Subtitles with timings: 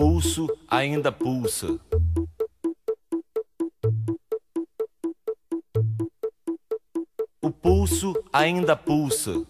[0.00, 1.78] pulso ainda pulsa.
[7.42, 9.46] O pulso ainda pulsa.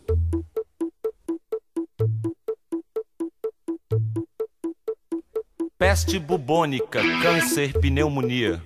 [5.78, 8.60] Peste bubônica, câncer, pneumonia.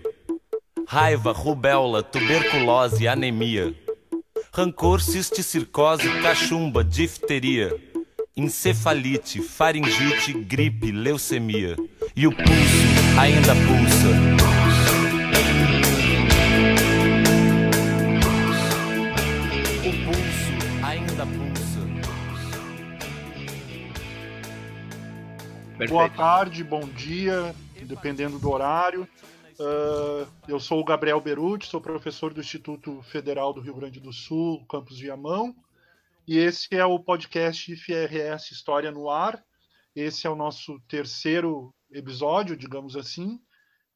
[0.88, 3.78] Raiva, rubéola, tuberculose, anemia.
[4.54, 7.93] Rancor, cisticircose, cachumba, difteria.
[8.36, 11.76] Encefalite, faringite, gripe, leucemia.
[12.16, 12.50] E o pulso
[13.16, 14.08] ainda pulsa.
[19.78, 21.80] O pulso ainda pulsa.
[25.68, 25.90] Perfeito.
[25.90, 29.06] Boa tarde, bom dia, dependendo do horário.
[29.60, 34.12] Uh, eu sou o Gabriel Beruti, sou professor do Instituto Federal do Rio Grande do
[34.12, 35.54] Sul, campus Viamão,
[36.26, 39.44] e esse é o podcast IFRS História no Ar.
[39.94, 43.38] Esse é o nosso terceiro episódio, digamos assim,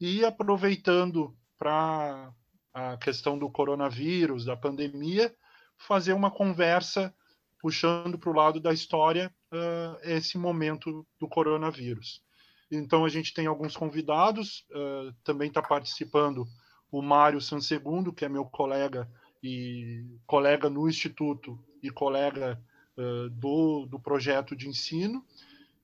[0.00, 2.30] e aproveitando para
[2.72, 5.34] a questão do coronavírus, da pandemia,
[5.78, 7.14] fazer uma conversa
[7.60, 12.22] puxando para o lado da história uh, esse momento do coronavírus.
[12.70, 16.46] Então a gente tem alguns convidados, uh, também está participando
[16.92, 19.10] o Mário Sansegundo, que é meu colega
[19.42, 22.60] e colega no Instituto e colega
[22.96, 25.24] uh, do, do projeto de ensino.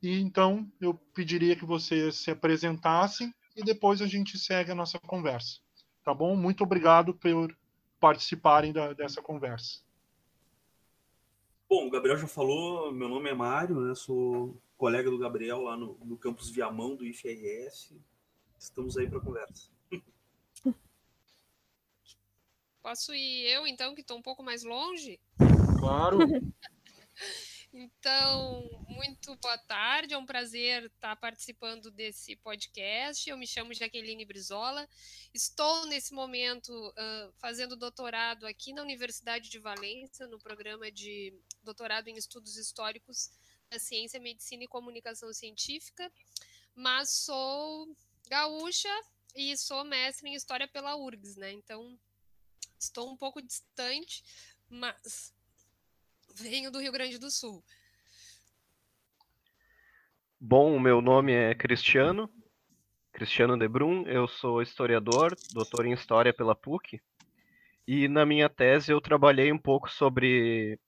[0.03, 4.99] E então eu pediria que vocês se apresentassem e depois a gente segue a nossa
[4.99, 5.61] conversa.
[6.05, 6.37] Tá bom?
[6.37, 7.57] Muito obrigado por
[7.99, 9.83] participarem da, dessa conversa.
[11.69, 13.95] Bom, o Gabriel já falou, meu nome é Mário, né?
[13.95, 17.97] Sou colega do Gabriel lá no, no campus Viamão do IFRS.
[18.59, 19.71] Estamos aí para conversa.
[22.83, 25.19] Posso ir eu, então, que estou um pouco mais longe?
[25.85, 26.19] Claro.
[27.77, 33.29] Então, muito boa tarde, é um prazer estar participando desse podcast.
[33.29, 34.89] Eu me chamo Jaqueline Brizola,
[35.35, 42.07] estou nesse momento uh, fazendo doutorado aqui na Universidade de Valência, no programa de doutorado
[42.07, 43.33] em estudos históricos
[43.69, 46.13] da ciência, medicina e comunicação científica,
[46.77, 47.89] mas sou
[48.29, 49.03] gaúcha
[49.35, 51.51] e sou mestre em história pela URGS, né?
[51.51, 51.99] Então,
[52.79, 54.23] estou um pouco distante,
[54.69, 55.34] mas
[56.35, 57.63] venho do Rio Grande do Sul.
[60.41, 62.29] Bom, meu nome é Cristiano,
[63.13, 67.01] Cristiano Debrun, eu sou historiador, doutor em História pela PUC,
[67.87, 70.79] e na minha tese eu trabalhei um pouco sobre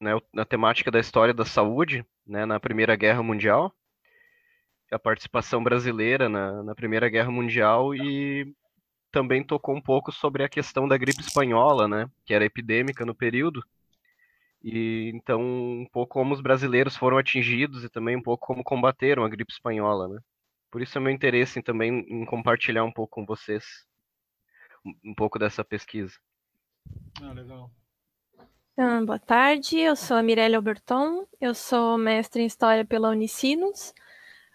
[0.00, 3.72] né, na temática da história da saúde, né, na Primeira Guerra Mundial,
[4.90, 8.52] a participação brasileira na, na Primeira Guerra Mundial e
[9.12, 13.14] também tocou um pouco sobre a questão da gripe espanhola, né, que era epidêmica no
[13.14, 13.64] período,
[14.62, 19.24] e então um pouco como os brasileiros foram atingidos e também um pouco como combateram
[19.24, 20.20] a gripe espanhola, né?
[20.70, 23.64] Por isso é meu interesse em, também em compartilhar um pouco com vocês
[25.04, 26.14] um, pouco dessa pesquisa.
[27.22, 27.70] Ah, legal.
[28.76, 33.92] Ah, boa tarde, eu sou a Mirelle Alberton, eu sou mestre em História pela Unicinos.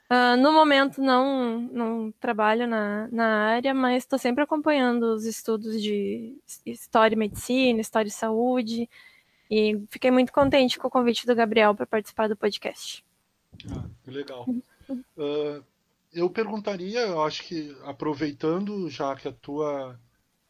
[0.10, 5.82] Uh, no momento não, não trabalho na, na área, mas estou sempre acompanhando os estudos
[5.82, 8.90] de História e Medicina, História e Saúde,
[9.50, 13.06] e fiquei muito contente com o convite do Gabriel para participar do podcast.
[13.72, 14.46] Ah, que legal.
[14.90, 15.64] Uh,
[16.14, 20.00] eu perguntaria, eu acho que aproveitando já que a tua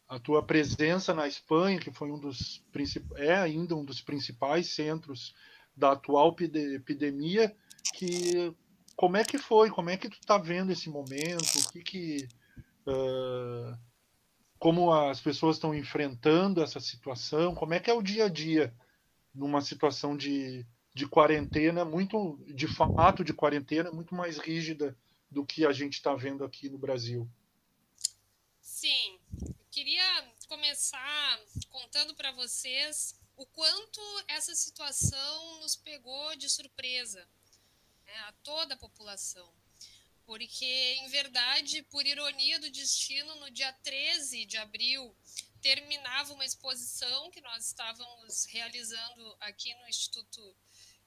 [0.08, 2.64] a tua presença na Espanha, que foi um dos
[3.16, 5.34] é ainda um dos principais centros
[5.76, 7.54] da atual epidemia,
[7.92, 8.54] que
[8.94, 12.28] como é que foi, como é que tu está vendo esse momento, o que que
[12.86, 13.76] uh,
[14.58, 18.72] como as pessoas estão enfrentando essa situação, como é que é o dia a dia
[19.36, 24.96] numa situação de, de quarentena muito, de fato de quarentena, muito mais rígida
[25.30, 27.28] do que a gente está vendo aqui no Brasil.
[28.60, 37.20] Sim, eu queria começar contando para vocês o quanto essa situação nos pegou de surpresa,
[38.06, 39.52] né, a toda a população.
[40.24, 45.14] Porque, em verdade, por ironia do destino, no dia 13 de abril
[45.66, 50.56] terminava uma exposição que nós estávamos realizando aqui no Instituto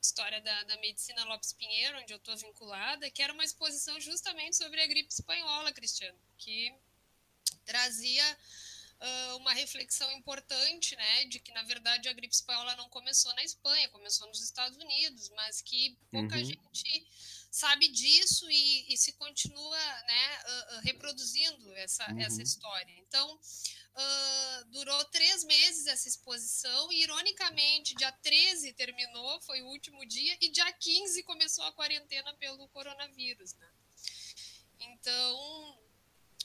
[0.01, 4.57] História da, da Medicina Lopes Pinheiro, onde eu estou vinculada, que era uma exposição justamente
[4.57, 6.73] sobre a gripe espanhola, Cristiano, que
[7.65, 8.38] trazia
[9.00, 13.44] uh, uma reflexão importante, né, de que na verdade a gripe espanhola não começou na
[13.45, 16.45] Espanha, começou nos Estados Unidos, mas que pouca uhum.
[16.45, 17.07] gente
[17.50, 22.19] sabe disso e, e se continua né, uh, reproduzindo essa, uhum.
[22.19, 22.94] essa história.
[23.00, 23.39] Então,
[23.95, 30.38] uh, durou três meses essa exposição e, ironicamente, dia 13 terminou, foi o último dia,
[30.41, 33.53] e dia 15 começou a quarentena pelo coronavírus.
[33.53, 33.69] Né?
[34.80, 35.80] Então,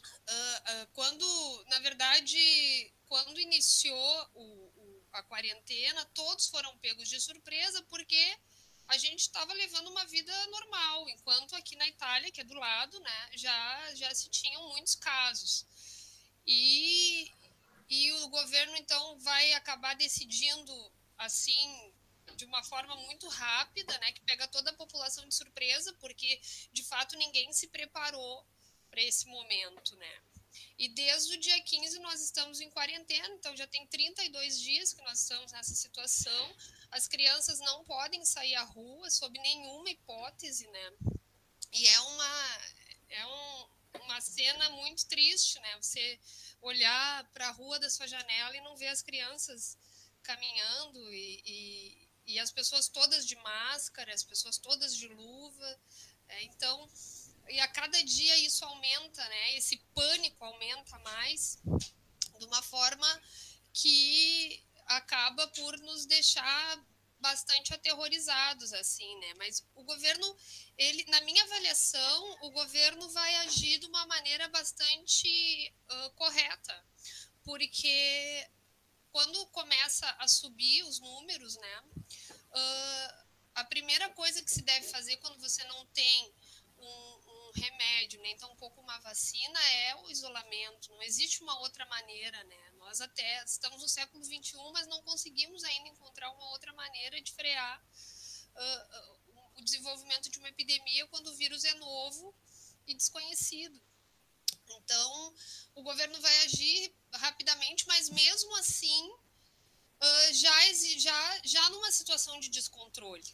[0.05, 7.21] uh, uh, quando, na verdade, quando iniciou o, o, a quarentena, todos foram pegos de
[7.21, 8.37] surpresa porque
[8.89, 13.01] a gente estava levando uma vida normal, enquanto aqui na Itália, que é do lado,
[13.01, 15.67] né, já, já se tinham muitos casos.
[16.47, 17.31] E,
[17.89, 21.93] e o governo, então, vai acabar decidindo, assim,
[22.37, 26.41] de uma forma muito rápida, né, que pega toda a população de surpresa, porque,
[26.73, 28.45] de fato, ninguém se preparou
[28.91, 30.21] para esse momento, né.
[30.79, 35.03] E desde o dia 15 nós estamos em quarentena, então já tem 32 dias que
[35.03, 36.57] nós estamos nessa situação.
[36.91, 40.93] As crianças não podem sair à rua sob nenhuma hipótese, né?
[41.73, 42.61] E é uma
[43.09, 43.69] é um,
[44.03, 45.77] uma cena muito triste, né?
[45.81, 46.21] Você
[46.61, 49.79] olhar para a rua da sua janela e não ver as crianças
[50.23, 55.81] caminhando e, e, e as pessoas todas de máscara, as pessoas todas de luva.
[56.29, 56.89] É, então
[57.49, 59.57] e a cada dia isso aumenta, né?
[59.57, 61.59] Esse pânico aumenta mais
[62.39, 63.23] de uma forma
[63.73, 66.85] que acaba por nos deixar
[67.25, 69.33] bastante aterrorizados assim, né?
[69.39, 70.37] Mas o governo,
[70.77, 76.87] ele, na minha avaliação, o governo vai agir de uma maneira bastante uh, correta,
[77.43, 78.47] porque
[79.11, 81.83] quando começa a subir os números, né?
[82.53, 83.25] Uh,
[83.55, 86.35] a primeira coisa que se deve fazer quando você não tem
[86.79, 90.91] um, remédio, nem tampouco uma vacina, é o isolamento.
[90.91, 92.71] Não existe uma outra maneira, né?
[92.85, 97.33] Nós até estamos no século XXI, mas não conseguimos ainda encontrar uma outra maneira de
[97.33, 97.83] frear
[98.55, 102.35] uh, uh, o desenvolvimento de uma epidemia quando o vírus é novo
[102.87, 103.81] e desconhecido.
[104.69, 105.35] Então,
[105.75, 112.51] o governo vai agir rapidamente, mas mesmo assim, uh, já, já, já numa situação de
[112.51, 113.25] descontrole.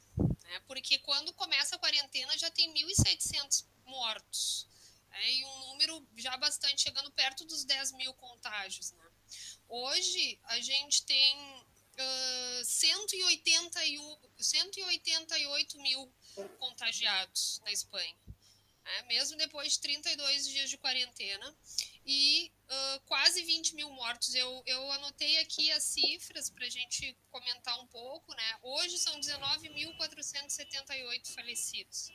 [0.44, 0.60] Né?
[0.66, 4.68] Porque quando começa a quarentena já tem 1.700 mortos.
[5.12, 8.92] É, e um número já bastante chegando perto dos 10 mil contágios.
[8.92, 9.09] Né?
[9.68, 11.64] Hoje a gente tem
[12.00, 16.10] uh, 181, 188 mil
[16.58, 18.14] contagiados na Espanha.
[18.82, 21.54] É, mesmo depois de 32 dias de quarentena
[22.04, 24.34] e uh, quase 20 mil mortos.
[24.34, 28.34] Eu, eu anotei aqui as cifras para a gente comentar um pouco.
[28.34, 28.58] Né?
[28.62, 32.10] Hoje são 19.478 falecidos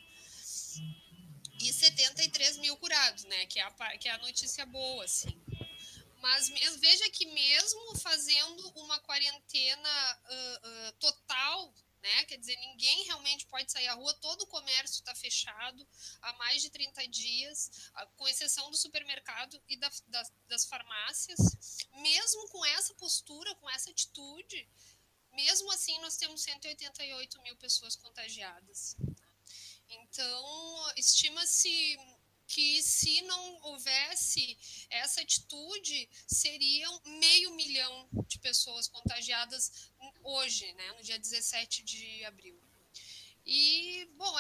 [1.62, 3.46] e 73 mil curados, né?
[3.46, 5.40] Que é a, que é a notícia boa, assim.
[6.26, 6.50] Mas
[6.80, 12.26] veja que mesmo fazendo uma quarentena uh, uh, total, né?
[12.26, 15.88] Quer dizer, ninguém realmente pode sair à rua, todo o comércio está fechado
[16.24, 17.70] há mais de 30 dias,
[18.16, 19.92] com exceção do supermercado e da,
[20.48, 21.38] das farmácias.
[21.94, 24.68] Mesmo com essa postura, com essa atitude,
[25.32, 28.96] mesmo assim nós temos 188 mil pessoas contagiadas.
[29.88, 32.00] Então, estima-se
[32.48, 34.58] que se não houvesse
[34.90, 39.90] essa atitude, seriam meio milhão de pessoas contagiadas
[40.24, 42.60] hoje, né, no dia 17 de abril.
[43.46, 44.36] E, bom,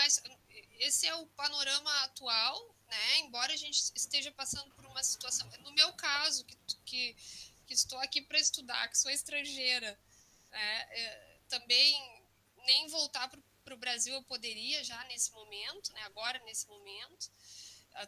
[0.79, 5.71] esse é o panorama atual, né, embora a gente esteja passando por uma situação, no
[5.71, 7.15] meu caso, que, que,
[7.67, 9.99] que estou aqui para estudar, que sou estrangeira,
[10.51, 12.23] né, é, também
[12.65, 13.29] nem voltar
[13.63, 17.31] para o Brasil eu poderia já nesse momento, né, agora nesse momento.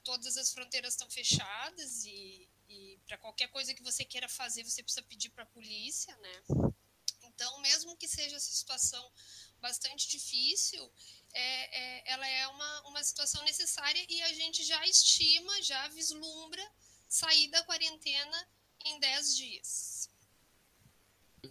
[0.03, 4.83] Todas as fronteiras estão fechadas e, e para qualquer coisa que você queira fazer, você
[4.83, 6.73] precisa pedir para a polícia, né?
[7.23, 9.11] Então, mesmo que seja essa situação
[9.61, 10.91] bastante difícil,
[11.33, 16.61] é, é, ela é uma, uma situação necessária e a gente já estima, já vislumbra
[17.07, 18.47] sair da quarentena
[18.85, 20.09] em 10 dias.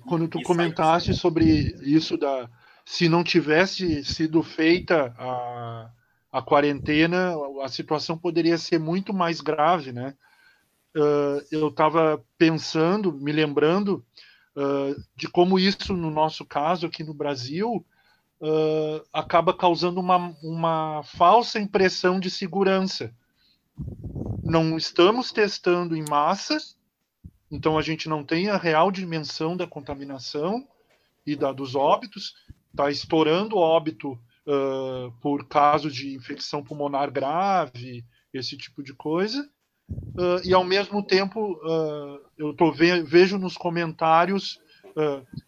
[0.08, 1.44] Quando tu comentaste sobre
[1.82, 2.50] isso da,
[2.84, 5.90] se não tivesse sido feita a,
[6.36, 10.14] a quarentena, a situação poderia ser muito mais grave, né?
[10.94, 14.04] Uh, eu estava pensando, me lembrando
[14.54, 17.86] uh, de como isso, no nosso caso aqui no Brasil,
[18.38, 23.14] uh, acaba causando uma, uma falsa impressão de segurança.
[24.44, 26.58] Não estamos testando em massa,
[27.50, 30.68] então a gente não tem a real dimensão da contaminação
[31.26, 32.34] e da, dos óbitos,
[32.72, 39.48] está estourando óbito uh, por caso de infecção pulmonar grave, esse tipo de coisa.
[39.90, 44.60] Uh, e ao mesmo tempo uh, eu tô ve vejo nos comentários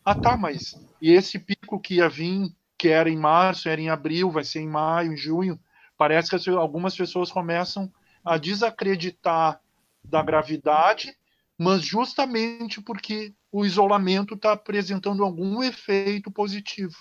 [0.05, 3.89] ah tá mas e esse pico que ia vir que era em março era em
[3.89, 5.59] abril vai ser em maio em junho
[5.97, 7.91] parece que algumas pessoas começam
[8.23, 9.59] a desacreditar
[10.05, 11.17] da gravidade
[11.59, 16.95] mas justamente porque o isolamento está apresentando algum efeito positivo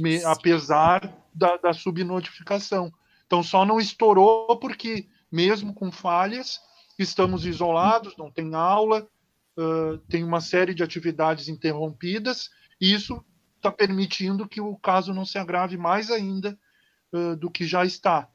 [0.00, 2.92] me, apesar da, da subnotificação.
[3.26, 6.60] Então só não estourou porque mesmo com falhas,
[6.98, 9.08] estamos isolados, não tem aula,
[9.56, 12.50] uh, tem uma série de atividades interrompidas,
[12.80, 13.24] e isso
[13.56, 16.58] está permitindo que o caso não se agrave mais ainda
[17.12, 18.28] uh, do que já está.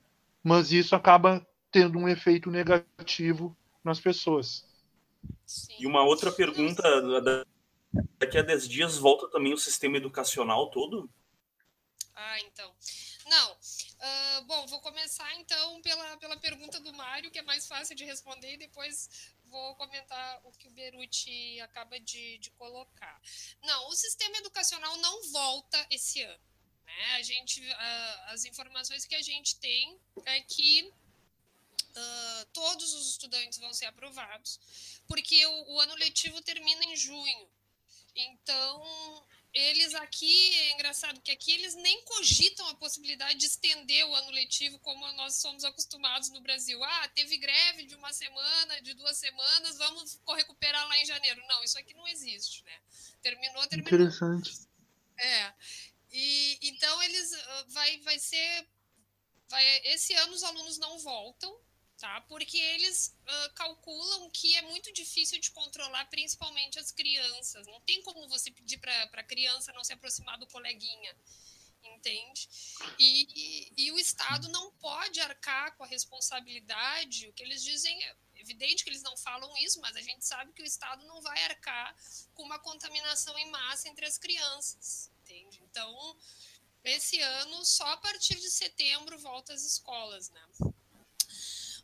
[0.43, 4.65] Mas isso acaba tendo um efeito negativo nas pessoas.
[5.45, 5.73] Sim.
[5.79, 6.83] E uma outra pergunta:
[8.19, 11.09] daqui a 10 dias volta também o sistema educacional todo?
[12.15, 12.75] Ah, então.
[13.25, 13.53] Não.
[13.53, 18.05] Uh, bom, vou começar então pela, pela pergunta do Mário, que é mais fácil de
[18.05, 23.21] responder, e depois vou comentar o que o Beruti acaba de, de colocar.
[23.61, 26.43] Não, o sistema educacional não volta esse ano.
[26.85, 27.15] Né?
[27.15, 33.57] A gente, uh, as informações que a gente tem é que uh, todos os estudantes
[33.59, 34.59] vão ser aprovados,
[35.07, 37.49] porque o, o ano letivo termina em junho.
[38.15, 44.15] Então, eles aqui, é engraçado que aqui eles nem cogitam a possibilidade de estender o
[44.15, 46.83] ano letivo como nós somos acostumados no Brasil.
[46.83, 51.41] Ah, teve greve de uma semana, de duas semanas, vamos recuperar lá em janeiro.
[51.47, 52.79] Não, isso aqui não existe, né?
[53.21, 53.93] Terminou, terminou.
[53.93, 54.51] Interessante.
[55.19, 55.53] É.
[56.11, 58.67] E então eles ah, vai vai ser
[59.49, 61.55] vai esse ano os alunos não voltam,
[62.03, 62.19] tá?
[62.27, 67.65] Porque eles uh, calculam que é muito difícil de controlar, principalmente as crianças.
[67.65, 71.15] Não tem como você pedir para a criança não se aproximar do coleguinha,
[71.81, 72.49] entende?
[72.99, 77.29] E, e, e, o Estado não pode arcar com a responsabilidade.
[77.29, 80.51] O que eles dizem é evidente que eles não falam isso, mas a gente sabe
[80.51, 81.95] que o Estado não vai arcar
[82.33, 85.61] com uma contaminação em massa entre as crianças, entende?
[85.63, 86.17] Então,
[86.83, 90.72] esse ano, só a partir de setembro volta às escolas, né?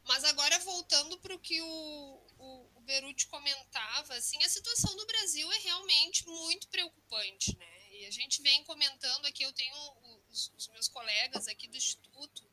[0.09, 5.05] Mas agora, voltando para o que o, o, o Beruti comentava, assim, a situação do
[5.05, 7.91] Brasil é realmente muito preocupante, né?
[7.91, 9.75] E a gente vem comentando aqui, eu tenho
[10.31, 12.43] os, os meus colegas aqui do Instituto,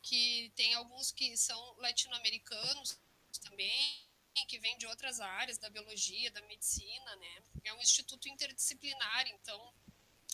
[0.00, 2.98] que tem alguns que são latino-americanos
[3.42, 4.08] também,
[4.48, 7.42] que vêm de outras áreas, da biologia, da medicina, né?
[7.64, 9.74] É um instituto interdisciplinar, então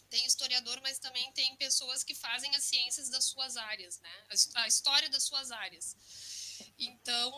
[0.08, 4.26] tem historiador, mas também tem pessoas que fazem as ciências das suas áreas, né?
[4.54, 5.96] A história das suas áreas.
[6.78, 7.32] Então,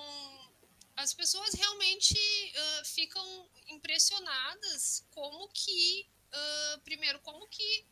[0.96, 7.86] as pessoas realmente uh, ficam impressionadas como que, uh, primeiro, como que,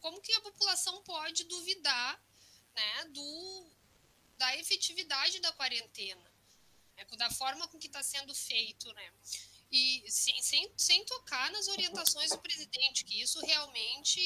[0.00, 2.22] como que a população pode duvidar
[2.74, 3.70] né, do,
[4.36, 6.30] da efetividade da quarentena,
[6.96, 9.12] né, da forma com que está sendo feito, né?
[9.76, 14.20] E sem, sem, sem tocar nas orientações do presidente, que isso realmente.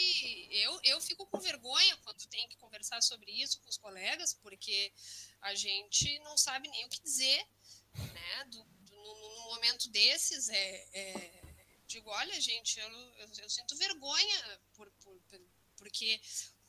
[0.50, 4.92] Eu, eu fico com vergonha quando tenho que conversar sobre isso com os colegas, porque
[5.40, 7.48] a gente não sabe nem o que dizer,
[7.94, 8.44] né?
[8.50, 11.42] Do, do, no, momento desses, é, é,
[11.86, 15.40] digo, olha, gente, eu, eu, eu sinto vergonha por, por, por,
[15.78, 16.20] porque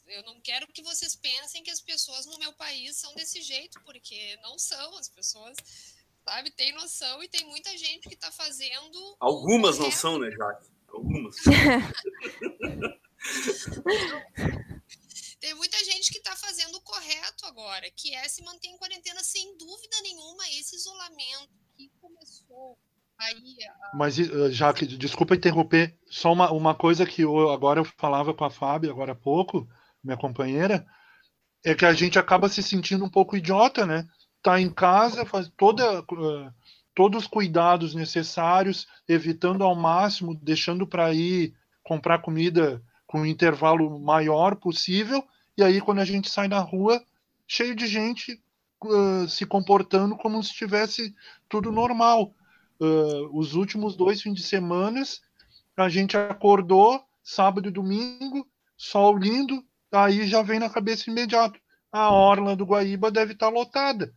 [0.08, 3.78] eu não quero que vocês pensem que as pessoas no meu país são desse jeito,
[3.82, 5.58] porque não são as pessoas
[6.30, 6.52] sabe?
[6.52, 9.18] Tem noção e tem muita gente que está fazendo.
[9.20, 10.70] Algumas não são, né, Jaque?
[10.88, 11.36] Algumas.
[15.40, 19.24] tem muita gente que está fazendo o correto agora, que é se manter em quarentena
[19.24, 22.78] sem dúvida nenhuma esse isolamento que começou
[23.18, 23.58] aí.
[23.64, 23.74] A...
[23.96, 28.46] Mas, eh, Jaque, desculpa interromper, só uma, uma coisa que eu, agora eu falava com
[28.46, 29.68] a Fábio, agora há pouco,
[30.04, 30.86] minha companheira,
[31.64, 34.08] é que a gente acaba se sentindo um pouco idiota, né?
[34.42, 36.54] Tá em casa, faz toda, uh,
[36.96, 41.54] todos os cuidados necessários, evitando ao máximo, deixando para ir
[41.84, 45.24] comprar comida com um intervalo maior possível,
[45.58, 47.04] e aí quando a gente sai na rua,
[47.48, 48.40] cheio de gente
[48.84, 51.16] uh, se comportando como se estivesse
[51.50, 52.34] tudo normal.
[52.80, 55.02] Uh, os últimos dois fins de semana,
[55.76, 61.60] a gente acordou, sábado e domingo, sol lindo, aí já vem na cabeça imediato.
[61.92, 64.14] A orla do Guaíba deve estar tá lotada.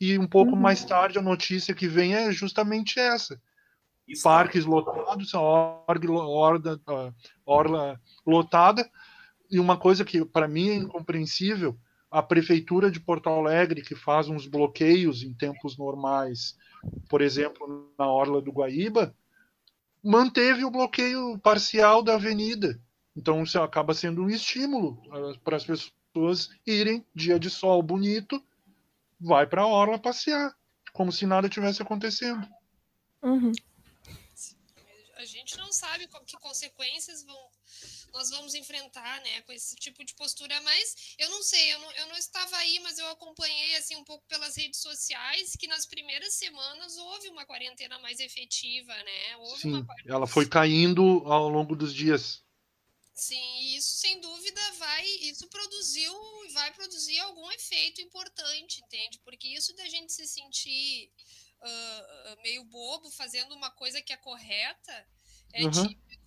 [0.00, 0.60] E um pouco uhum.
[0.60, 3.40] mais tarde a notícia que vem é justamente essa.
[4.06, 4.22] Isso.
[4.22, 7.14] Parques lotados, a orla, orla,
[7.44, 8.88] orla lotada.
[9.50, 11.78] E uma coisa que para mim é incompreensível,
[12.10, 16.56] a prefeitura de Porto Alegre, que faz uns bloqueios em tempos normais,
[17.08, 19.14] por exemplo, na orla do Guaíba,
[20.02, 22.80] manteve o bloqueio parcial da avenida.
[23.16, 28.42] Então isso acaba sendo um estímulo ah, para as pessoas irem dia de sol bonito
[29.20, 30.54] vai para a orla passear,
[30.92, 32.48] como se nada tivesse acontecendo.
[33.22, 33.52] Uhum.
[35.16, 37.36] A gente não sabe que consequências vão,
[38.12, 41.92] nós vamos enfrentar, né, com esse tipo de postura, mas eu não sei, eu não,
[41.92, 45.86] eu não estava aí, mas eu acompanhei, assim, um pouco pelas redes sociais, que nas
[45.86, 49.94] primeiras semanas houve uma quarentena mais efetiva, né, houve Sim, uma...
[50.06, 52.44] ela foi caindo ao longo dos dias.
[53.18, 56.14] Sim, isso sem dúvida vai, isso produziu,
[56.52, 59.18] vai produzir algum efeito importante, entende?
[59.24, 61.10] Porque isso da gente se sentir
[61.60, 65.08] uh, meio bobo fazendo uma coisa que é correta
[65.52, 65.72] é uhum.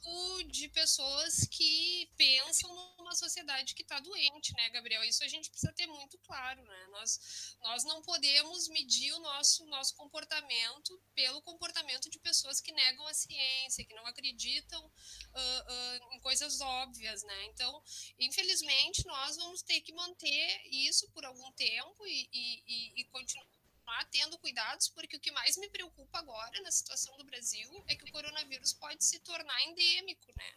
[0.01, 5.03] Típico de pessoas que pensam numa sociedade que está doente, né, Gabriel?
[5.03, 6.87] Isso a gente precisa ter muito claro, né?
[6.91, 13.05] Nós, nós não podemos medir o nosso, nosso comportamento pelo comportamento de pessoas que negam
[13.07, 17.45] a ciência, que não acreditam uh, uh, em coisas óbvias, né?
[17.45, 17.83] Então,
[18.19, 23.60] infelizmente, nós vamos ter que manter isso por algum tempo e, e, e continuar
[23.91, 27.95] continuar tendo cuidados, porque o que mais me preocupa agora na situação do Brasil é
[27.95, 30.53] que o coronavírus pode se tornar endêmico, né?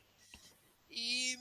[0.88, 1.38] E,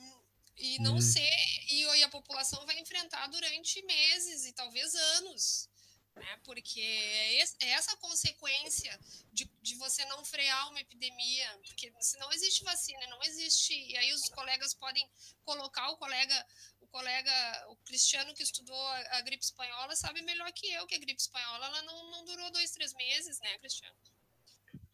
[0.57, 1.01] e não hum.
[1.01, 1.29] ser,
[1.69, 5.69] e, e a população vai enfrentar durante meses e talvez anos
[6.15, 6.39] né?
[6.43, 8.99] Porque é, é essa consequência
[9.31, 13.97] de, de você não frear uma epidemia, porque se não existe vacina, não existe, e
[13.97, 15.09] aí os colegas podem
[15.43, 16.47] colocar o colega,
[16.93, 17.31] colega,
[17.69, 21.19] o Cristiano que estudou a, a gripe espanhola sabe melhor que eu que a gripe
[21.19, 23.95] espanhola ela não, não durou dois, três meses, né, Cristiano?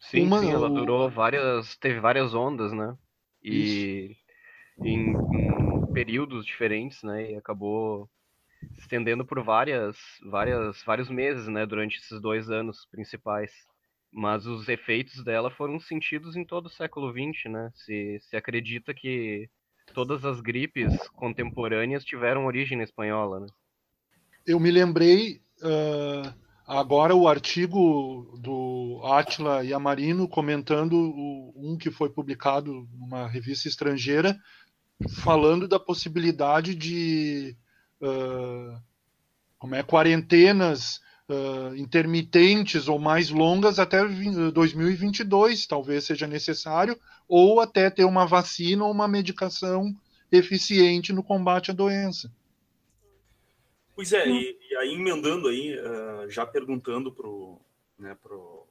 [0.00, 0.40] Sim, uma...
[0.40, 2.96] sim, ela durou várias, teve várias ondas, né?
[3.42, 4.16] E
[4.82, 7.32] em, em períodos diferentes, né?
[7.32, 8.08] E acabou
[8.74, 13.52] se estendendo por várias, várias, vários meses, né, durante esses dois anos principais.
[14.12, 17.70] Mas os efeitos dela foram sentidos em todo o século XX, né?
[17.74, 19.48] Se, se acredita que
[19.92, 23.46] todas as gripes contemporâneas tiveram origem espanhola, né?
[24.46, 26.32] Eu me lembrei uh,
[26.66, 34.38] agora o artigo do Atila Yamarino comentando o, um que foi publicado numa revista estrangeira,
[35.22, 37.56] falando da possibilidade de
[38.00, 38.80] uh,
[39.58, 41.00] como é, quarentenas
[41.32, 48.84] uh, intermitentes ou mais longas até 2022, talvez seja necessário, ou até ter uma vacina
[48.84, 49.94] ou uma medicação
[50.30, 52.32] eficiente no combate à doença.
[53.94, 57.28] Pois é, e, e aí emendando aí, uh, já perguntando para
[57.98, 58.66] né, pro,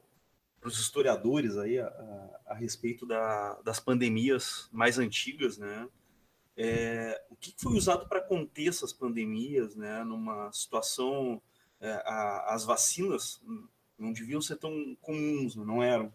[0.64, 5.88] os historiadores aí a, a, a respeito da, das pandemias mais antigas, né?
[6.56, 10.04] É, o que foi usado para conter essas pandemias, né?
[10.04, 11.40] Numa situação,
[11.80, 13.40] é, a, as vacinas
[13.98, 16.12] não deviam ser tão comuns, não eram.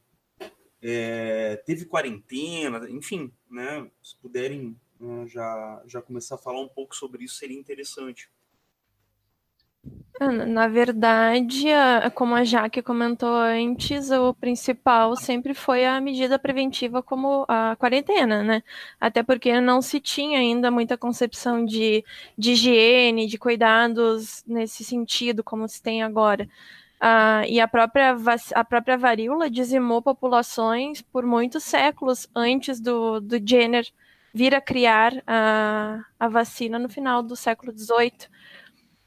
[0.81, 3.89] É, teve quarentena, enfim, né?
[4.03, 8.29] Se puderem né, já, já começar a falar um pouco sobre isso, seria interessante.
[10.17, 11.65] Ah, na verdade,
[12.13, 18.41] como a Jaque comentou antes, o principal sempre foi a medida preventiva como a quarentena,
[18.41, 18.63] né?
[18.99, 22.03] Até porque não se tinha ainda muita concepção de,
[22.37, 26.47] de higiene, de cuidados nesse sentido, como se tem agora.
[26.99, 28.15] Ah, e a própria,
[28.55, 33.85] a própria varíola dizimou populações por muitos séculos antes do, do Jenner
[34.33, 38.29] vir a criar a, a vacina no final do século XVIII.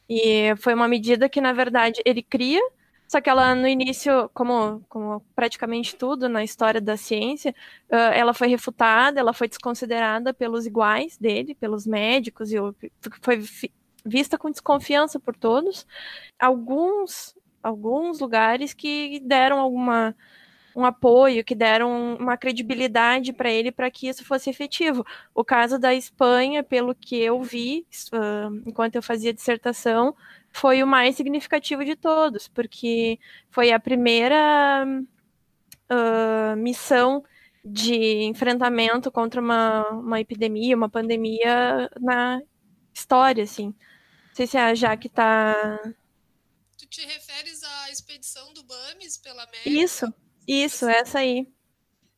[0.08, 2.60] E foi uma medida que, na verdade, ele cria,
[3.06, 7.54] só que ela, no início, como, como praticamente tudo na história da ciência,
[7.90, 12.56] uh, ela foi refutada, ela foi desconsiderada pelos iguais dele, pelos médicos, e
[13.22, 13.42] foi
[14.04, 15.86] vista com desconfiança por todos.
[16.38, 20.14] Alguns, alguns lugares que deram alguma
[20.74, 25.04] um apoio, que deram uma credibilidade para ele para que isso fosse efetivo.
[25.34, 30.14] O caso da Espanha, pelo que eu vi, uh, enquanto eu fazia dissertação,
[30.52, 33.18] foi o mais significativo de todos, porque
[33.50, 34.86] foi a primeira
[35.90, 37.24] uh, missão
[37.64, 42.40] de enfrentamento contra uma, uma epidemia, uma pandemia na
[42.94, 43.66] história, assim.
[43.66, 45.78] Não sei se a Jaque está...
[46.78, 49.68] Tu te referes à expedição do Bames pela América?
[49.68, 50.14] Isso.
[50.48, 51.46] Isso, essa aí.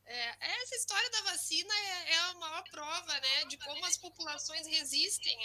[0.07, 4.66] É, essa história da vacina é, é, a maior prova, né, de como as populações
[4.66, 5.37] resistem,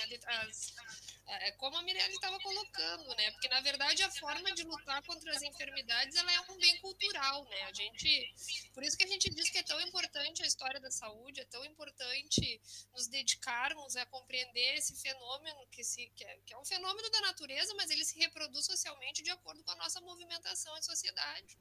[1.28, 5.32] é, como a Mirelle estava colocando, né, porque na verdade a forma de lutar contra
[5.32, 8.34] as enfermidades ela é um bem cultural, né, a gente,
[8.74, 11.46] por isso que a gente diz que é tão importante a história da saúde, é
[11.46, 12.60] tão importante
[12.94, 17.22] nos dedicarmos a compreender esse fenômeno que, se, que, é, que é um fenômeno da
[17.22, 21.56] natureza, mas ele se reproduz socialmente de acordo com a nossa movimentação em sociedade.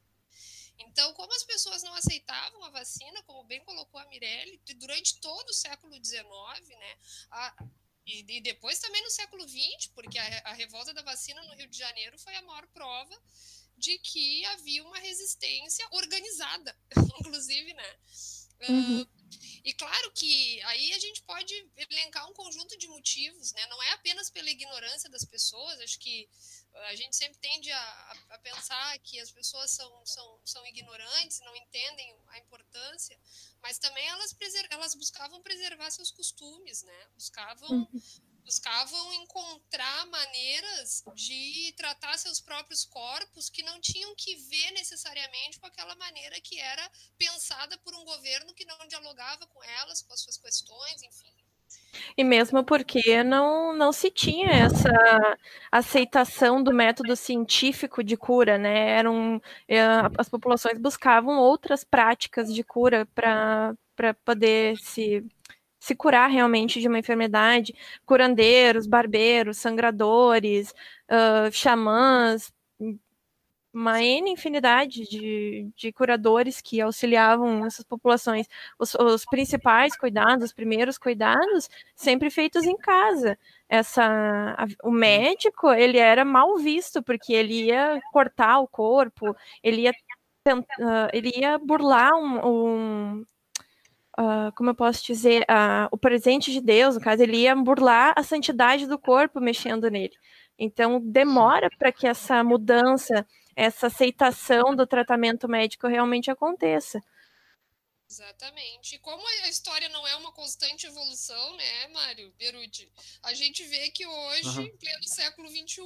[0.79, 5.49] Então, como as pessoas não aceitavam a vacina, como bem colocou a Mirelle, durante todo
[5.49, 6.25] o século XIX,
[6.69, 6.99] né,
[7.31, 7.65] a,
[8.07, 11.69] e, e, depois também no século XX, porque a, a revolta da vacina no Rio
[11.69, 13.19] de Janeiro foi a maior prova
[13.77, 16.77] de que havia uma resistência organizada,
[17.21, 17.97] inclusive, né?
[18.69, 19.03] Uhum.
[19.03, 19.09] Uh,
[19.65, 21.55] e claro que aí a gente pode
[21.91, 23.67] elencar um conjunto de motivos, né?
[23.67, 26.29] Não é apenas pela ignorância das pessoas, acho que
[26.75, 31.55] a gente sempre tende a, a pensar que as pessoas são, são, são ignorantes, não
[31.57, 33.19] entendem a importância,
[33.63, 34.35] mas também elas,
[34.71, 37.09] elas buscavam preservar seus costumes, né?
[37.15, 44.71] Buscavam uhum buscavam encontrar maneiras de tratar seus próprios corpos que não tinham que ver
[44.73, 50.03] necessariamente com aquela maneira que era pensada por um governo que não dialogava com elas,
[50.03, 51.35] com as suas questões, enfim.
[52.17, 55.37] E mesmo porque não, não se tinha essa
[55.71, 58.91] aceitação do método científico de cura, né?
[58.91, 59.81] Eram, eh,
[60.19, 63.77] as populações buscavam outras práticas de cura para
[64.25, 65.25] poder se
[65.85, 67.75] se curar realmente de uma enfermidade,
[68.07, 70.71] curandeiros, barbeiros, sangradores,
[71.11, 72.54] uh, xamãs,
[73.75, 78.47] uma N infinidade de, de curadores que auxiliavam essas populações.
[78.79, 83.37] Os, os, principais cuidados, os primeiros cuidados, sempre feitos em casa.
[83.69, 84.05] Essa,
[84.57, 89.93] a, o médico, ele era mal visto, porque ele ia cortar o corpo, ele ia,
[90.49, 93.25] uh, ele ia burlar um, um,
[94.19, 98.15] uh, como eu posso dizer, uh, o presente de Deus, no caso, ele ia burlar
[98.17, 100.15] a santidade do corpo mexendo nele.
[100.59, 107.01] Então, demora para que essa mudança, essa aceitação do tratamento médico realmente aconteça.
[108.11, 108.97] Exatamente.
[108.97, 112.91] E como a história não é uma constante evolução, né, Mário Beruti?
[113.25, 114.67] A gente vê que hoje, uhum.
[114.67, 115.83] em pleno século XXI,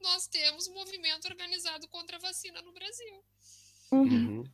[0.00, 3.24] nós temos um movimento organizado contra a vacina no Brasil.
[3.92, 4.02] Uhum.
[4.02, 4.44] uhum.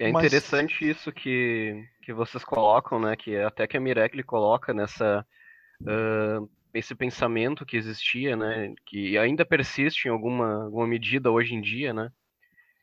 [0.00, 0.96] É interessante Mas...
[0.96, 3.16] isso que, que vocês colocam, né?
[3.16, 5.26] Que até que a Mireille coloca nessa
[5.82, 8.74] uh, esse pensamento que existia, né?
[8.86, 12.10] Que ainda persiste em alguma, alguma medida hoje em dia, né?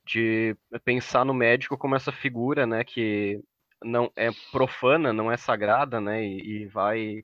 [0.05, 2.83] De pensar no médico como essa figura, né?
[2.83, 3.41] Que
[3.83, 6.25] não é profana, não é sagrada, né?
[6.25, 7.23] E, e vai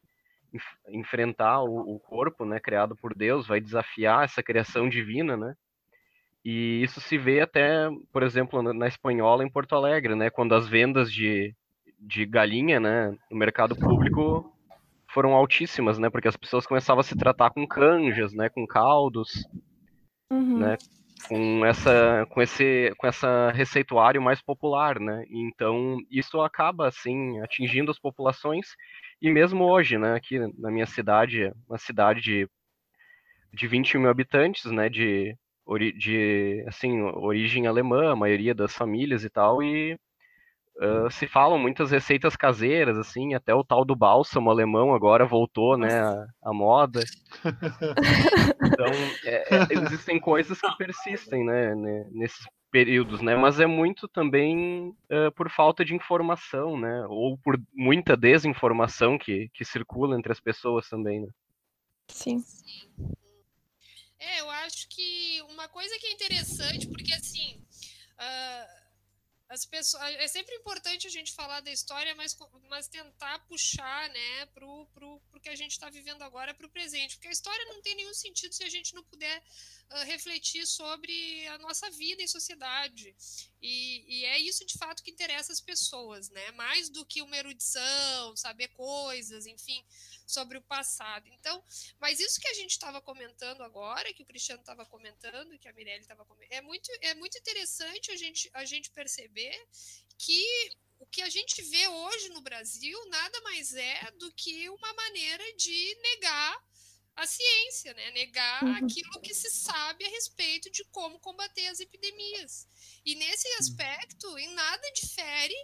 [0.54, 2.60] enf enfrentar o, o corpo, né?
[2.60, 5.56] Criado por Deus, vai desafiar essa criação divina, né?
[6.44, 10.30] E isso se vê até, por exemplo, na espanhola em Porto Alegre, né?
[10.30, 11.56] Quando as vendas de,
[12.00, 14.52] de galinha, né, no mercado público
[15.14, 16.10] foram altíssimas, né?
[16.10, 18.50] Porque as pessoas começavam a se tratar com canjas, né?
[18.50, 19.46] Com caldos,
[20.32, 20.60] uhum.
[20.60, 20.78] né?
[21.28, 25.24] Com essa, com esse, com essa receituário mais popular, né?
[25.30, 28.68] Então isso acaba assim atingindo as populações
[29.22, 30.16] e mesmo hoje, né?
[30.16, 32.48] Aqui na minha cidade, uma cidade de
[33.54, 34.90] de 20 mil habitantes, né?
[34.90, 35.36] De
[35.98, 39.98] de assim origem alemã, a maioria das famílias e tal, e
[40.78, 45.78] uh, se falam muitas receitas caseiras, assim, até o tal do bálsamo alemão agora voltou,
[45.78, 47.02] né, a, a moda.
[48.64, 48.92] então,
[49.26, 51.76] é, é, existem coisas que persistem, né,
[52.12, 57.60] nesses períodos, né, mas é muito também uh, por falta de informação, né, ou por
[57.74, 61.28] muita desinformação que, que circula entre as pessoas também, né.
[62.08, 62.44] Sim.
[64.20, 67.60] É, eu acho que uma coisa que é interessante, porque assim.
[68.20, 68.81] Uh,
[69.52, 72.38] as pessoas, é sempre importante a gente falar da história, mas,
[72.70, 77.16] mas tentar puxar né, para o que a gente está vivendo agora para o presente.
[77.16, 79.44] Porque a história não tem nenhum sentido se a gente não puder
[79.92, 83.14] uh, refletir sobre a nossa vida em sociedade.
[83.62, 86.52] E, e, é isso de fato que interessa as pessoas, né?
[86.52, 89.84] Mais do que uma erudição, saber coisas, enfim
[90.32, 91.28] sobre o passado.
[91.28, 91.64] Então,
[92.00, 95.74] mas isso que a gente estava comentando agora, que o Cristiano estava comentando, que a
[95.74, 99.56] Mirelle estava comentando, é muito, é muito interessante a gente, a gente perceber
[100.18, 104.94] que o que a gente vê hoje no Brasil nada mais é do que uma
[104.94, 106.64] maneira de negar
[107.16, 108.12] a ciência, né?
[108.12, 108.76] negar uhum.
[108.76, 112.68] aquilo que se sabe a respeito de como combater as epidemias.
[113.06, 115.56] E nesse aspecto, em nada difere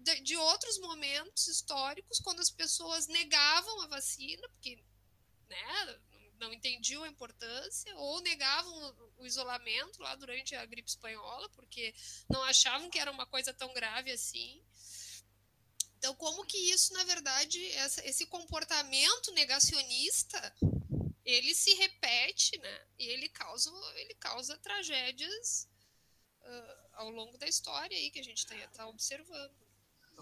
[0.00, 4.82] de, de outros momentos históricos, quando as pessoas negavam a vacina, porque
[5.48, 6.00] né,
[6.38, 11.94] não entendiam a importância, ou negavam o isolamento lá durante a gripe espanhola, porque
[12.30, 14.62] não achavam que era uma coisa tão grave assim.
[15.98, 20.56] Então, como que isso, na verdade, essa, esse comportamento negacionista,
[21.22, 22.86] ele se repete, né?
[22.98, 25.68] E ele causa, ele causa tragédias
[26.40, 29.69] uh, ao longo da história aí que a gente está tá observando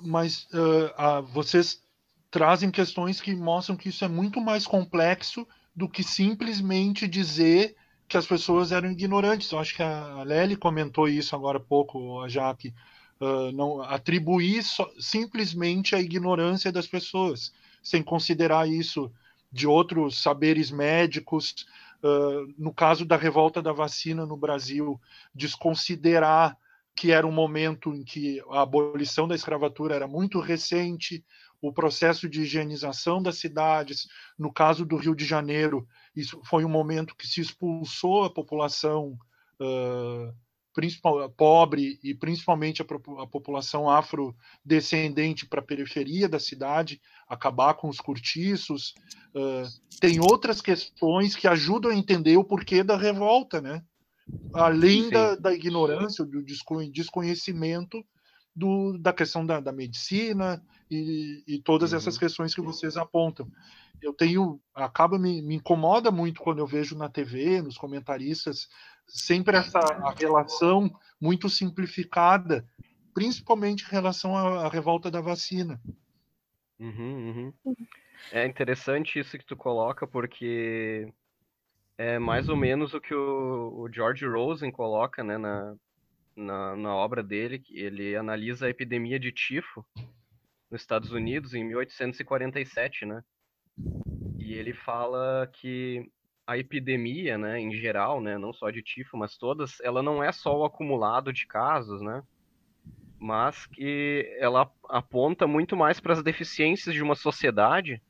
[0.03, 1.83] mas uh, vocês
[2.31, 7.77] trazem questões que mostram que isso é muito mais complexo do que simplesmente dizer
[8.09, 9.51] que as pessoas eram ignorantes.
[9.53, 12.75] Eu acho que a Lely comentou isso agora há pouco, a Jaque.
[13.21, 19.13] Uh, não atribuir so, simplesmente a ignorância das pessoas, sem considerar isso
[19.53, 21.67] de outros saberes médicos.
[22.03, 25.01] Uh, no caso da revolta da vacina no Brasil,
[25.35, 26.57] desconsiderar
[26.99, 31.25] que era um momento em que a abolição da escravatura era muito recente,
[31.63, 36.69] o processo de higienização das cidades, no caso do Rio de Janeiro, isso foi um
[36.69, 39.17] momento que se expulsou a população
[39.61, 40.35] uh,
[40.75, 42.85] principal, pobre e principalmente a,
[43.23, 48.93] a população afrodescendente para a periferia da cidade, acabar com os cortiços.
[49.33, 49.63] Uh,
[50.01, 53.85] tem outras questões que ajudam a entender o porquê da revolta, né?
[54.53, 58.05] Além da, da, ignorância, do desconhecimento
[58.55, 61.99] do, da questão da, da medicina e, e todas uhum.
[61.99, 63.49] essas questões que vocês apontam.
[64.01, 68.69] Eu tenho, acaba me, me incomoda muito quando eu vejo na TV, nos comentaristas,
[69.07, 72.67] sempre essa a relação muito simplificada,
[73.15, 75.81] principalmente em relação à, à revolta da vacina.
[76.79, 77.75] Uhum, uhum.
[78.33, 81.13] É interessante isso que tu coloca, porque
[81.99, 85.75] é mais ou menos o que o, o George Rosen coloca né, na,
[86.37, 89.85] na, na, obra dele, que ele analisa a epidemia de tifo
[90.71, 93.25] nos Estados Unidos em 1847, né?
[94.39, 96.09] E ele fala que
[96.47, 100.31] a epidemia, né, em geral, né, não só de tifo, mas todas, ela não é
[100.31, 102.23] só o acumulado de casos, né?
[103.19, 108.01] Mas que ela aponta muito mais para as deficiências de uma sociedade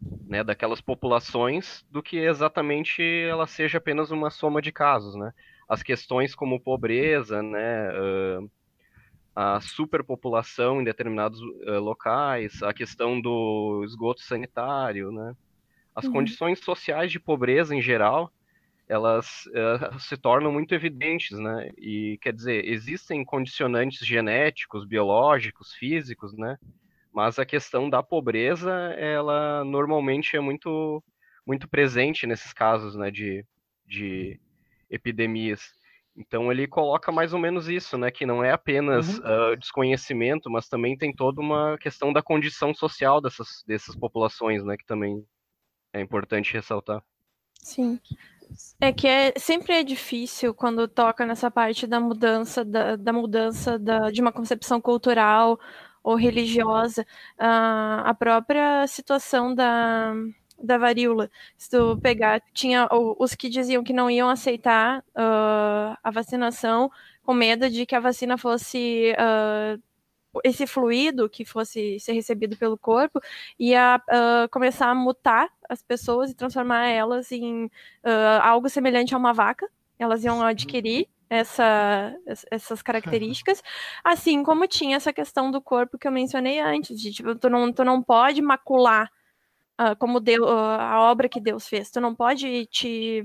[0.00, 5.32] né, daquelas populações do que exatamente ela seja apenas uma soma de casos, né?
[5.68, 8.50] As questões como pobreza, né, uh,
[9.34, 15.34] a superpopulação em determinados uh, locais, a questão do esgoto sanitário, né?
[15.94, 16.12] As uhum.
[16.12, 18.32] condições sociais de pobreza em geral,
[18.88, 21.70] elas uh, se tornam muito evidentes, né?
[21.76, 26.56] E quer dizer, existem condicionantes genéticos, biológicos, físicos, né?
[27.18, 31.02] Mas a questão da pobreza, ela normalmente é muito,
[31.44, 33.44] muito presente nesses casos né, de,
[33.84, 34.40] de
[34.88, 35.74] epidemias.
[36.16, 38.12] Então ele coloca mais ou menos isso, né?
[38.12, 39.24] Que não é apenas uhum.
[39.24, 44.76] uh, desconhecimento, mas também tem toda uma questão da condição social dessas, dessas populações, né?
[44.76, 45.26] Que também
[45.92, 47.02] é importante ressaltar.
[47.54, 47.98] Sim.
[48.80, 53.76] É que é, sempre é difícil quando toca nessa parte da mudança, da, da mudança
[53.76, 55.58] da, de uma concepção cultural
[56.08, 57.02] ou religiosa,
[57.38, 60.14] uh, a própria situação da,
[60.58, 61.30] da varíola.
[61.58, 66.90] Se tu pegar, tinha os que diziam que não iam aceitar uh, a vacinação
[67.22, 69.82] com medo de que a vacina fosse uh,
[70.42, 73.20] esse fluido que fosse ser recebido pelo corpo
[73.58, 77.70] ia uh, começar a mutar as pessoas e transformar elas em
[78.42, 79.68] algo semelhante a uma vaca.
[79.98, 82.14] Elas iam adquirir essa,
[82.50, 83.62] essas características,
[84.02, 87.72] assim como tinha essa questão do corpo que eu mencionei antes, de tipo, tu não,
[87.72, 89.10] tu não pode macular
[89.80, 93.24] uh, como Deus, uh, a obra que Deus fez, tu não pode te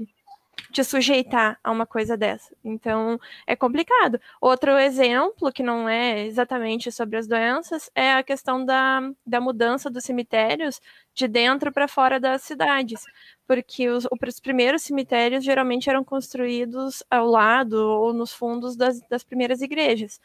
[0.72, 2.56] te sujeitar a uma coisa dessa.
[2.64, 4.20] Então, é complicado.
[4.42, 9.90] Outro exemplo, que não é exatamente sobre as doenças, é a questão da, da mudança
[9.90, 10.82] dos cemitérios
[11.14, 13.02] de dentro para fora das cidades.
[13.48, 19.24] Porque os, os primeiros cemitérios geralmente eram construídos ao lado ou nos fundos das, das
[19.24, 20.20] primeiras igrejas.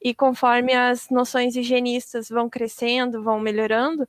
[0.00, 4.08] E conforme as noções higienistas vão crescendo, vão melhorando,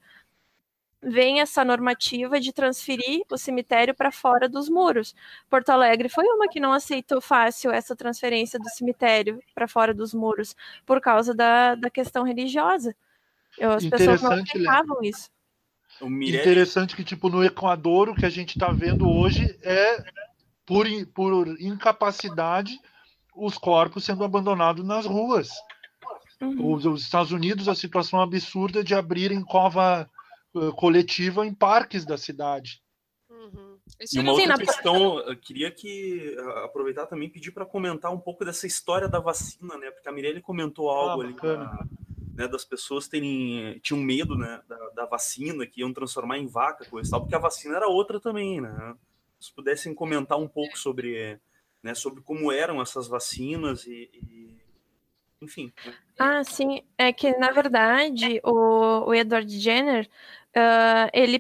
[1.02, 5.16] vem essa normativa de transferir o cemitério para fora dos muros.
[5.50, 10.14] Porto Alegre foi uma que não aceitou fácil essa transferência do cemitério para fora dos
[10.14, 12.96] muros por causa da, da questão religiosa.
[13.60, 15.30] As pessoas não aceitavam isso.
[16.42, 20.04] Interessante que, tipo, no Equador, o que a gente está vendo hoje é,
[20.66, 22.80] por, por incapacidade,
[23.36, 25.50] os corpos sendo abandonados nas ruas.
[26.42, 26.74] Uhum.
[26.74, 30.10] Os, os Estados Unidos, a situação absurda de abrirem cova
[30.54, 32.82] uh, coletiva em parques da cidade.
[33.30, 33.78] Uhum.
[34.12, 38.66] E uma outra questão, eu queria que aproveitar também pedir para comentar um pouco dessa
[38.66, 39.92] história da vacina, né?
[39.92, 41.86] Porque a Mirelle comentou ah, algo ah, ali da,
[42.34, 46.86] né, das pessoas terem tinham medo, né, da, da, vacina que iam transformar em vaca,
[46.86, 48.96] coisa tal, porque a vacina era outra também, né?
[49.40, 51.40] Se pudessem comentar um pouco sobre,
[51.82, 54.62] né, sobre como eram essas vacinas e, e
[55.42, 55.74] enfim.
[55.86, 55.94] Né?
[56.20, 60.08] Ah, sim, é que na verdade o, o Edward Jenner
[60.56, 61.38] uh, ele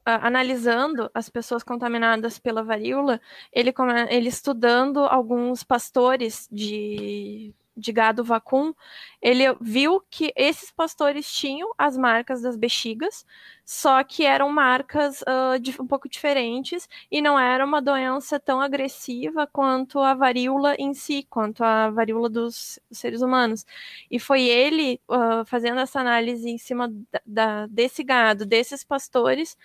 [0.00, 3.20] uh, analisando as pessoas contaminadas pela varíola,
[3.52, 3.72] ele,
[4.08, 8.72] ele estudando alguns pastores de de gado vacum,
[9.20, 13.24] ele viu que esses pastores tinham as marcas das bexigas,
[13.64, 18.60] só que eram marcas uh, de, um pouco diferentes e não era uma doença tão
[18.60, 23.64] agressiva quanto a varíola em si, quanto a varíola dos seres humanos.
[24.10, 26.92] E foi ele uh, fazendo essa análise em cima
[27.26, 29.56] da, desse gado, desses pastores,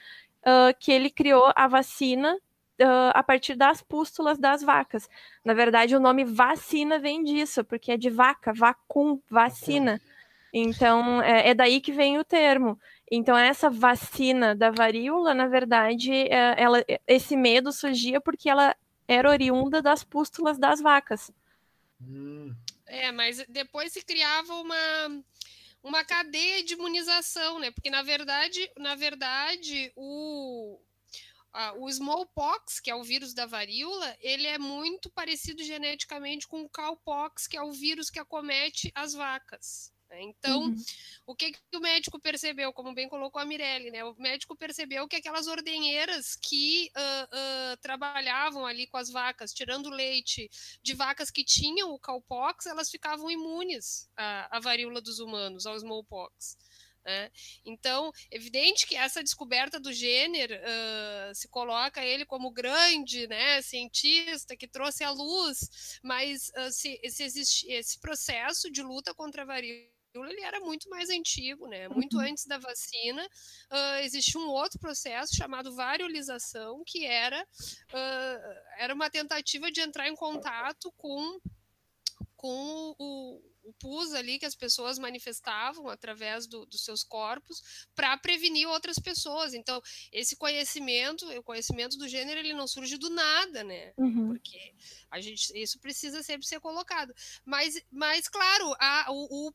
[0.45, 2.37] uh, que ele criou a vacina
[2.81, 5.09] uh, a partir das pústulas das vacas.
[5.43, 10.01] Na verdade, o nome vacina vem disso, porque é de vaca, vacum, vacina.
[10.53, 12.79] Então, é, é daí que vem o termo.
[13.11, 18.75] Então, essa vacina da varíola, na verdade, é, ela, esse medo surgia porque ela
[19.07, 21.31] era oriunda das pústulas das vacas.
[22.01, 22.55] Hum.
[22.87, 25.23] É, mas depois se criava uma,
[25.83, 27.71] uma cadeia de imunização, né?
[27.71, 30.79] Porque, na verdade, na verdade o,
[31.77, 36.69] o smallpox, que é o vírus da varíola, ele é muito parecido geneticamente com o
[36.69, 39.93] cowpox, que é o vírus que acomete as vacas.
[40.09, 40.21] Né?
[40.23, 40.75] Então, uhum.
[41.25, 44.03] o que, que o médico percebeu, como bem colocou a Mirelle, né?
[44.03, 49.89] O médico percebeu que aquelas ordenheiras que uh, uh, trabalhavam ali com as vacas, tirando
[49.89, 50.49] leite
[50.81, 55.75] de vacas que tinham o cowpox, elas ficavam imunes à, à varíola dos humanos, ao
[55.75, 56.57] smallpox.
[57.05, 57.29] Né?
[57.63, 64.57] Então, evidente que essa descoberta do gênero uh, se coloca ele como grande né, cientista
[64.57, 69.45] que trouxe à luz, mas uh, se, se existe esse processo de luta contra a
[69.45, 71.89] varíola ele era muito mais antigo, né?
[71.89, 72.23] Muito uhum.
[72.23, 79.09] antes da vacina, uh, existia um outro processo chamado variolização, que era, uh, era uma
[79.09, 81.37] tentativa de entrar em contato com,
[82.37, 88.15] com o, o pus ali que as pessoas manifestavam através do, dos seus corpos para
[88.17, 89.53] prevenir outras pessoas.
[89.53, 93.93] Então, esse conhecimento, o conhecimento do gênero, ele não surge do nada, né?
[93.97, 94.27] Uhum.
[94.27, 94.73] Porque
[95.09, 97.13] a gente, isso precisa sempre ser colocado.
[97.43, 99.53] Mas, mas claro, a, o, o,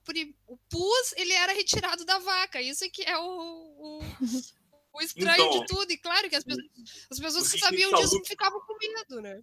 [0.48, 2.60] o pus, ele era retirado da vaca.
[2.60, 4.00] Isso que é o, o,
[4.94, 5.90] o estranho então, de tudo.
[5.92, 6.66] E claro que as pessoas,
[7.10, 9.40] as pessoas que sabiam disso ficavam com medo, né?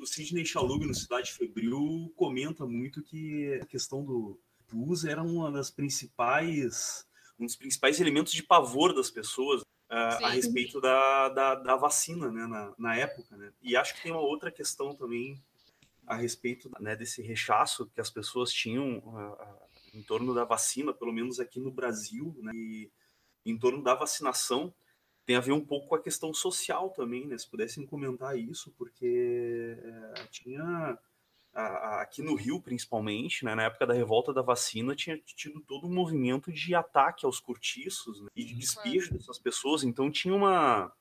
[0.00, 5.50] O Sidney Chalub no Cidade Febril comenta muito que a questão do pus era uma
[5.50, 7.06] das principais
[7.38, 12.30] um dos principais elementos de pavor das pessoas uh, a respeito da, da, da vacina
[12.30, 13.36] né, na, na, época.
[13.36, 13.52] Né?
[13.62, 15.42] E acho que tem uma outra questão também
[16.06, 19.36] a respeito né, desse rechaço que as pessoas tinham uh,
[19.92, 22.90] em torno da vacina, pelo menos aqui no Brasil, né, e
[23.44, 24.72] em torno da vacinação
[25.26, 27.38] tem a ver um pouco com a questão social também, né?
[27.38, 30.98] Se pudessem comentar isso, porque é, tinha
[31.54, 35.94] aqui no Rio, principalmente, né, na época da revolta da vacina, tinha tido todo um
[35.94, 39.84] movimento de ataque aos cortiços né, e de despejo dessas pessoas.
[39.84, 40.92] Então tinha uma,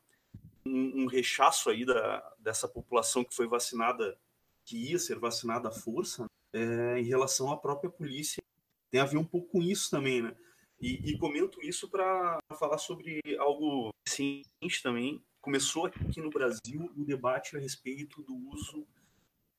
[0.63, 4.15] um, um rechaço aí da, dessa população que foi vacinada,
[4.63, 8.43] que ia ser vacinada à força, é, em relação à própria polícia.
[8.91, 10.35] Tem a ver um pouco com isso também, né?
[10.83, 15.23] E, e comento isso para falar sobre algo recente também.
[15.39, 18.85] Começou aqui no Brasil o debate a respeito do uso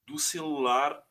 [0.07, 1.03] do celular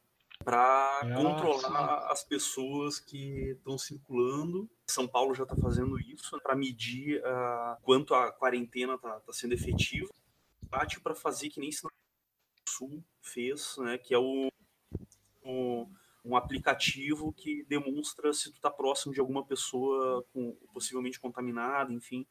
[0.43, 4.69] para controlar as pessoas que estão circulando.
[4.87, 9.53] São Paulo já está fazendo isso para medir uh, quanto a quarentena está tá sendo
[9.53, 10.09] efetiva.
[10.61, 14.47] Debate para fazer que nem o Sul fez, né, que é o,
[15.41, 15.87] o
[16.23, 22.25] um aplicativo que demonstra se tu está próximo de alguma pessoa com, possivelmente contaminada, enfim.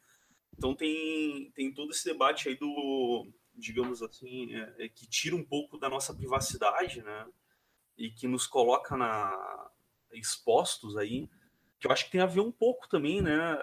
[0.57, 5.43] Então tem, tem todo esse debate aí do, digamos assim, é, é, que tira um
[5.43, 7.27] pouco da nossa privacidade, né?
[7.97, 9.69] E que nos coloca na
[10.11, 11.27] expostos aí,
[11.79, 13.59] que eu acho que tem a ver um pouco também, né?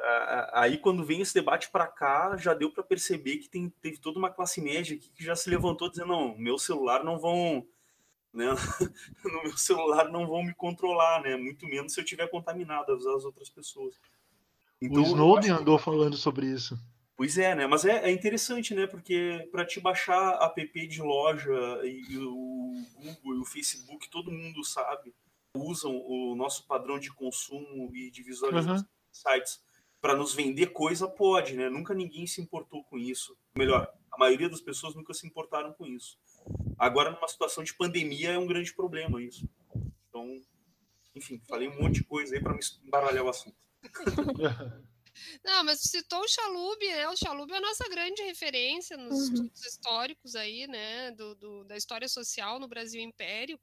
[0.52, 4.18] Aí quando vem esse debate para cá, já deu para perceber que tem, teve toda
[4.18, 7.66] uma classe média aqui que já se levantou dizendo não, meu celular não vão
[8.32, 8.46] né?
[9.24, 11.36] no meu celular não vão me controlar, né?
[11.36, 13.94] Muito menos se eu tiver contaminado, avisar as outras pessoas.
[14.80, 16.78] Então, o Snowden andou falando sobre isso.
[17.16, 17.66] Pois é, né?
[17.66, 18.86] Mas é, é interessante, né?
[18.86, 21.52] Porque para te baixar app de loja
[21.84, 25.14] e, e, o Google e o Facebook, todo mundo sabe,
[25.54, 28.82] usam o nosso padrão de consumo e de visualização uhum.
[28.82, 29.69] de sites
[30.00, 31.68] para nos vender coisa, pode, né?
[31.68, 33.36] Nunca ninguém se importou com isso.
[33.56, 36.18] Melhor, a maioria das pessoas nunca se importaram com isso.
[36.78, 39.48] Agora, numa situação de pandemia, é um grande problema isso.
[40.08, 40.40] Então,
[41.14, 43.56] enfim, falei um monte de coisa aí para me embaralhar o assunto.
[45.44, 47.08] Não, mas citou o Chalub, né?
[47.08, 49.34] O Chalub é a nossa grande referência nos uhum.
[49.34, 51.10] estudos históricos aí, né?
[51.12, 53.58] Do, do, da história social no Brasil Império.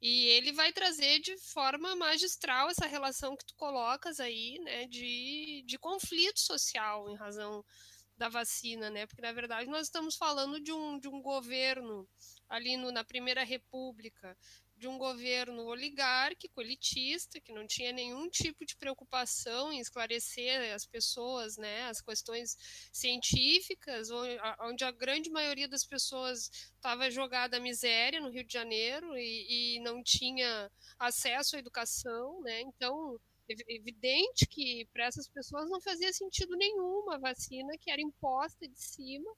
[0.00, 4.86] E ele vai trazer de forma magistral essa relação que tu colocas aí, né?
[4.86, 7.64] De, de conflito social em razão
[8.16, 9.06] da vacina, né?
[9.06, 12.08] Porque na verdade nós estamos falando de um, de um governo
[12.48, 14.36] ali no, na Primeira República,
[14.80, 20.86] de um governo oligárquico, elitista, que não tinha nenhum tipo de preocupação em esclarecer as
[20.86, 22.56] pessoas, né, as questões
[22.90, 24.08] científicas,
[24.62, 29.76] onde a grande maioria das pessoas estava jogada à miséria no Rio de Janeiro e,
[29.76, 33.20] e não tinha acesso à educação, né, então
[33.68, 38.80] evidente que para essas pessoas não fazia sentido nenhum uma vacina que era imposta de
[38.80, 39.30] cima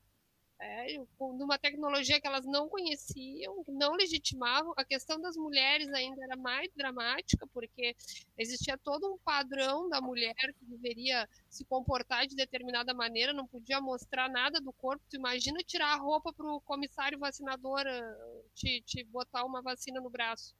[0.63, 4.73] é, numa tecnologia que elas não conheciam, que não legitimavam.
[4.77, 7.97] A questão das mulheres ainda era mais dramática, porque
[8.39, 13.81] existia todo um padrão da mulher que deveria se comportar de determinada maneira, não podia
[13.81, 15.05] mostrar nada do corpo.
[15.11, 20.01] Tu imagina tirar a roupa para o comissário vacinador eh, te, te botar uma vacina
[20.01, 20.55] no braço.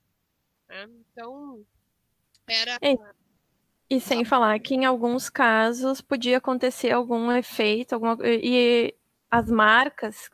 [0.69, 0.89] Né?
[1.13, 1.65] Então,
[2.49, 2.79] era.
[3.89, 8.95] E sem falar que em alguns casos podia acontecer algum efeito, alguma, e
[9.33, 10.29] as marcas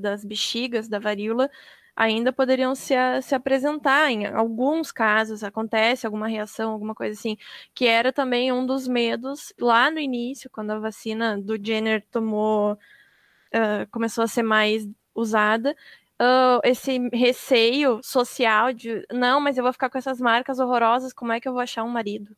[0.00, 1.48] das bexigas da varíola
[1.94, 4.10] ainda poderiam se, se apresentar.
[4.10, 7.36] Em alguns casos acontece alguma reação, alguma coisa assim,
[7.72, 12.72] que era também um dos medos lá no início, quando a vacina do Jenner tomou,
[12.72, 15.76] uh, começou a ser mais usada.
[16.20, 21.30] Uh, esse receio social de não, mas eu vou ficar com essas marcas horrorosas, como
[21.30, 22.36] é que eu vou achar um marido?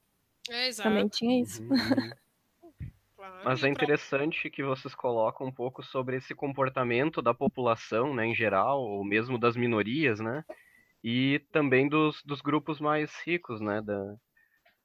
[0.50, 1.62] É, Também tinha isso.
[1.62, 2.10] Uhum.
[3.44, 8.34] Mas é interessante que vocês colocam um pouco sobre esse comportamento da população, né, em
[8.34, 10.42] geral, ou mesmo das minorias, né,
[11.02, 14.16] e também dos, dos grupos mais ricos, né, da,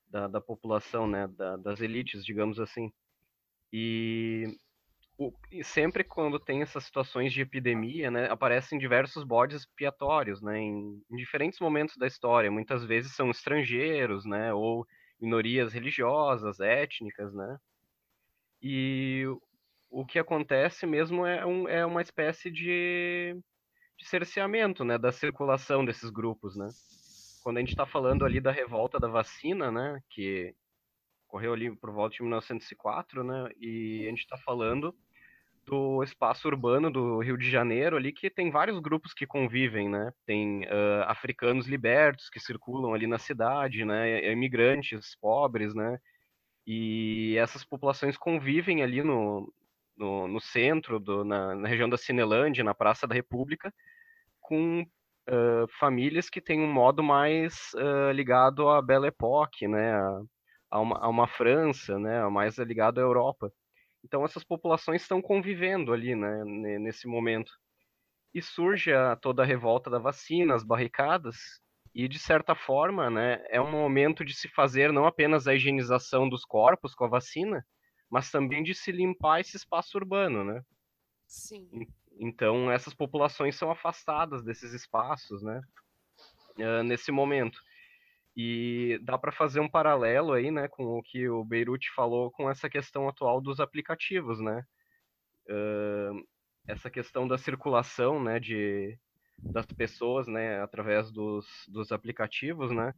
[0.10, 2.92] da, da população, né, da, das elites, digamos assim.
[3.72, 4.46] E,
[5.18, 10.60] o, e, sempre quando tem essas situações de epidemia, né, aparecem diversos bodes expiatórios, né,
[10.60, 12.52] em, em diferentes momentos da história.
[12.52, 14.86] Muitas vezes são estrangeiros, né, ou
[15.22, 17.58] minorias religiosas, étnicas, né,
[18.62, 19.26] e
[19.90, 23.36] o que acontece mesmo é, um, é uma espécie de,
[23.98, 26.56] de cerceamento né, da circulação desses grupos.
[26.56, 26.68] Né?
[27.44, 30.54] Quando a gente está falando ali da revolta da vacina, né, que
[31.28, 34.96] ocorreu ali por volta de 1904, né, e a gente está falando
[35.66, 40.12] do espaço urbano do Rio de Janeiro ali que tem vários grupos que convivem, né?
[40.26, 44.32] Tem uh, africanos libertos que circulam ali na cidade, né?
[44.32, 46.00] Imigrantes pobres, né?
[46.72, 49.52] E essas populações convivem ali no,
[49.98, 53.74] no, no centro, do, na, na, região da Cinelândia, na Praça da República,
[54.40, 60.22] com uh, famílias que têm um modo mais uh, ligado à Belle Époque, né, a,
[60.70, 63.52] a, uma, a uma França, né, mais ligado à Europa.
[64.04, 66.44] Então essas populações estão convivendo ali, né,
[66.78, 67.52] nesse momento.
[68.32, 71.36] E surge a, toda a revolta da vacina, as barricadas,
[72.04, 76.30] e, de certa forma, né, é um momento de se fazer não apenas a higienização
[76.30, 77.66] dos corpos com a vacina,
[78.10, 80.62] mas também de se limpar esse espaço urbano, né?
[81.28, 81.88] Sim.
[82.18, 85.62] Então, essas populações são afastadas desses espaços, né?
[86.58, 87.60] Uh, nesse momento.
[88.34, 92.50] E dá para fazer um paralelo aí, né, com o que o Beirute falou com
[92.50, 94.64] essa questão atual dos aplicativos, né?
[95.50, 96.26] Uh,
[96.66, 98.98] essa questão da circulação, né, de,
[99.42, 102.94] das pessoas, né, através dos, dos aplicativos, né,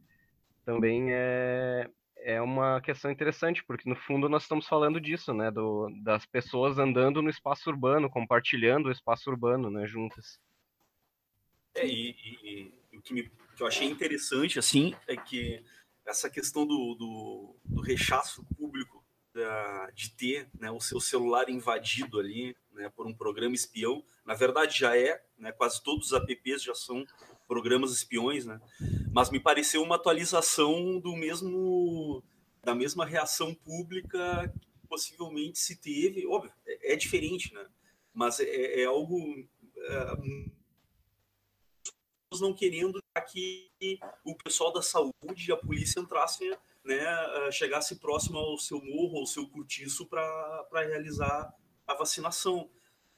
[0.66, 5.90] também é, é uma questão interessante, porque no fundo nós estamos falando disso, né, do,
[6.04, 10.40] das pessoas andando no espaço urbano, compartilhando o espaço urbano, né, juntas.
[11.76, 13.24] É, e, e, e o que, me,
[13.56, 15.64] que eu achei interessante, assim, é que
[16.06, 22.20] essa questão do, do, do rechaço público da, de ter né, o seu celular invadido
[22.20, 24.04] ali né, por um programa espião.
[24.32, 27.06] Na verdade, já é, né, quase todos os apps já são
[27.50, 28.62] programas espiões, né?
[29.12, 32.24] mas me pareceu uma atualização do mesmo
[32.64, 36.26] da mesma reação pública que possivelmente se teve.
[36.26, 37.68] Óbvio, é, é diferente, né?
[38.14, 39.18] mas é, é algo.
[39.78, 40.16] É,
[42.40, 43.70] não querendo que
[44.24, 45.12] o pessoal da saúde
[45.46, 46.50] e a polícia entrassem
[46.86, 51.54] né, chegasse próximo ao seu morro, ao seu cortiço para realizar
[51.86, 52.72] a vacinação.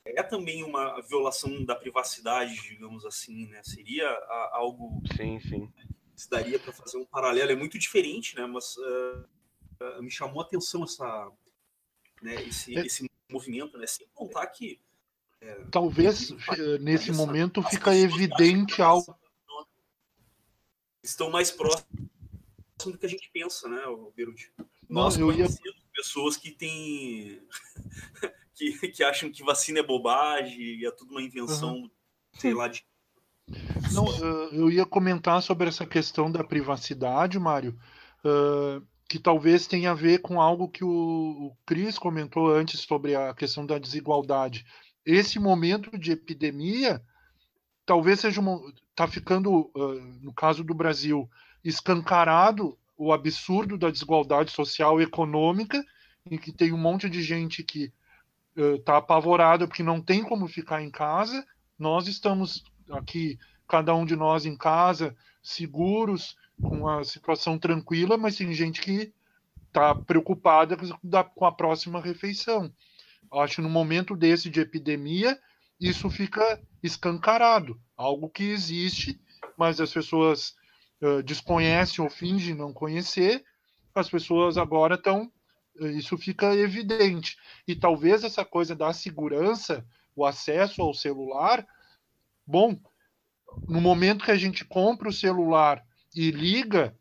[0.05, 3.61] É também uma violação da privacidade, digamos assim, né?
[3.63, 4.09] Seria
[4.51, 5.01] algo.
[5.15, 5.71] Sim, sim.
[6.15, 7.51] Se daria para fazer um paralelo.
[7.51, 8.45] É muito diferente, né?
[8.45, 9.25] Mas uh,
[9.81, 11.31] uh, me chamou a atenção essa,
[12.21, 12.85] né, esse, é.
[12.85, 13.87] esse movimento, né?
[13.87, 14.79] Sem contar que.
[15.39, 16.31] É, Talvez
[16.81, 19.17] nesse momento fica evidente algo.
[21.01, 22.09] Estão mais próximos
[22.85, 23.81] do que a gente pensa, né,
[24.15, 24.51] Beruti?
[24.89, 25.91] Nós Não, conhecemos ia...
[25.93, 27.45] pessoas que têm
[28.71, 31.89] que, que acham que vacina é bobagem e é tudo uma invenção, uhum.
[32.33, 32.85] sei lá, de.
[33.91, 34.05] Não,
[34.51, 37.77] eu ia comentar sobre essa questão da privacidade, Mário,
[39.07, 43.65] que talvez tenha a ver com algo que o Cris comentou antes sobre a questão
[43.65, 44.65] da desigualdade.
[45.05, 47.03] Esse momento de epidemia
[47.85, 48.41] talvez seja
[48.89, 49.69] está ficando,
[50.21, 51.29] no caso do Brasil,
[51.63, 55.83] escancarado o absurdo da desigualdade social e econômica,
[56.29, 57.91] em que tem um monte de gente que
[58.55, 61.45] está apavorado porque não tem como ficar em casa.
[61.77, 63.37] Nós estamos aqui,
[63.67, 69.11] cada um de nós em casa, seguros, com a situação tranquila, mas tem gente que
[69.67, 70.77] está preocupada
[71.35, 72.71] com a próxima refeição.
[73.31, 75.39] Acho que no momento desse de epidemia
[75.79, 79.19] isso fica escancarado, algo que existe,
[79.57, 80.55] mas as pessoas
[81.01, 83.43] uh, desconhecem ou fingem não conhecer,
[83.95, 85.31] as pessoas agora estão.
[85.79, 87.37] Isso fica evidente.
[87.67, 91.65] E talvez essa coisa da segurança, o acesso ao celular,
[92.45, 92.79] bom,
[93.67, 95.83] no momento que a gente compra o celular
[96.15, 96.95] e liga,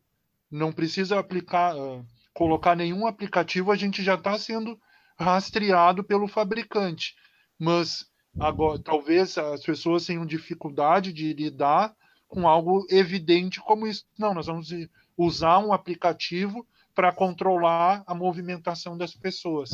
[0.49, 4.79] não precisa aplicar, uh, colocar nenhum aplicativo, a gente já está sendo
[5.17, 7.15] rastreado pelo fabricante.
[7.57, 8.09] Mas
[8.39, 11.95] agora, talvez as pessoas tenham dificuldade de lidar
[12.27, 14.05] com algo evidente como isso.
[14.17, 14.69] Não, nós vamos
[15.15, 19.71] usar um aplicativo para controlar a movimentação das pessoas.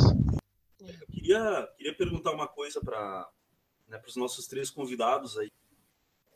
[0.80, 3.30] Eu queria, queria perguntar uma coisa para
[3.88, 5.51] né, os nossos três convidados aí.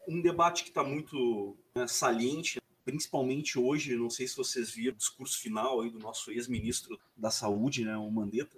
[0.07, 4.97] Um debate que está muito né, saliente, principalmente hoje, não sei se vocês viram o
[4.97, 8.57] discurso final aí do nosso ex-ministro da Saúde, né, o Mandetta.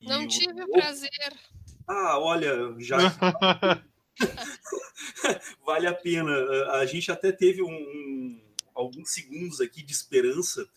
[0.00, 1.10] Não tive o prazer.
[1.86, 2.98] Ah, olha, já.
[5.64, 6.32] vale a pena.
[6.72, 8.40] A gente até teve um, um,
[8.74, 10.68] alguns segundos aqui de esperança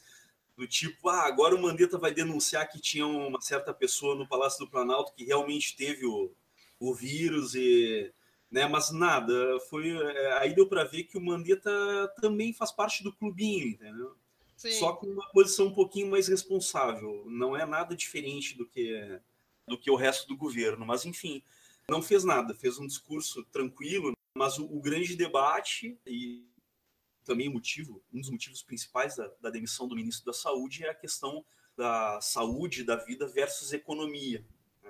[0.55, 4.59] do tipo, ah, agora o Mandetta vai denunciar que tinha uma certa pessoa no Palácio
[4.59, 6.31] do Planalto que realmente teve o,
[6.79, 8.13] o vírus e
[8.51, 11.71] né, mas nada, foi é, aí deu para ver que o Mandetta
[12.19, 14.15] também faz parte do clubinho, entendeu?
[14.57, 14.71] Sim.
[14.73, 19.19] Só com uma posição um pouquinho mais responsável, não é nada diferente do que
[19.67, 21.41] do que o resto do governo, mas enfim,
[21.89, 26.45] não fez nada, fez um discurso tranquilo, mas o, o grande debate e
[27.23, 30.89] também o motivo, um dos motivos principais da, da, demissão do ministro da Saúde é
[30.89, 31.45] a questão
[31.75, 34.45] da saúde, da vida versus economia.
[34.83, 34.89] Né?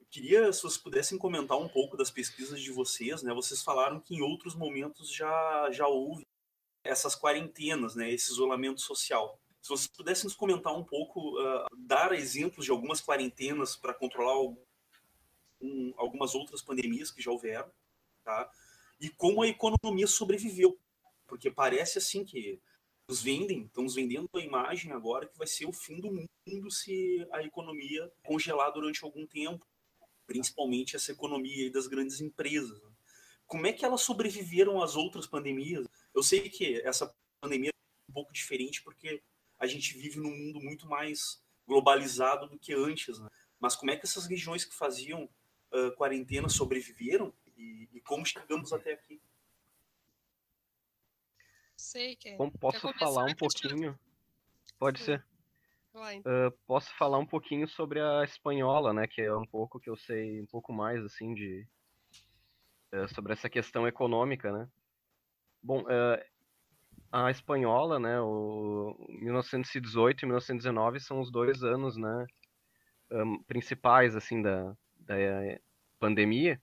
[0.00, 3.32] Eu queria, se vocês pudessem comentar um pouco das pesquisas de vocês, né?
[3.34, 6.26] Vocês falaram que em outros momentos já, já houve
[6.82, 8.10] essas quarentenas, né?
[8.10, 9.38] Esse isolamento social.
[9.60, 14.40] Se vocês pudessem nos comentar um pouco, uh, dar exemplos de algumas quarentenas para controlar
[15.60, 17.70] um, algumas outras pandemias que já houveram,
[18.24, 18.50] tá?
[19.00, 20.78] E como a economia sobreviveu
[21.28, 22.60] porque parece assim que
[23.06, 26.70] nos vendem, estão nos vendendo a imagem agora que vai ser o fim do mundo
[26.70, 29.64] se a economia congelar durante algum tempo,
[30.26, 32.82] principalmente essa economia das grandes empresas.
[32.82, 32.90] Né?
[33.46, 35.86] Como é que elas sobreviveram às outras pandemias?
[36.14, 39.22] Eu sei que essa pandemia é um pouco diferente porque
[39.58, 43.28] a gente vive num mundo muito mais globalizado do que antes, né?
[43.60, 45.28] mas como é que essas regiões que faziam
[45.72, 49.20] uh, quarentena sobreviveram e, e como chegamos até aqui?
[51.78, 52.34] Sei que.
[52.36, 53.96] Bom, posso falar um pouquinho?
[54.80, 55.24] Pode ser.
[55.94, 59.06] Uh, posso falar um pouquinho sobre a espanhola, né?
[59.06, 61.66] Que é um pouco que eu sei um pouco mais assim de
[62.92, 64.68] uh, sobre essa questão econômica, né?
[65.62, 66.22] Bom, uh,
[67.12, 68.20] a espanhola, né?
[68.20, 72.26] O 1918 e 1919 são os dois anos, né?
[73.10, 75.14] Um, principais assim da, da
[75.98, 76.60] pandemia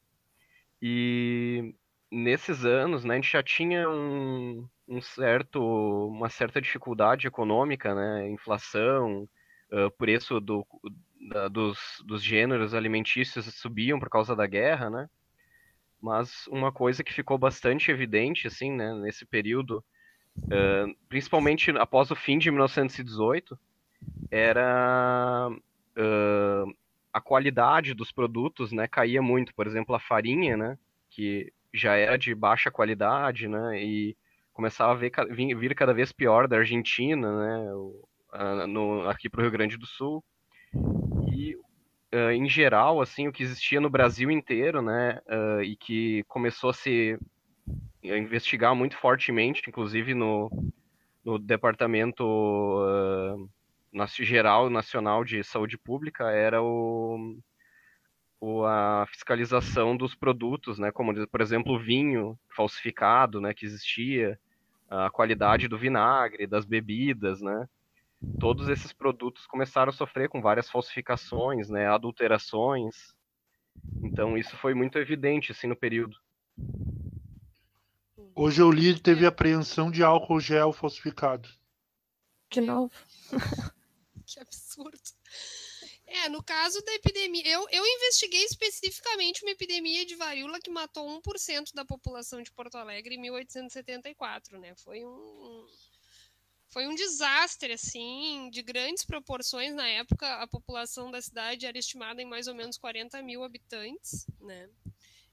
[0.81, 1.73] e
[2.11, 3.13] nesses anos, né?
[3.13, 5.59] A gente já tinha um um certo,
[6.07, 8.29] uma certa dificuldade econômica, né?
[8.29, 9.27] Inflação,
[9.71, 10.65] uh, preço do,
[11.29, 15.09] da, dos, dos gêneros alimentícios subiam por causa da guerra, né?
[16.01, 19.83] Mas uma coisa que ficou bastante evidente, assim, né, nesse período,
[20.37, 23.57] uh, principalmente após o fim de 1918,
[24.29, 26.75] era uh,
[27.11, 29.55] a qualidade dos produtos, né, caía muito.
[29.55, 30.77] Por exemplo, a farinha, né,
[31.09, 34.15] que já era de baixa qualidade, né, e
[34.55, 39.51] começava a ver, vir, cada vez pior da Argentina, né, no, aqui para o Rio
[39.51, 40.23] Grande do Sul.
[41.27, 41.55] E,
[42.13, 46.69] uh, em geral, assim, o que existia no Brasil inteiro, né, uh, e que começou
[46.69, 47.19] a se
[48.01, 50.49] investigar muito fortemente, inclusive no,
[51.23, 53.49] no Departamento uh,
[54.07, 57.35] Geral Nacional de Saúde Pública, era o,
[58.65, 64.39] a fiscalização dos produtos, né, como, por exemplo, o vinho falsificado, né, que existia,
[65.03, 67.67] a qualidade do vinagre, das bebidas, né?
[68.39, 73.13] Todos esses produtos começaram a sofrer com várias falsificações, né, adulterações.
[74.03, 76.17] Então isso foi muito evidente assim no período.
[78.33, 81.47] Hoje eu li teve apreensão de álcool gel falsificado.
[82.49, 82.91] De novo.
[84.25, 84.97] que absurdo.
[86.23, 91.05] É, no caso da epidemia, eu, eu investiguei especificamente uma epidemia de varíola que matou
[91.21, 94.73] 1% da população de Porto Alegre em 1874, né?
[94.75, 95.67] Foi um,
[96.69, 99.75] foi um desastre, assim, de grandes proporções.
[99.75, 104.25] Na época, a população da cidade era estimada em mais ou menos 40 mil habitantes,
[104.39, 104.69] né?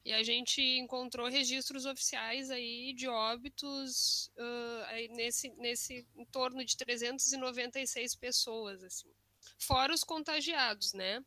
[0.05, 6.65] E a gente encontrou registros oficiais aí de óbitos uh, aí nesse, nesse em torno
[6.65, 9.09] de 396 pessoas, assim
[9.63, 11.23] fora os contagiados, né?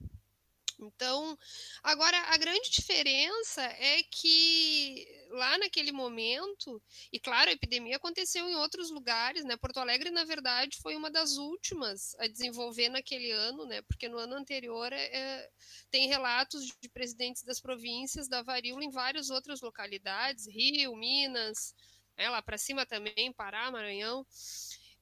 [0.80, 1.38] Então,
[1.82, 6.82] agora a grande diferença é que lá naquele momento,
[7.12, 9.56] e claro, a epidemia aconteceu em outros lugares, né?
[9.58, 13.82] Porto Alegre, na verdade, foi uma das últimas a desenvolver naquele ano, né?
[13.84, 15.50] Porque no ano anterior é,
[15.90, 21.74] tem relatos de presidentes das províncias da varíola em várias outras localidades, Rio, Minas,
[22.18, 24.26] é, lá para cima também, Pará, Maranhão.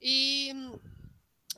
[0.00, 0.52] E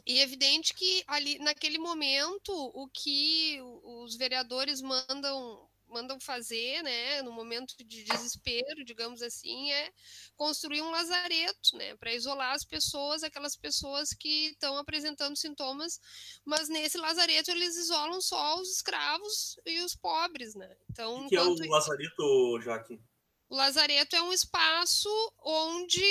[0.05, 7.23] e é evidente que ali naquele momento o que os vereadores mandam mandam fazer, né,
[7.23, 9.93] no momento de desespero, digamos assim, é
[10.37, 16.01] construir um lazareto, né, para isolar as pessoas, aquelas pessoas que estão apresentando sintomas,
[16.45, 20.77] mas nesse lazareto eles isolam só os escravos e os pobres, né?
[20.91, 23.01] Então, o que é o lazareto, Jaque?
[23.49, 25.09] O lazareto é um espaço
[25.45, 26.05] onde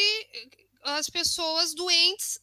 [0.83, 2.39] as pessoas doentes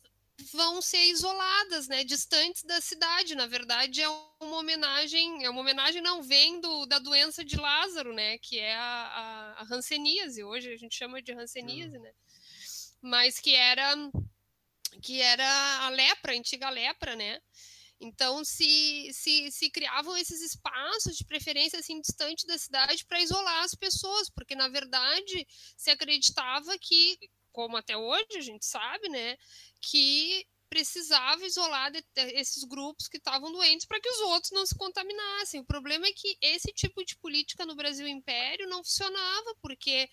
[0.52, 3.34] vão ser isoladas, né, distantes da cidade.
[3.34, 8.12] Na verdade, é uma homenagem, é uma homenagem não vem do, da doença de Lázaro,
[8.12, 10.42] né, que é a, a, a hanseníase.
[10.42, 12.12] Hoje a gente chama de hanseníase, né,
[13.00, 13.94] mas que era
[15.00, 17.40] que era a lepra, a antiga lepra, né.
[18.02, 23.62] Então, se, se, se criavam esses espaços, de preferência assim, distante da cidade, para isolar
[23.62, 27.16] as pessoas, porque, na verdade, se acreditava que
[27.52, 29.36] como até hoje a gente sabe, né,
[29.80, 35.60] que precisava isolar esses grupos que estavam doentes para que os outros não se contaminassem.
[35.60, 40.08] O problema é que esse tipo de política no Brasil Império não funcionava, porque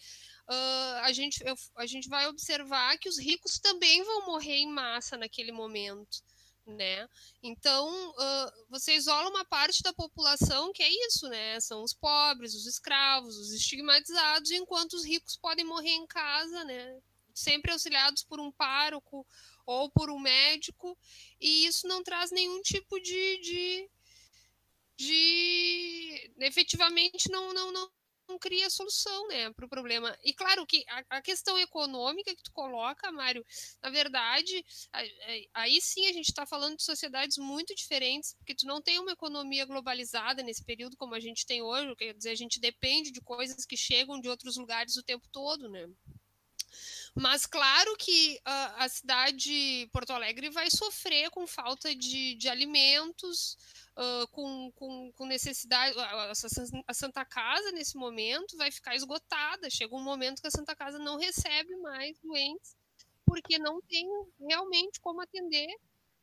[0.50, 4.68] uh, a, gente, eu, a gente vai observar que os ricos também vão morrer em
[4.68, 6.22] massa naquele momento.
[6.68, 7.08] Né?
[7.42, 11.60] Então, uh, você isola uma parte da população que é isso, né?
[11.62, 17.00] São os pobres, os escravos, os estigmatizados, enquanto os ricos podem morrer em casa, né?
[17.40, 19.26] Sempre auxiliados por um pároco
[19.66, 20.98] ou por um médico,
[21.40, 23.38] e isso não traz nenhum tipo de.
[23.40, 23.90] de,
[24.98, 27.92] de efetivamente não, não, não,
[28.30, 30.18] não cria solução né, para o problema.
[30.24, 33.46] E claro que a, a, questão econômica que tu coloca, Mário,
[33.82, 34.64] na verdade,
[35.54, 39.12] aí sim a gente está falando de sociedades muito diferentes, porque tu não tem uma
[39.12, 43.20] economia globalizada nesse período como a gente tem hoje, quer dizer, a gente depende de
[43.22, 45.90] coisas que chegam de outros lugares o tempo todo, né?
[47.16, 53.58] Mas claro que a, a cidade Porto Alegre vai sofrer com falta de, de alimentos,
[53.98, 55.98] uh, com, com, com, necessidade.
[56.00, 56.32] A,
[56.88, 59.70] a, Santa Casa, nesse momento, vai ficar esgotada.
[59.70, 62.76] Chega um momento que a Santa Casa não recebe mais doentes,
[63.26, 64.08] porque não tem
[64.40, 65.76] realmente como atender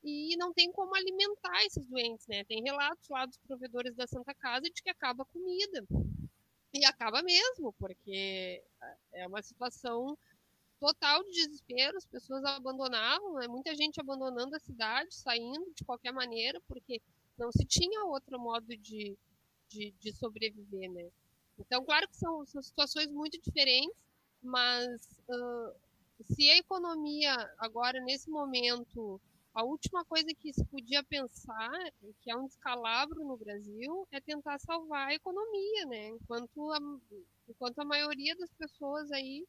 [0.02, 2.44] e não tem como alimentar esses doentes, né?
[2.44, 5.84] Tem relatos lá dos provedores da Santa Casa de que acaba a comida.
[6.72, 8.62] E acaba mesmo, porque
[9.12, 10.16] é uma situação
[10.78, 13.48] total de desespero, as pessoas abandonavam, né?
[13.48, 17.00] muita gente abandonando a cidade, saindo de qualquer maneira, porque
[17.38, 19.16] não se tinha outro modo de,
[19.68, 21.10] de, de sobreviver, né?
[21.58, 24.04] Então, claro que são, são situações muito diferentes,
[24.42, 25.74] mas uh,
[26.24, 29.20] se a economia agora, nesse momento,
[29.54, 31.72] a última coisa que se podia pensar,
[32.20, 36.08] que é um descalabro no Brasil, é tentar salvar a economia, né?
[36.08, 36.78] Enquanto a,
[37.48, 39.46] enquanto a maioria das pessoas aí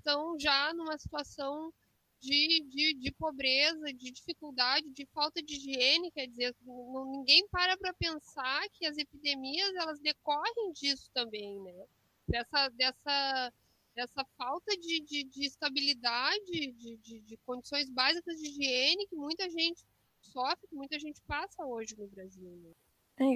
[0.00, 1.72] estão já numa situação
[2.20, 7.94] de, de, de, pobreza, de dificuldade, de falta de higiene, quer dizer, ninguém para para
[7.94, 11.86] pensar que as epidemias elas decorrem disso também, né?
[12.28, 13.52] Dessa, dessa,
[13.94, 19.48] dessa falta de, de, de estabilidade, de, de, de, condições básicas de higiene que muita
[19.48, 19.82] gente
[20.20, 22.50] sofre, que muita gente passa hoje no Brasil.
[22.62, 22.70] Né?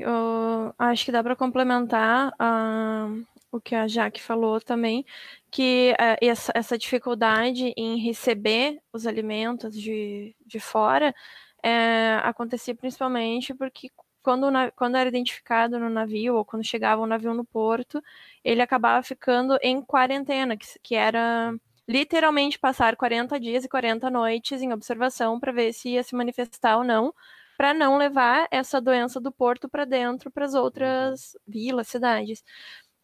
[0.01, 3.27] Eu acho que dá para complementar uh,
[3.57, 5.07] o que a Jaque falou também,
[5.51, 11.15] que uh, essa, essa, dificuldade em receber os alimentos de, de fora
[11.63, 13.91] é, acontecia principalmente porque
[14.23, 18.03] quando, quando era identificado no navio ou quando chegava o um navio no porto,
[18.43, 21.55] ele acabava ficando em quarentena, que, que era
[21.87, 26.77] literalmente passar 40 dias e 40 noites em observação para ver se ia se manifestar
[26.79, 27.15] ou não
[27.57, 32.43] para não levar essa doença do porto para dentro para as outras vilas, cidades.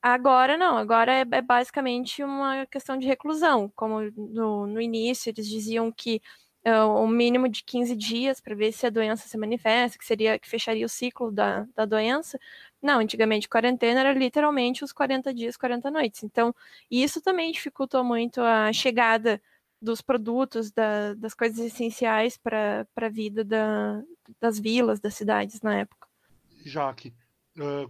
[0.03, 3.71] Agora não, agora é, é, basicamente uma questão de reclusão.
[3.77, 6.23] Como no, no início eles diziam que
[6.67, 10.39] uh, o mínimo de 15 dias para ver se a doença se manifesta, que seria
[10.39, 12.39] que fecharia o ciclo da, da doença.
[12.81, 16.23] Não, antigamente quarentena era literalmente os 40 dias, 40 noites.
[16.23, 16.55] Então,
[16.91, 19.41] isso também dificultou muito a chegada
[19.83, 24.03] dos produtos, da, das coisas essenciais para a vida da,
[24.41, 26.09] das vilas, das cidades na época.
[26.65, 27.15] Jaque,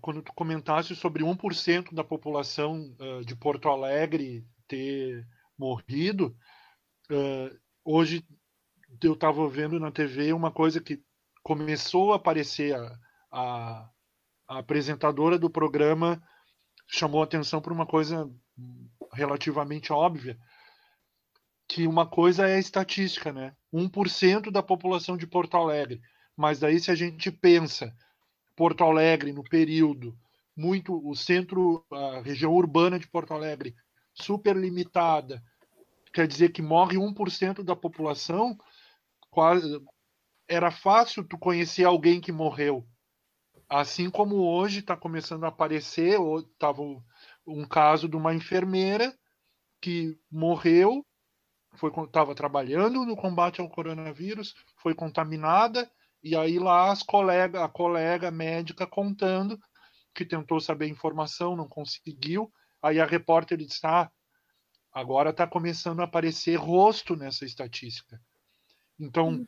[0.01, 5.27] quando tu comentaste sobre 1% da população uh, de Porto Alegre ter
[5.59, 6.37] morrido,
[7.11, 8.25] uh, hoje
[9.03, 11.03] eu estava vendo na TV uma coisa que
[11.43, 12.99] começou a aparecer a,
[13.31, 13.91] a,
[14.49, 16.23] a apresentadora do programa
[16.91, 18.29] chamou atenção para uma coisa
[19.13, 20.39] relativamente óbvia,
[21.69, 23.55] que uma coisa é a estatística, né?
[23.73, 26.01] 1% da população de Porto Alegre.
[26.37, 27.95] Mas daí se a gente pensa
[28.61, 30.15] Porto Alegre no período
[30.55, 33.75] muito o centro, a região urbana de Porto Alegre
[34.13, 35.43] super limitada,
[36.13, 38.59] quer dizer que morre 1% da população,
[39.31, 39.83] quase
[40.47, 42.87] era fácil tu conhecer alguém que morreu.
[43.67, 46.21] Assim como hoje está começando a aparecer,
[46.53, 46.83] estava
[47.47, 49.19] um caso de uma enfermeira
[49.81, 51.03] que morreu,
[52.05, 55.91] estava trabalhando no combate ao coronavírus, foi contaminada,
[56.23, 59.59] e aí lá as colega, a colega médica contando
[60.15, 62.53] que tentou saber informação, não conseguiu.
[62.83, 64.11] Aí a repórter disse: Ah,
[64.93, 68.21] agora está começando a aparecer rosto nessa estatística.
[68.99, 69.47] Então, hum.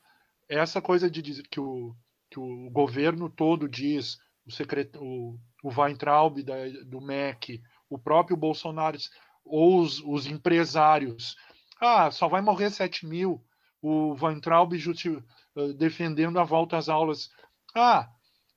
[0.49, 1.95] essa coisa de dizer que o,
[2.31, 4.97] que o governo todo diz, o, secret...
[4.97, 8.97] o, o Weintraub da, do MEC, o próprio Bolsonaro,
[9.45, 11.37] ou os, os empresários,
[11.81, 13.45] ah, só vai morrer 7 mil.
[13.83, 15.23] O Weintraub justi...
[15.57, 17.31] Eh, defendendo a volta às aulas.
[17.75, 18.11] Ah,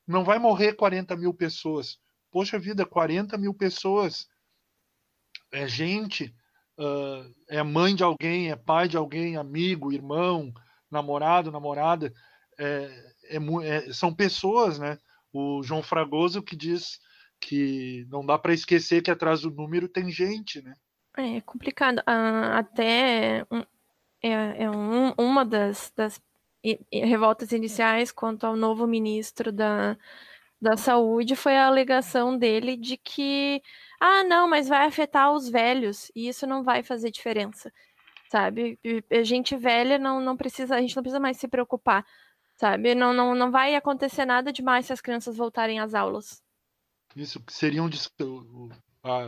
[0.08, 2.00] não vai morrer 40 mil pessoas.
[2.32, 4.28] Poxa vida, 40 mil pessoas
[5.52, 6.36] é gente,
[6.78, 10.54] uh, é mãe de alguém, é pai de alguém, amigo, irmão,
[10.92, 12.14] namorado, namorada.
[12.58, 14.98] É, é, é, são pessoas, né?
[15.32, 17.00] O João Fragoso que diz
[17.40, 20.74] que não dá para esquecer que atrás do número tem gente, né?
[21.18, 22.00] É complicado.
[22.00, 23.46] Uh, até
[24.22, 26.22] é, é um, uma das, das
[26.92, 29.98] revoltas iniciais quanto ao novo ministro da,
[30.60, 33.62] da Saúde foi a alegação dele de que,
[34.00, 37.72] ah, não, mas vai afetar os velhos e isso não vai fazer diferença,
[38.32, 38.80] sabe?
[39.12, 42.06] A gente velha não, não precisa, a gente não precisa mais se preocupar,
[42.56, 42.96] sabe?
[42.96, 46.42] Não, não, não vai acontecer nada demais se as crianças voltarem às aulas.
[47.16, 47.90] Isso seria um
[48.20, 48.70] o,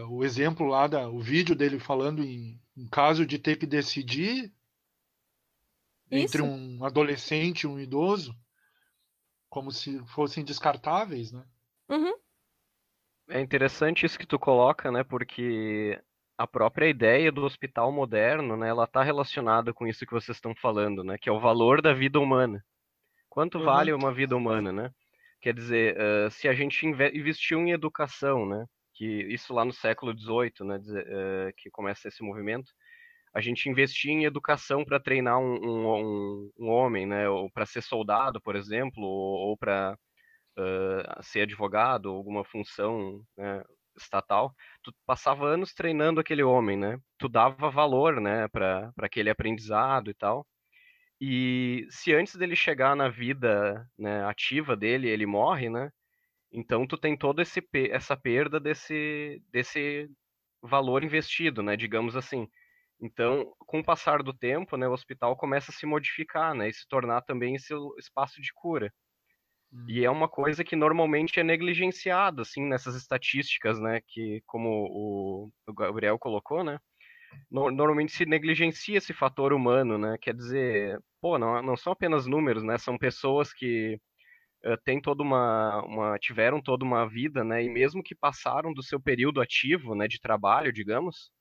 [0.10, 4.52] o exemplo lá da o vídeo dele falando em, em caso de ter que decidir
[6.12, 8.36] entre um adolescente e um idoso,
[9.50, 11.44] como se fossem descartáveis, né?
[11.90, 12.14] Uhum.
[13.30, 15.04] É interessante isso que tu coloca, né?
[15.04, 16.02] Porque
[16.38, 18.70] a própria ideia do hospital moderno, né?
[18.70, 21.18] Ela está relacionada com isso que vocês estão falando, né?
[21.18, 22.64] Que é o valor da vida humana.
[23.30, 23.66] Quanto uhum.
[23.66, 24.92] vale uma vida humana, né?
[25.42, 28.66] Quer dizer, uh, se a gente investiu em educação, né?
[28.94, 30.78] Que isso lá no século XVIII, né?
[30.78, 32.72] Uh, que começa esse movimento
[33.34, 37.82] a gente investir em educação para treinar um, um, um, homem, né, ou para ser
[37.82, 39.98] soldado, por exemplo, ou, ou para
[40.58, 43.64] uh, ser advogado, alguma função né,
[43.98, 44.54] estatal,
[44.84, 47.00] tu passava anos treinando aquele homem, né?
[47.18, 50.46] Tu dava valor, né, para aquele aprendizado e tal.
[51.20, 55.92] E se antes dele chegar na vida né, ativa dele, ele morre, né?
[56.52, 57.44] Então tu tem toda
[57.92, 60.10] essa perda desse, desse
[60.62, 61.76] valor investido, né?
[61.76, 62.48] Digamos assim.
[63.00, 66.74] Então, com o passar do tempo, né, o hospital começa a se modificar, né, e
[66.74, 68.92] se tornar também esse espaço de cura.
[69.72, 69.86] Hum.
[69.88, 75.52] E é uma coisa que normalmente é negligenciada, assim, nessas estatísticas, né, que, como o,
[75.68, 76.80] o Gabriel colocou, né,
[77.52, 82.26] no, normalmente se negligencia esse fator humano, né, quer dizer, pô, não, não são apenas
[82.26, 84.00] números, né, são pessoas que
[84.66, 88.82] uh, têm toda uma, uma, tiveram toda uma vida, né, e mesmo que passaram do
[88.82, 91.32] seu período ativo, né, de trabalho, digamos,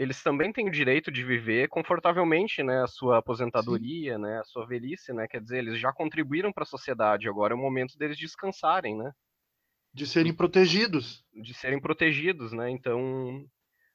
[0.00, 4.22] eles também têm o direito de viver confortavelmente, né, a sua aposentadoria, Sim.
[4.22, 7.56] né, a sua velhice, né, quer dizer, eles já contribuíram para a sociedade, agora é
[7.56, 9.12] o momento deles descansarem, né.
[9.92, 11.22] De serem protegidos.
[11.34, 13.44] De serem protegidos, né, então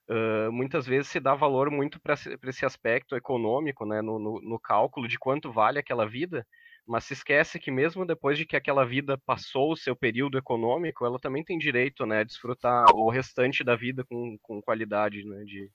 [0.08, 4.60] uh, muitas vezes se dá valor muito para esse aspecto econômico, né, no, no, no
[4.60, 6.46] cálculo de quanto vale aquela vida,
[6.86, 11.04] mas se esquece que mesmo depois de que aquela vida passou o seu período econômico,
[11.04, 15.44] ela também tem direito, né, a desfrutar o restante da vida com, com qualidade, né,
[15.46, 15.68] de,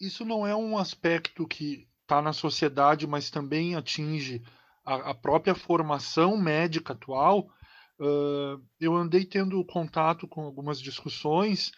[0.00, 4.42] isso não é um aspecto que está na sociedade, mas também atinge
[4.84, 7.48] a, a própria formação médica atual.
[8.00, 11.70] Uh, eu andei tendo contato com algumas discussões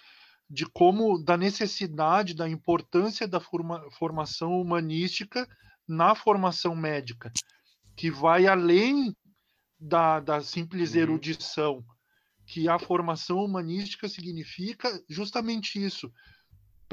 [0.48, 5.48] de como da necessidade, da importância da forma, formação humanística
[5.88, 7.32] na formação médica,
[7.96, 9.14] que vai além
[9.80, 11.00] da, da simples uhum.
[11.00, 11.84] erudição,
[12.46, 16.12] que a formação humanística significa justamente isso,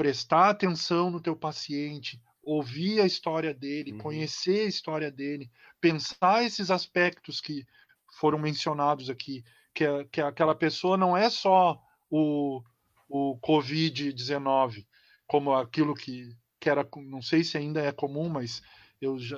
[0.00, 3.98] prestar atenção no teu paciente, ouvir a história dele, uhum.
[3.98, 7.66] conhecer a história dele, pensar esses aspectos que
[8.18, 9.44] foram mencionados aqui,
[9.74, 11.78] que, que aquela pessoa não é só
[12.08, 12.62] o,
[13.10, 14.86] o Covid-19,
[15.26, 18.62] como aquilo que, que era, não sei se ainda é comum, mas
[19.02, 19.36] eu já,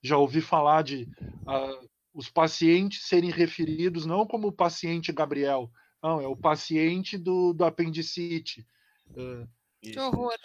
[0.00, 1.08] já ouvi falar de
[1.40, 5.68] uh, os pacientes serem referidos não como o paciente Gabriel,
[6.00, 8.64] não, é o paciente do, do apendicite.
[9.10, 9.48] Uh,
[9.92, 10.36] que horror.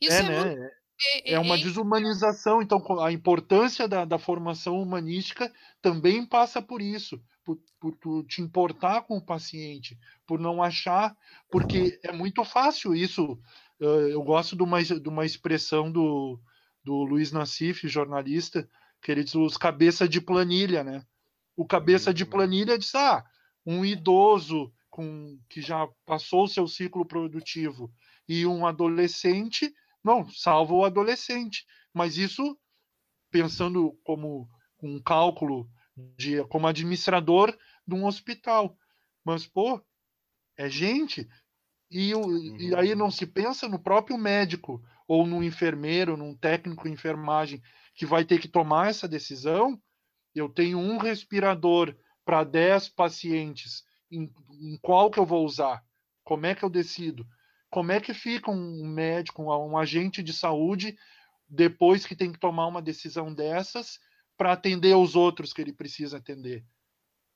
[0.00, 0.44] Isso é, é né?
[0.44, 0.82] Muito...
[1.24, 7.20] É, é uma desumanização, então a importância da, da formação humanística também passa por isso,
[7.44, 11.16] por, por tu te importar com o paciente, por não achar,
[11.50, 13.38] porque é muito fácil isso.
[13.80, 16.38] Eu gosto de uma, de uma expressão do,
[16.84, 18.68] do Luiz Nassif, jornalista,
[19.02, 21.04] que ele diz os cabeça de planilha, né?
[21.56, 22.30] O cabeça de uhum.
[22.30, 23.24] planilha diz, ah,
[23.66, 27.92] um idoso com que já passou o seu ciclo produtivo
[28.28, 29.72] e um adolescente,
[30.04, 31.64] não, salva o adolescente.
[31.92, 32.58] Mas isso,
[33.30, 34.48] pensando como
[34.82, 35.68] um cálculo
[36.16, 37.56] de como administrador
[37.86, 38.76] de um hospital.
[39.24, 39.80] Mas, pô,
[40.56, 41.28] é gente.
[41.90, 42.56] E, uhum.
[42.58, 47.62] e aí não se pensa no próprio médico, ou no enfermeiro, num técnico de enfermagem,
[47.94, 49.78] que vai ter que tomar essa decisão.
[50.34, 51.94] Eu tenho um respirador
[52.24, 55.84] para 10 pacientes, em, em, qual que eu vou usar?
[56.24, 57.26] Como é que eu decido?
[57.72, 60.94] Como é que fica um médico, um agente de saúde,
[61.48, 63.98] depois que tem que tomar uma decisão dessas,
[64.36, 66.66] para atender os outros que ele precisa atender?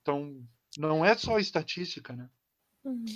[0.03, 2.28] Então, não é só estatística, né?
[2.84, 3.07] Uhum.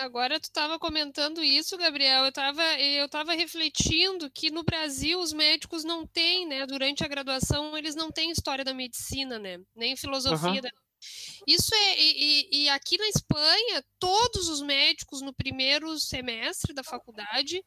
[0.00, 2.22] Agora tu estava comentando isso, Gabriel.
[2.22, 6.64] Eu estava eu tava refletindo que no Brasil os médicos não têm, né?
[6.64, 9.58] Durante a graduação eles não têm história da medicina, né?
[9.76, 10.60] Nem filosofia uhum.
[10.62, 10.70] da
[11.46, 17.64] isso é e, e, aqui na Espanha todos os médicos no primeiro semestre da faculdade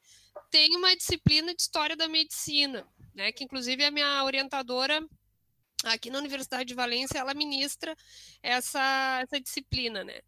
[0.52, 3.32] têm uma disciplina de história da medicina, né?
[3.32, 5.06] Que inclusive a minha orientadora
[5.84, 7.96] aqui na Universidade de Valência ela ministra
[8.42, 10.22] essa, essa disciplina, né?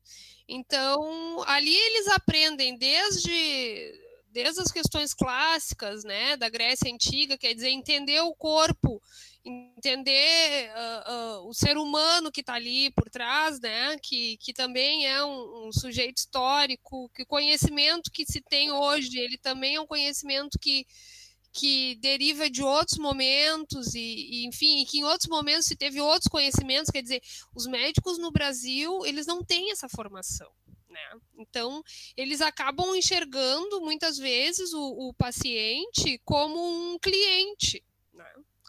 [0.48, 4.02] Então, ali eles aprendem desde
[4.36, 9.02] desde as questões clássicas, né, da Grécia antiga, quer dizer, entender o corpo,
[9.46, 11.12] entender uh,
[11.44, 15.68] uh, o ser humano que está ali por trás, né, que, que também é um,
[15.68, 20.58] um, sujeito histórico, que o conhecimento que se tem hoje, ele também é um conhecimento
[20.60, 20.86] que
[21.58, 26.28] que deriva de outros momentos e, e, enfim, que em outros momentos se teve outros
[26.28, 27.22] conhecimentos, quer dizer,
[27.56, 30.52] os médicos no Brasil, eles não têm essa formação.
[30.90, 31.20] Né?
[31.38, 31.82] Então,
[32.18, 37.82] eles acabam enxergando muitas vezes o, o paciente como um cliente?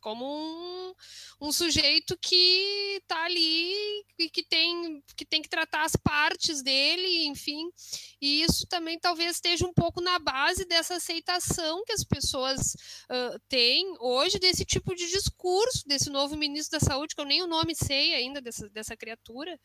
[0.07, 0.95] Como um,
[1.41, 3.75] um sujeito que está ali
[4.17, 7.69] e que tem, que tem que tratar as partes dele, enfim.
[8.21, 12.77] E isso também talvez esteja um pouco na base dessa aceitação que as pessoas
[13.11, 17.43] uh, têm hoje desse tipo de discurso, desse novo ministro da Saúde, que eu nem
[17.43, 19.59] o nome sei ainda dessa, dessa criatura,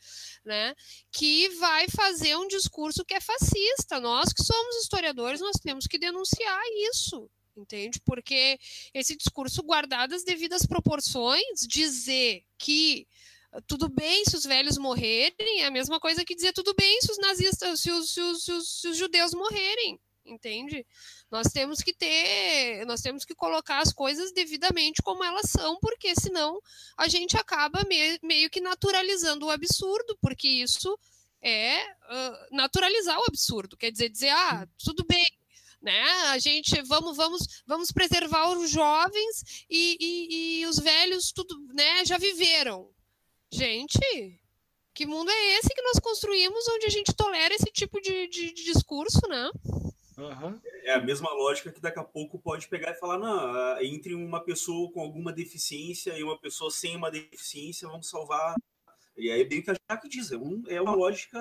[0.43, 0.73] né?
[1.11, 3.99] Que vai fazer um discurso que é fascista.
[3.99, 7.99] Nós que somos historiadores, nós temos que denunciar isso entende?
[8.05, 8.59] Porque
[8.93, 13.07] esse discurso, guardado as devidas proporções, dizer que
[13.51, 17.01] ah, tudo bem se os velhos morrerem é a mesma coisa que dizer tudo bem
[17.01, 20.85] se os nazistas, se os, se os, se os, se os judeus morrerem, entende?
[21.29, 26.13] Nós temos que ter, nós temos que colocar as coisas devidamente como elas são, porque
[26.15, 26.59] senão
[26.97, 30.97] a gente acaba me, meio que naturalizando o absurdo, porque isso
[31.41, 35.25] é uh, naturalizar o absurdo, quer dizer, dizer, ah, tudo bem,
[35.81, 36.01] né?
[36.29, 42.05] A gente vamos vamos vamos preservar os jovens e, e, e os velhos tudo, né?
[42.05, 42.89] Já viveram.
[43.51, 44.39] Gente,
[44.93, 48.53] que mundo é esse que nós construímos onde a gente tolera esse tipo de, de,
[48.53, 49.49] de discurso, né?
[50.17, 50.59] Uhum.
[50.83, 54.43] É a mesma lógica que daqui a pouco pode pegar e falar, não, entre uma
[54.43, 58.55] pessoa com alguma deficiência e uma pessoa sem uma deficiência, vamos salvar.
[59.17, 61.39] E aí bem que a Jaque diz, é, um, é uma lógica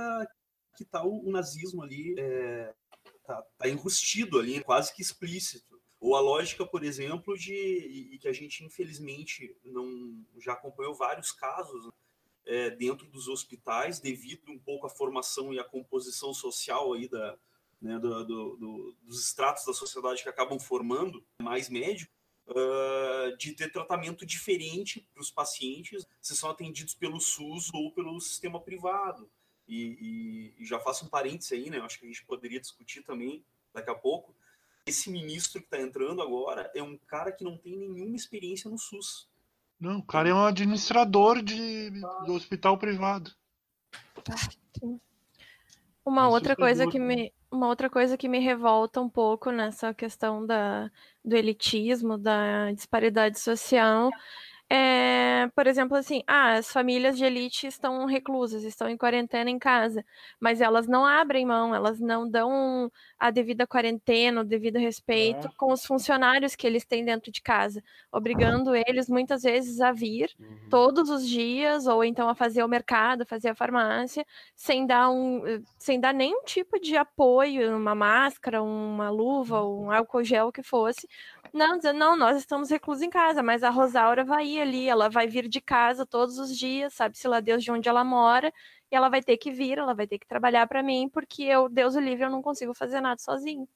[0.76, 2.72] que está o, o, nazismo ali é,
[3.24, 5.80] tá, tá enrustido ali, quase que explícito.
[6.00, 11.30] Ou a lógica, por exemplo, de e que a gente infelizmente não já acompanhou vários
[11.30, 11.90] casos
[12.46, 17.36] é, dentro dos hospitais devido um pouco à formação e à composição social aí da,
[17.80, 22.14] né, do, do, do, dos estratos da sociedade que acabam formando mais médicos,
[22.48, 28.20] uh, de ter tratamento diferente para os pacientes se são atendidos pelo SUS ou pelo
[28.20, 29.30] sistema privado.
[29.70, 31.78] E, e, e, já faço um parênteses aí, né?
[31.78, 34.34] Acho que a gente poderia discutir também daqui a pouco.
[34.84, 38.76] Esse ministro que está entrando agora é um cara que não tem nenhuma experiência no
[38.76, 39.28] SUS.
[39.78, 41.90] Não, o cara é um administrador de,
[42.26, 43.30] do hospital privado.
[46.04, 50.46] Uma outra coisa que me uma outra coisa que me revolta um pouco nessa questão
[50.46, 50.90] da,
[51.24, 54.10] do elitismo, da disparidade social,
[54.72, 59.58] é, por exemplo, assim, ah, as famílias de elite estão reclusas, estão em quarentena em
[59.58, 60.04] casa,
[60.38, 65.50] mas elas não abrem mão, elas não dão a devida quarentena, o devido respeito é.
[65.56, 70.30] com os funcionários que eles têm dentro de casa, obrigando eles muitas vezes a vir
[70.38, 70.68] uhum.
[70.70, 75.42] todos os dias, ou então a fazer o mercado, fazer a farmácia, sem dar um,
[75.78, 80.62] sem dar nenhum tipo de apoio, uma máscara, uma luva, um álcool gel, o que
[80.62, 81.08] fosse,
[81.52, 85.08] não, dizendo, não, nós estamos reclusos em casa, mas a Rosaura vai ir ali, ela
[85.08, 88.52] vai vir de casa todos os dias, sabe-se lá Deus de onde ela mora,
[88.90, 91.68] e ela vai ter que vir, ela vai ter que trabalhar para mim, porque eu,
[91.68, 93.68] Deus o livre, eu não consigo fazer nada sozinho.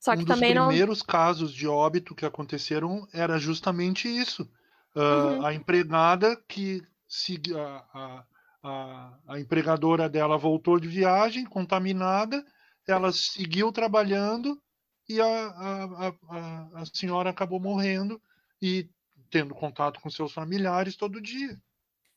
[0.00, 4.48] Só que um também dos primeiros casos de óbito que aconteceram era justamente isso.
[4.94, 5.46] Uh, uhum.
[5.46, 8.24] A empregada que se, a,
[8.62, 12.44] a, a empregadora dela voltou de viagem contaminada,
[12.86, 14.60] ela seguiu trabalhando
[15.08, 18.20] e a, a, a, a senhora acabou morrendo
[18.60, 18.88] e
[19.30, 21.60] tendo contato com seus familiares todo dia.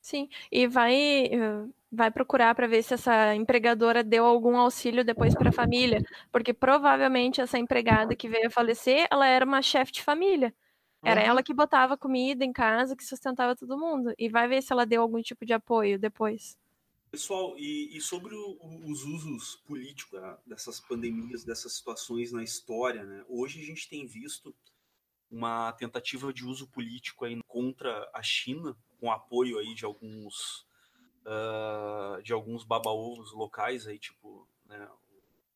[0.02, 1.30] Sim, e vai
[1.92, 6.54] vai procurar para ver se essa empregadora deu algum auxílio depois para a família, porque
[6.54, 10.54] provavelmente essa empregada que veio a falecer, ela era uma chefe de família.
[11.04, 11.28] Era uhum.
[11.28, 14.14] ela que botava comida em casa, que sustentava todo mundo.
[14.18, 16.56] E vai ver se ela deu algum tipo de apoio depois.
[17.12, 18.58] Pessoal, e, e sobre o,
[18.90, 23.26] os usos políticos né, dessas pandemias, dessas situações na história, né?
[23.28, 24.56] Hoje a gente tem visto
[25.30, 30.66] uma tentativa de uso político aí contra a China, com apoio aí de alguns
[31.26, 34.90] uh, de alguns baba-ovos locais aí, tipo né,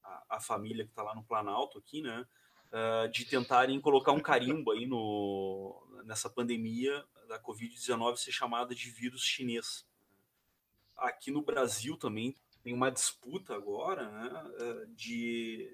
[0.03, 2.28] a, a, família que está lá no Planalto aqui, né?
[2.68, 8.89] Uh, de tentarem colocar um carimbo aí no, nessa pandemia da Covid-19 ser chamada de
[8.91, 9.86] vírus chinês
[10.98, 15.72] aqui no Brasil também tem uma disputa agora né, eh, de,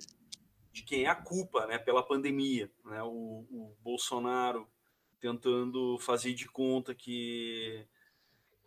[0.71, 2.71] de quem é a culpa né, pela pandemia.
[2.83, 3.01] Né?
[3.03, 4.67] O, o Bolsonaro
[5.19, 7.87] tentando fazer de conta que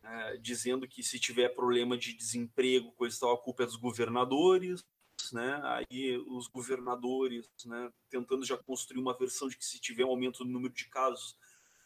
[0.04, 4.84] é, dizendo que se tiver problema de desemprego, coisa tal, a culpa é dos governadores,
[5.32, 5.60] né?
[5.64, 10.44] Aí os governadores, né, tentando já construir uma versão de que se tiver um aumento
[10.44, 11.36] no número de casos,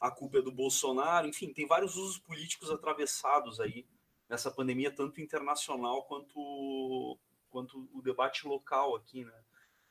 [0.01, 1.29] a culpa é do Bolsonaro.
[1.29, 3.87] Enfim, tem vários usos políticos atravessados aí
[4.29, 7.18] nessa pandemia, tanto internacional quanto,
[7.49, 9.45] quanto o debate local aqui, né?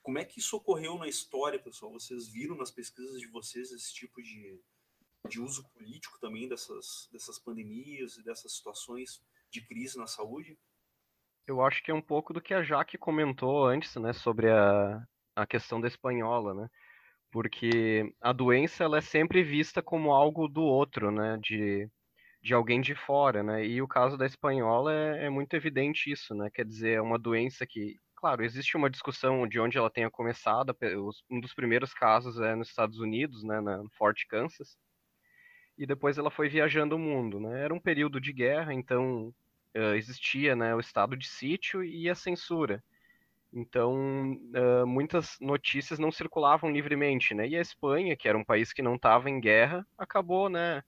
[0.03, 1.91] Como é que isso ocorreu na história, pessoal?
[1.91, 4.61] Vocês viram nas pesquisas de vocês esse tipo de,
[5.27, 9.21] de uso político também dessas, dessas pandemias e dessas situações
[9.51, 10.57] de crise na saúde?
[11.45, 15.01] Eu acho que é um pouco do que a Jaque comentou antes, né, sobre a,
[15.35, 16.69] a questão da espanhola, né?
[17.31, 21.37] Porque a doença ela é sempre vista como algo do outro, né?
[21.41, 21.89] De
[22.47, 23.65] de alguém de fora, né?
[23.65, 26.49] E o caso da espanhola é, é, muito evidente isso, né?
[26.49, 30.73] Quer dizer, é uma doença que, claro, existe uma discussão de onde ela tenha começado.
[31.29, 33.59] Um dos primeiros casos é nos Estados Unidos, né?
[33.59, 34.77] Na Fort Kansas.
[35.77, 37.65] E depois ela foi viajando o mundo, né?
[37.65, 39.27] Era um período de guerra, então
[39.75, 40.73] uh, existia, né?
[40.73, 42.81] O estado de sítio e a censura.
[43.51, 47.45] Então, uh, muitas notícias não circulavam livremente, né?
[47.45, 50.81] E a Espanha, que era um país que não estava em guerra, acabou, né?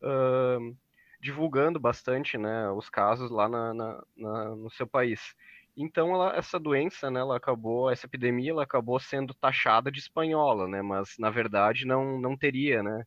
[0.00, 0.74] Uh,
[1.22, 5.36] divulgando bastante né, os casos lá na, na, na, no seu país.
[5.76, 10.66] Então, ela, essa doença, né, ela acabou, essa epidemia, ela acabou sendo taxada de espanhola,
[10.66, 13.06] né, mas na verdade não, não teria, né,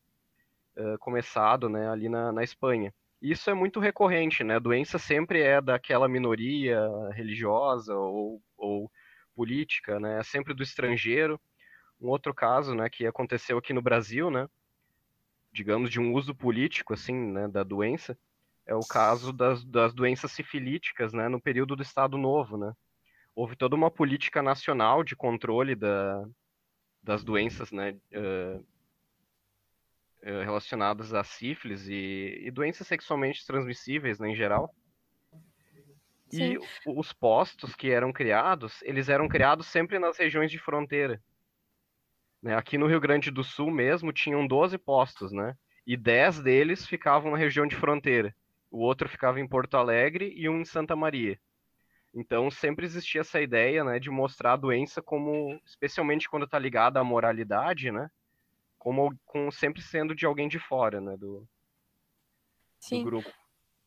[0.78, 2.92] uh, começado, né, ali na, na Espanha.
[3.20, 6.80] Isso é muito recorrente, né, a doença sempre é daquela minoria
[7.12, 8.90] religiosa ou, ou
[9.34, 11.38] política, né, é sempre do estrangeiro.
[12.00, 14.48] Um outro caso, né, que aconteceu aqui no Brasil, né,
[15.56, 18.16] digamos, de um uso político, assim, né, da doença,
[18.66, 22.74] é o caso das, das doenças sifilíticas, né, no período do Estado Novo, né.
[23.34, 26.26] Houve toda uma política nacional de controle da,
[27.02, 28.64] das doenças, né, uh,
[30.22, 34.74] relacionadas a sífilis e, e, doenças sexualmente transmissíveis, né, em geral.
[36.28, 36.54] Sim.
[36.54, 41.22] E os postos que eram criados, eles eram criados sempre nas regiões de fronteira.
[42.46, 42.54] Né?
[42.54, 45.56] Aqui no Rio Grande do Sul mesmo tinham 12 postos, né?
[45.84, 48.32] E 10 deles ficavam na região de fronteira.
[48.70, 51.40] O outro ficava em Porto Alegre e um em Santa Maria.
[52.14, 57.00] Então sempre existia essa ideia, né, de mostrar a doença como, especialmente quando está ligada
[57.00, 58.08] à moralidade, né,
[58.78, 61.46] como, como sempre sendo de alguém de fora, né, do,
[62.90, 63.30] do grupo.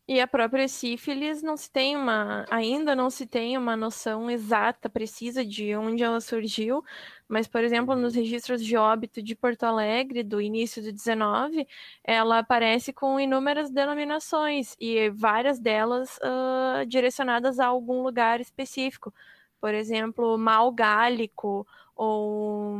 [0.09, 4.89] E a própria sífilis não se tem uma, ainda não se tem uma noção exata,
[4.89, 6.83] precisa de onde ela surgiu,
[7.29, 11.67] mas, por exemplo, nos registros de óbito de Porto Alegre, do início do 19,
[12.03, 19.13] ela aparece com inúmeras denominações, e várias delas uh, direcionadas a algum lugar específico.
[19.61, 22.79] Por exemplo, mal gálico, ou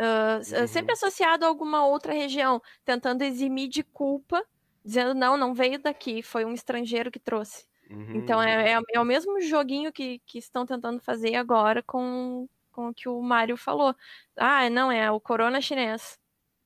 [0.00, 0.66] Uh, uhum.
[0.68, 4.44] Sempre associado a alguma outra região, tentando eximir de culpa,
[4.84, 7.66] dizendo não, não veio daqui, foi um estrangeiro que trouxe.
[7.90, 8.14] Uhum.
[8.14, 12.48] Então é, é, é, o mesmo joguinho que, que estão tentando fazer agora com,
[12.78, 13.92] com o que o Mário falou.
[14.36, 16.16] Ah, não, é o corona chinês,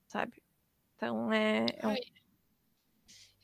[0.06, 0.42] sabe?
[0.94, 1.64] Então é.
[1.78, 1.96] é um...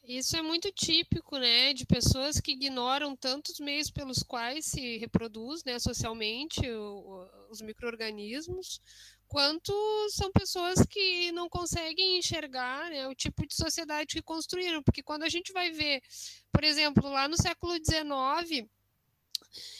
[0.04, 5.64] Isso é muito típico, né, de pessoas que ignoram tantos meios pelos quais se reproduz,
[5.64, 8.80] né, socialmente o, os microorganismos,
[9.26, 9.72] quanto
[10.10, 15.24] são pessoas que não conseguem enxergar né, o tipo de sociedade que construíram, porque quando
[15.24, 16.02] a gente vai ver,
[16.50, 18.66] por exemplo, lá no século XIX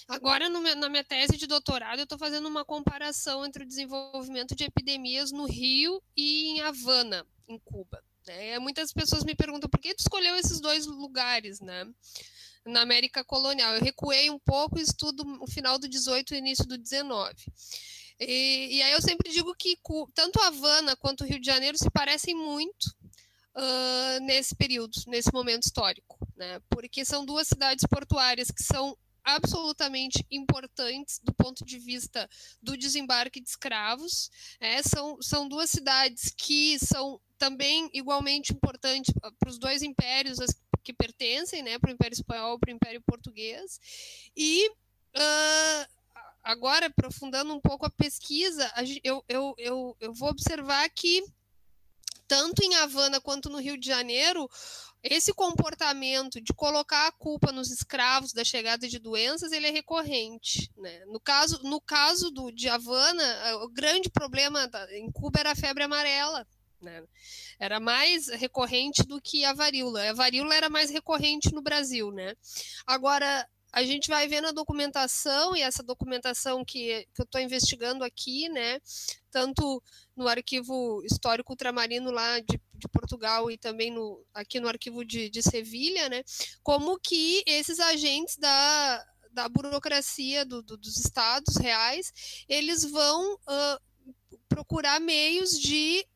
[0.08, 4.64] Agora, na minha tese de doutorado, eu estou fazendo uma comparação entre o desenvolvimento de
[4.64, 8.02] epidemias no Rio e em Havana, em Cuba.
[8.26, 8.58] Né?
[8.58, 11.86] Muitas pessoas me perguntam por que tu escolheu esses dois lugares, né?
[12.66, 13.74] Na América colonial.
[13.74, 17.34] Eu recuei um pouco e estudo o final do 18 e início do 19.
[18.20, 19.78] E, e aí eu sempre digo que
[20.14, 22.84] tanto Havana quanto o Rio de Janeiro se parecem muito
[23.54, 26.60] uh, nesse período, nesse momento histórico, né?
[26.68, 28.96] Porque são duas cidades portuárias que são
[29.28, 32.28] absolutamente importantes do ponto de vista
[32.62, 34.30] do desembarque de escravos.
[34.58, 40.38] É, são, são duas cidades que são também igualmente importantes para os dois impérios
[40.82, 43.78] que pertencem, né, para o Império Espanhol e para o Império Português.
[44.34, 45.86] E uh,
[46.42, 48.72] agora, aprofundando um pouco a pesquisa,
[49.04, 51.22] eu, eu, eu, eu vou observar que
[52.28, 54.48] tanto em Havana quanto no Rio de Janeiro,
[55.02, 60.70] esse comportamento de colocar a culpa nos escravos da chegada de doenças, ele é recorrente.
[60.76, 61.04] Né?
[61.06, 65.84] No caso, no caso do, de Havana, o grande problema em Cuba era a febre
[65.84, 66.46] amarela.
[66.80, 67.02] Né?
[67.58, 70.10] Era mais recorrente do que a varíola.
[70.10, 72.10] A varíola era mais recorrente no Brasil.
[72.10, 72.34] Né?
[72.86, 78.02] Agora, a gente vai ver na documentação, e essa documentação que, que eu estou investigando
[78.02, 78.80] aqui, né,
[79.30, 79.82] tanto
[80.16, 85.28] no arquivo histórico ultramarino lá de, de Portugal e também no, aqui no arquivo de,
[85.28, 86.22] de Sevilha, né,
[86.62, 94.36] como que esses agentes da, da burocracia do, do, dos estados reais, eles vão uh,
[94.48, 96.06] procurar meios de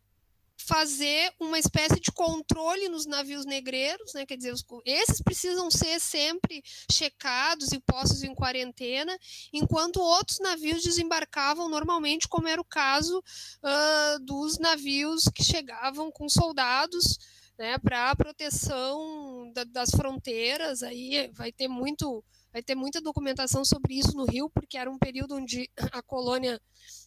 [0.62, 4.24] fazer uma espécie de controle nos navios negreiros, né?
[4.24, 9.16] Quer dizer, os, esses precisam ser sempre checados e postos em quarentena,
[9.52, 16.28] enquanto outros navios desembarcavam normalmente, como era o caso uh, dos navios que chegavam com
[16.28, 17.18] soldados.
[17.58, 23.62] Né, para a proteção da, das fronteiras, aí vai ter muito, vai ter muita documentação
[23.62, 26.58] sobre isso no Rio, porque era um período onde a colônia,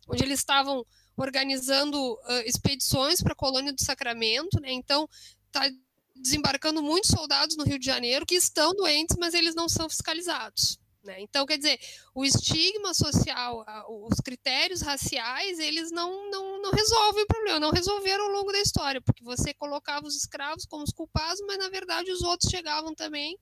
[0.08, 0.86] onde eles estavam
[1.18, 4.72] organizando uh, expedições para a colônia do Sacramento, né?
[4.72, 5.07] Então,
[5.47, 5.70] está
[6.16, 10.80] desembarcando muitos soldados no Rio de Janeiro que estão doentes, mas eles não são fiscalizados.
[11.05, 11.22] Né?
[11.22, 11.80] Então, quer dizer,
[12.16, 13.63] o estigma social,
[14.09, 18.59] os critérios raciais, eles não, não, não resolvem o problema, não resolveram ao longo da
[18.59, 22.95] história, porque você colocava os escravos como os culpados, mas na verdade os outros chegavam
[22.95, 23.38] também,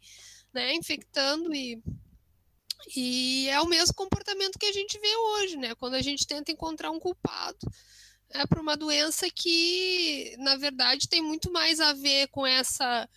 [0.54, 1.82] né, infectando e
[2.96, 5.76] e é o mesmo comportamento que a gente vê hoje, né?
[5.76, 7.68] Quando a gente tenta encontrar um culpado
[8.34, 13.08] é para uma doença que, na verdade, tem muito mais a ver com essa,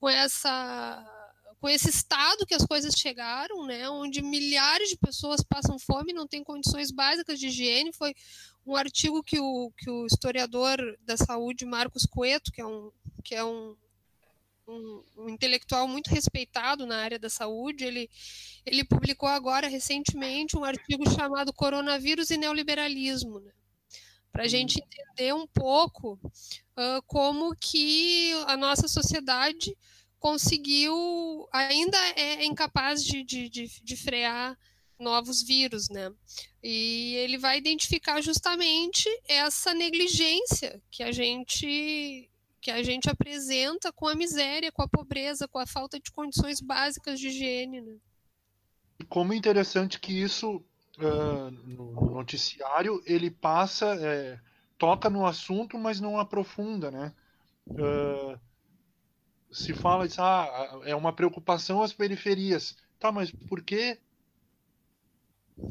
[0.00, 3.88] com essa, com esse estado que as coisas chegaram, né?
[3.88, 7.92] Onde milhares de pessoas passam fome, não têm condições básicas de higiene.
[7.92, 8.14] Foi
[8.66, 12.90] um artigo que o, que o historiador da saúde Marcos Coeto, que é um,
[13.22, 13.76] que é um
[14.66, 18.10] um, um, intelectual muito respeitado na área da saúde, ele,
[18.64, 23.52] ele publicou agora, recentemente, um artigo chamado Coronavírus e Neoliberalismo, né?
[24.34, 24.84] para a gente uhum.
[24.84, 29.76] entender um pouco uh, como que a nossa sociedade
[30.18, 34.58] conseguiu, ainda é incapaz de, de, de, de frear
[34.98, 36.10] novos vírus, né?
[36.62, 42.28] E ele vai identificar justamente essa negligência que a gente
[42.64, 46.62] que a gente apresenta com a miséria, com a pobreza, com a falta de condições
[46.62, 47.82] básicas de higiene.
[47.82, 47.96] Né?
[49.06, 50.64] Como interessante que isso
[50.96, 54.40] uh, no noticiário ele passa, é,
[54.78, 57.12] toca no assunto, mas não aprofunda, né?
[57.66, 58.40] Uh,
[59.52, 62.78] se fala ah, é uma preocupação as periferias.
[62.98, 63.98] Tá, mas por que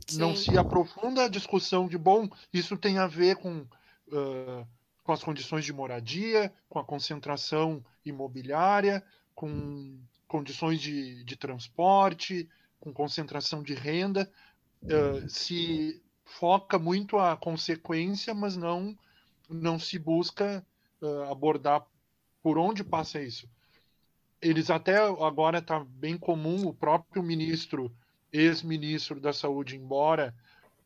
[0.07, 0.19] Sim.
[0.19, 2.29] não se aprofunda a discussão de bom?
[2.53, 4.67] Isso tem a ver com uh,
[5.03, 9.03] com as condições de moradia, com a concentração imobiliária,
[9.35, 12.49] com condições de, de transporte,
[12.79, 14.31] com concentração de renda.
[14.81, 18.97] Uh, se foca muito a consequência, mas não,
[19.49, 20.65] não se busca
[21.01, 21.85] uh, abordar
[22.41, 23.47] por onde passa isso.
[24.41, 27.95] Eles até agora está bem comum o próprio ministro,
[28.31, 30.35] ex-ministro da Saúde, embora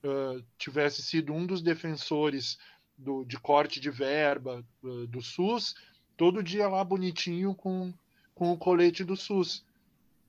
[0.03, 2.60] uh, tivesse sido um dos defensores
[2.97, 5.75] do, de corte de verba uh, do SUS,
[6.15, 7.93] todo dia lá bonitinho com,
[8.33, 9.65] com o colete do SUS.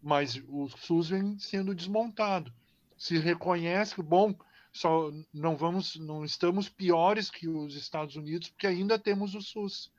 [0.03, 2.53] Mas o SUS vem sendo desmontado.
[2.97, 4.35] Se reconhece que, bom,
[4.73, 9.91] só não vamos, não estamos piores que os Estados Unidos, porque ainda temos o SUS.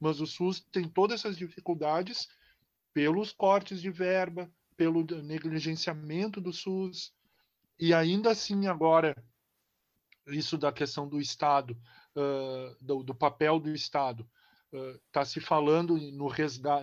[0.00, 2.28] Mas o SUS tem todas essas dificuldades
[2.92, 7.12] pelos cortes de verba, pelo negligenciamento do SUS,
[7.78, 9.16] e ainda assim agora
[10.26, 11.76] isso da questão do Estado,
[12.16, 14.28] uh, do, do, papel do Estado,
[15.06, 16.28] está uh, se falando no,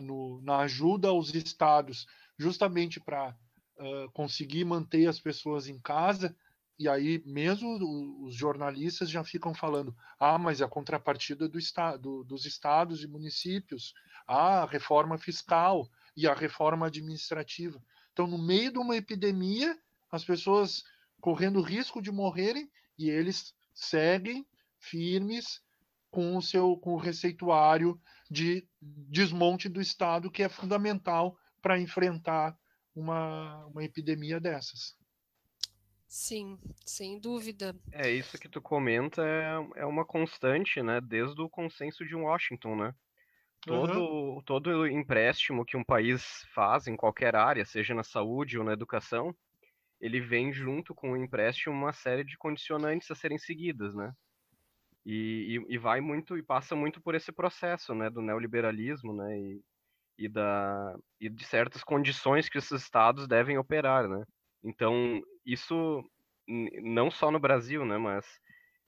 [0.02, 2.07] no, na ajuda aos estados,
[2.38, 3.35] justamente para
[3.77, 6.35] uh, conseguir manter as pessoas em casa,
[6.77, 12.45] e aí mesmo os jornalistas já ficam falando, ah, mas a contrapartida do estado, dos
[12.45, 13.93] estados e municípios,
[14.27, 17.81] ah, a reforma fiscal e a reforma administrativa.
[18.11, 19.77] Então, no meio de uma epidemia,
[20.11, 20.84] as pessoas
[21.22, 24.45] correndo risco de morrerem e eles seguem
[24.89, 25.61] firmes
[26.09, 27.99] com o seu com o receituário
[28.29, 32.57] de desmonte do Estado que é fundamental para enfrentar
[32.95, 34.95] uma, uma epidemia dessas.
[36.07, 37.75] Sim, sem dúvida.
[37.91, 41.01] É, isso que tu comenta é, é uma constante, né?
[41.01, 42.95] Desde o consenso de Washington, né?
[43.61, 44.41] Todo, uhum.
[44.43, 49.35] todo empréstimo que um país faz em qualquer área, seja na saúde ou na educação,
[49.99, 54.13] ele vem junto com o empréstimo uma série de condicionantes a serem seguidas, né?
[55.06, 59.40] E, e, e, vai muito e passa muito por esse processo, né, do neoliberalismo, né,
[59.40, 59.61] e,
[60.18, 64.26] e da e de certas condições que esses estados devem operar, né?
[64.64, 66.03] Então isso
[66.48, 68.26] não só no Brasil, né, mas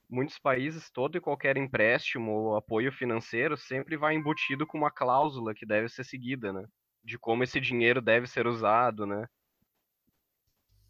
[0.10, 5.54] muitos países todo e qualquer empréstimo ou apoio financeiro sempre vai embutido com uma cláusula
[5.54, 6.66] que deve ser seguida, né?
[7.04, 9.28] De como esse dinheiro deve ser usado, né?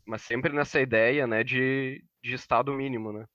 [0.05, 3.25] Mas sempre nessa ideia, né, de, de estado mínimo, né?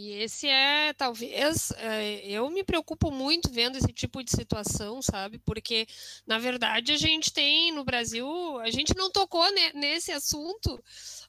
[0.00, 5.40] E esse é, talvez, é, eu me preocupo muito vendo esse tipo de situação, sabe?
[5.40, 5.88] Porque,
[6.24, 9.44] na verdade, a gente tem no Brasil, a gente não tocou
[9.74, 10.80] nesse assunto,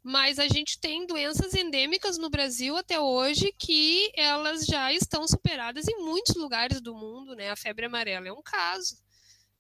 [0.04, 5.88] mas a gente tem doenças endêmicas no Brasil até hoje que elas já estão superadas
[5.88, 7.50] em muitos lugares do mundo, né?
[7.50, 8.98] A febre amarela é um caso.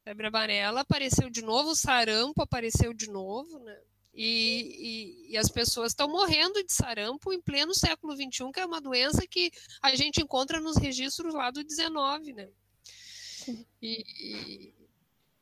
[0.03, 3.75] A febre amarela apareceu de novo, o sarampo apareceu de novo, né?
[4.13, 8.65] E, e, e, as pessoas estão morrendo de sarampo em pleno século XXI, que é
[8.65, 12.49] uma doença que a gente encontra nos registros lá do 19, né?
[13.81, 14.73] E, e...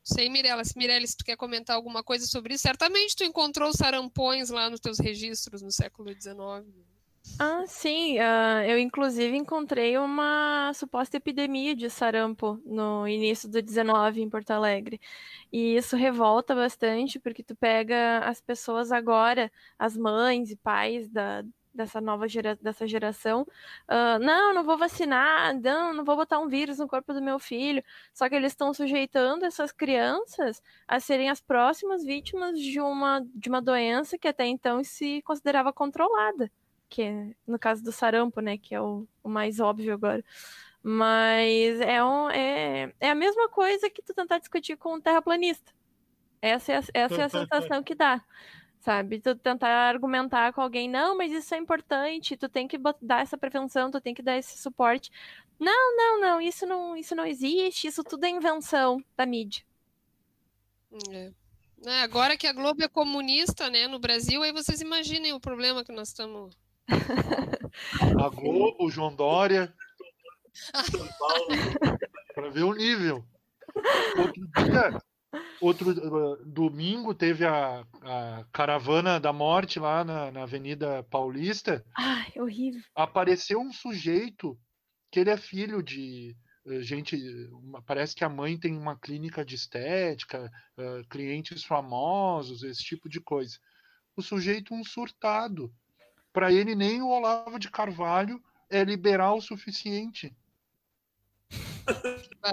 [0.04, 3.74] sei, Mirella, se Mirella, se tu quer comentar alguma coisa sobre isso, certamente tu encontrou
[3.74, 6.68] sarampões lá nos teus registros no século XIX.
[7.40, 8.18] Ah, sim.
[8.18, 14.50] Uh, eu, inclusive, encontrei uma suposta epidemia de sarampo no início do 19 em Porto
[14.52, 15.00] Alegre.
[15.52, 21.44] E isso revolta bastante, porque tu pega as pessoas agora, as mães e pais da,
[21.76, 26.48] dessa nova gera, dessa geração, uh, não, não vou vacinar, não, não vou botar um
[26.48, 27.84] vírus no corpo do meu filho.
[28.14, 33.48] Só que eles estão sujeitando essas crianças a serem as próximas vítimas de uma, de
[33.48, 36.52] uma doença que até então se considerava controlada
[36.90, 40.24] que é no caso do sarampo, né, que é o, o mais óbvio agora.
[40.82, 45.74] Mas é, um, é, é a mesma coisa que tu tentar discutir com um terraplanista.
[46.42, 48.24] Essa é a, essa é a sensação que dá,
[48.80, 49.20] sabe?
[49.20, 53.38] Tu tentar argumentar com alguém, não, mas isso é importante, tu tem que dar essa
[53.38, 55.12] prevenção, tu tem que dar esse suporte.
[55.60, 59.64] Não, não, não, isso não, isso não existe, isso tudo é invenção da mídia.
[61.12, 61.32] É.
[61.86, 65.84] É, agora que a Globo é comunista, né, no Brasil, aí vocês imaginem o problema
[65.84, 66.56] que nós estamos
[66.90, 69.74] a Globo, o João Dória.
[72.34, 73.24] para ver o nível.
[74.18, 75.02] Outro dia,
[75.62, 81.86] outro uh, domingo, teve a, a, caravana da morte lá na, na Avenida Paulista.
[81.96, 82.82] Ai, horrível.
[82.96, 84.58] Apareceu um sujeito
[85.12, 86.36] que ele é filho de
[86.66, 87.18] uh, gente.
[87.86, 93.20] Parece que a mãe tem uma clínica de estética, uh, clientes famosos, esse tipo de
[93.20, 93.58] coisa.
[94.16, 95.72] O sujeito, um surtado
[96.38, 98.40] para ele, nem o Olavo de Carvalho
[98.70, 100.32] é liberal o suficiente.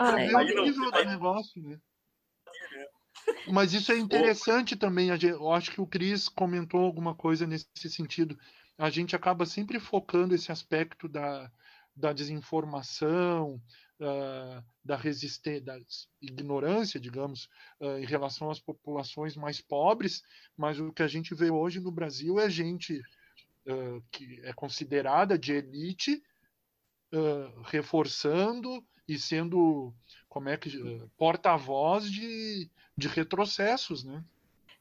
[0.00, 1.78] Aí, é o nível do negócio, né?
[3.48, 5.10] Mas isso é interessante também.
[5.10, 8.38] Eu acho que o Cris comentou alguma coisa nesse sentido.
[8.78, 11.52] A gente acaba sempre focando esse aspecto da,
[11.94, 13.60] da desinformação,
[14.02, 15.78] uh, da resistência, da
[16.20, 17.48] ignorância, digamos,
[17.80, 20.22] uh, em relação às populações mais pobres,
[20.56, 23.00] mas o que a gente vê hoje no Brasil é gente
[23.66, 26.22] uh, que é considerada de elite
[27.66, 29.94] reforçando e sendo
[30.30, 30.70] como é que
[31.18, 34.24] porta-voz de, de retrocessos, né?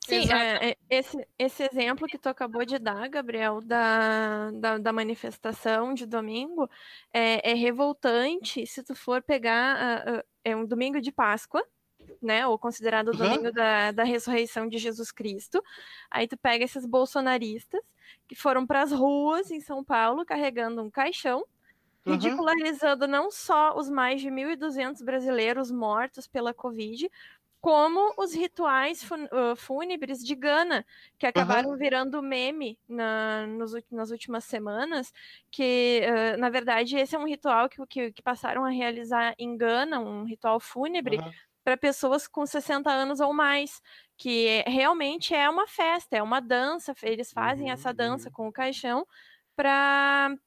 [0.06, 4.92] Sim, é, é, esse, esse exemplo que tu acabou de dar, Gabriel, da, da, da
[4.92, 6.70] manifestação de domingo,
[7.14, 10.24] é, é, revoltante se tu for pegar.
[10.44, 11.64] É um domingo de Páscoa,
[12.22, 12.48] né?
[12.48, 13.54] Ou considerado o domingo uhum.
[13.54, 15.64] da, da ressurreição de Jesus Cristo.
[16.10, 17.82] Aí tu pega esses bolsonaristas
[18.28, 21.46] que foram para as ruas em São Paulo carregando um caixão
[22.06, 23.12] ridicularizando uhum.
[23.12, 27.10] não só os mais de 1.200 brasileiros mortos pela Covid,
[27.62, 29.08] como os rituais
[29.56, 30.84] fúnebres de Gana,
[31.20, 31.78] que acabaram uhum.
[31.78, 35.14] virando meme na, nos, nas últimas semanas,
[35.52, 39.56] que, uh, na verdade, esse é um ritual que, que, que, passaram a realizar em
[39.56, 41.32] Gana, um ritual fúnebre, uhum.
[41.64, 43.80] para pessoas com 60 anos ou mais,
[44.18, 47.74] que realmente é uma festa, é uma dança, eles fazem uhum.
[47.74, 48.34] essa dança uhum.
[48.34, 49.06] com o caixão
[49.56, 50.40] para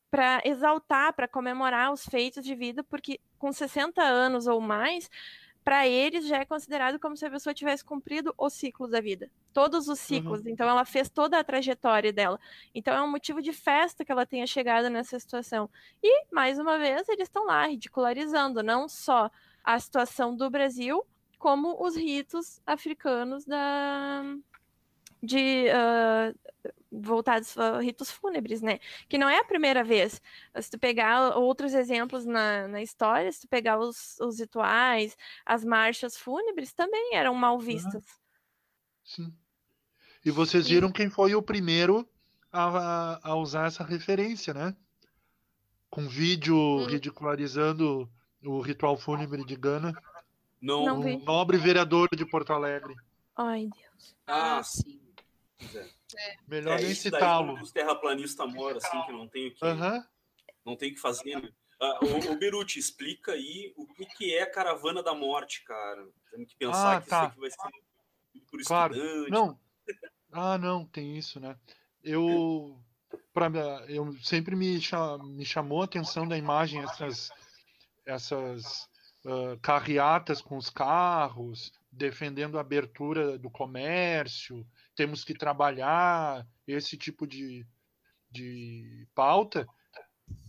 [0.44, 5.08] exaltar, para comemorar os feitos de vida, porque com 60 anos ou mais,
[5.64, 9.30] para eles já é considerado como se a pessoa tivesse cumprido os ciclos da vida,
[9.52, 10.42] todos os ciclos.
[10.42, 10.50] Uhum.
[10.50, 12.38] Então ela fez toda a trajetória dela.
[12.74, 15.70] Então é um motivo de festa que ela tenha chegado nessa situação.
[16.02, 19.30] E mais uma vez eles estão lá ridicularizando não só
[19.64, 21.02] a situação do Brasil,
[21.38, 24.22] como os ritos africanos da
[25.22, 26.38] de uh,
[27.00, 28.78] voltados a ritos fúnebres, né?
[29.08, 30.20] Que não é a primeira vez.
[30.60, 35.64] Se tu pegar outros exemplos na, na história, se tu pegar os, os rituais, as
[35.64, 38.04] marchas fúnebres também eram mal vistas.
[39.04, 39.32] Sim.
[40.24, 42.08] E vocês viram quem foi o primeiro
[42.50, 44.74] a, a usar essa referência, né?
[45.90, 46.86] Com vídeo hum.
[46.86, 48.08] ridicularizando
[48.42, 49.92] o ritual fúnebre de Gana.
[50.60, 52.94] Não, não um nobre vereador de Porto Alegre.
[53.36, 54.16] Ai, Deus.
[54.26, 55.00] Ah, sim.
[55.74, 55.88] É.
[56.46, 57.54] Melhor é, nem citá-lo.
[57.60, 60.04] Os terraplanistas moram, assim, que não tem o que, uhum.
[60.64, 61.48] não tem que fazer, né?
[61.80, 66.06] Ah, o, o Beruti, explica aí o que, que é caravana da morte, cara.
[66.30, 67.16] Temos que pensar ah, que tá.
[67.16, 67.56] isso aqui vai ser
[68.50, 68.94] por claro.
[68.94, 69.30] estudante.
[69.30, 69.58] Não.
[70.32, 71.56] Ah, não, tem isso, né?
[72.02, 72.78] Eu,
[73.32, 73.48] pra,
[73.88, 74.80] eu sempre me,
[75.24, 77.30] me chamou a atenção da imagem essas,
[78.04, 78.88] essas
[79.24, 87.26] uh, carreatas com os carros, defendendo a abertura do comércio, temos que trabalhar esse tipo
[87.26, 87.66] de,
[88.30, 89.66] de pauta.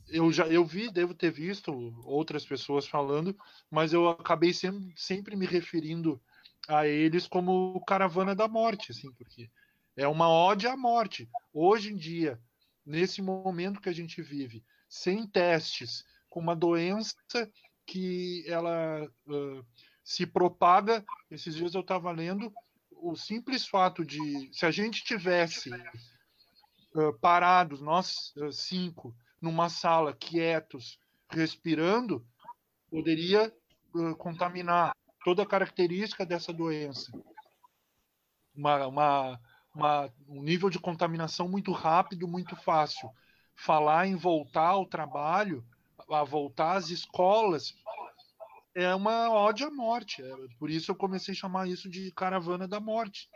[0.07, 1.71] Eu já eu vi, devo ter visto
[2.05, 3.35] outras pessoas falando,
[3.69, 6.21] mas eu acabei sempre, sempre me referindo
[6.67, 9.49] a eles como caravana da morte, assim, porque
[9.95, 11.29] é uma ode à morte.
[11.53, 12.39] Hoje em dia,
[12.85, 17.15] nesse momento que a gente vive, sem testes, com uma doença
[17.85, 19.65] que ela uh,
[20.03, 21.05] se propaga.
[21.31, 22.53] Esses dias eu estava lendo
[23.05, 25.69] o simples fato de, se a gente tivesse
[26.95, 30.99] uh, parados, nós uh, cinco, numa sala, quietos,
[31.29, 32.25] respirando,
[32.89, 33.53] poderia
[33.93, 34.91] uh, contaminar
[35.23, 37.11] toda a característica dessa doença.
[38.55, 39.41] Uma, uma,
[39.75, 43.07] uma, um nível de contaminação muito rápido, muito fácil.
[43.55, 45.63] Falar em voltar ao trabalho,
[46.09, 47.75] a voltar às escolas,
[48.75, 50.21] é uma ódio à morte.
[50.21, 53.29] É, por isso eu comecei a chamar isso de caravana da morte.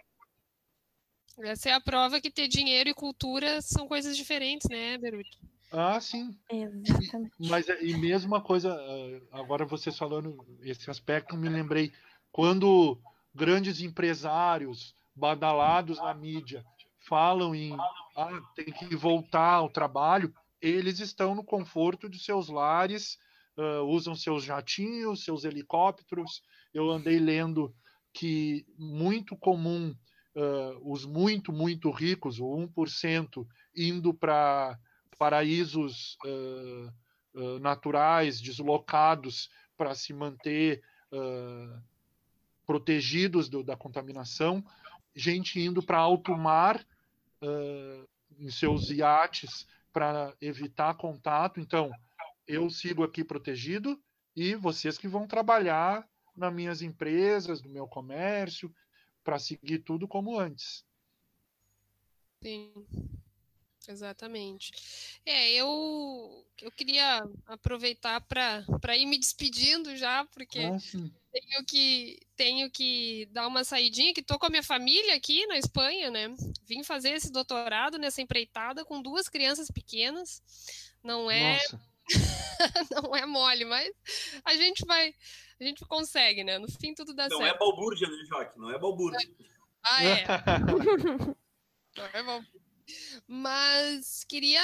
[1.39, 5.39] Essa é a prova que ter dinheiro e cultura são coisas diferentes, né, Beruti?
[5.71, 6.37] Ah, sim.
[6.51, 7.33] Exatamente.
[7.39, 11.93] E, mas e mesmo uma coisa, ah, agora você falando esse aspecto, me lembrei
[12.31, 12.99] quando
[13.33, 16.65] grandes empresários badalados na mídia
[17.07, 17.75] falam em
[18.17, 23.17] ah, tem que voltar ao trabalho, eles estão no conforto de seus lares
[23.59, 26.41] uh, usam seus jatinhos, seus helicópteros.
[26.73, 27.75] Eu andei lendo
[28.13, 29.93] que muito comum
[30.35, 33.45] uh, os muito, muito ricos, o 1%,
[33.75, 34.79] indo para
[35.17, 40.81] paraísos uh, naturais, deslocados para se manter
[42.65, 44.63] protegidos do, da contaminação,
[45.15, 46.85] gente indo para alto mar
[48.37, 51.59] em seus iates para evitar contato.
[51.59, 51.91] Então,
[52.49, 54.01] eu sigo aqui protegido
[54.35, 58.73] e vocês que vão trabalhar nas minhas empresas, no meu comércio,
[59.23, 60.83] para seguir tudo como antes.
[62.41, 62.73] Sim,
[63.87, 64.71] exatamente.
[65.23, 70.77] É, eu, eu queria aproveitar para ir me despedindo já, porque ah,
[71.31, 75.57] tenho, que, tenho que dar uma saidinha, que estou com a minha família aqui na
[75.59, 76.33] Espanha, né?
[76.65, 80.41] Vim fazer esse doutorado nessa empreitada com duas crianças pequenas.
[81.03, 81.53] Não é.
[81.53, 81.88] Nossa
[82.91, 83.91] não é mole, mas
[84.43, 85.13] a gente vai,
[85.59, 86.57] a gente consegue, né?
[86.57, 87.41] No fim tudo dá não certo.
[87.41, 88.59] Não é balbúrdia, né, Joque?
[88.59, 89.29] Não é balbúrdia.
[89.83, 90.25] Ah, é.
[91.95, 92.59] não é balbúrdia.
[93.27, 94.61] Mas queria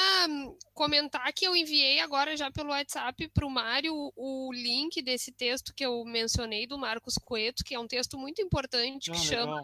[0.73, 5.73] comentar que eu enviei agora já pelo WhatsApp para o Mário o link desse texto
[5.75, 9.63] que eu mencionei do Marcos Coeto, que é um texto muito importante que ah, chama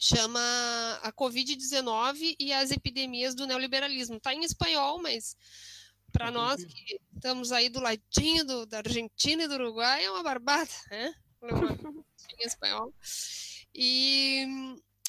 [0.00, 0.40] chama
[1.02, 4.16] a Covid-19 e as epidemias do neoliberalismo.
[4.16, 5.36] Está em espanhol, mas
[6.12, 10.22] para nós que estamos aí do ladinho do, da Argentina e do Uruguai é uma
[10.22, 11.14] barbada, né?
[12.38, 12.92] em espanhol.
[13.74, 14.46] E,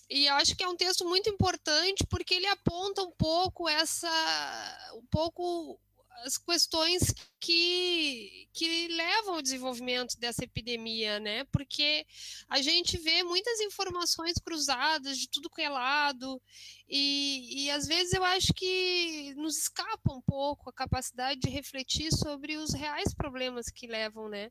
[0.09, 5.05] e acho que é um texto muito importante porque ele aponta um pouco essa, um
[5.11, 5.79] pouco
[6.23, 11.43] as questões que, que levam ao desenvolvimento dessa epidemia, né?
[11.45, 12.05] Porque
[12.49, 16.41] a gente vê muitas informações cruzadas de tudo que é lado,
[16.87, 22.11] e, e às vezes eu acho que nos escapa um pouco a capacidade de refletir
[22.13, 24.49] sobre os reais problemas que levam, né?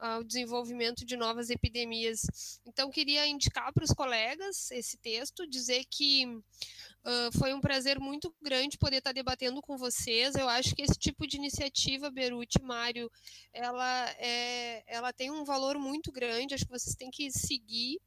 [0.00, 2.60] Ao desenvolvimento de novas epidemias.
[2.66, 8.34] Então, queria indicar para os colegas esse texto, dizer que uh, foi um prazer muito
[8.40, 10.34] grande poder estar debatendo com vocês.
[10.34, 13.10] Eu acho que esse tipo de iniciativa, Beruti, Mário,
[13.52, 18.00] ela, é, ela tem um valor muito grande, acho que vocês têm que seguir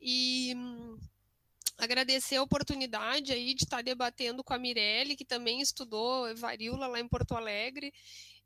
[0.00, 0.54] e
[1.78, 6.98] agradecer a oportunidade aí de estar debatendo com a Mirelle, que também estudou varíola lá
[6.98, 7.92] em Porto Alegre,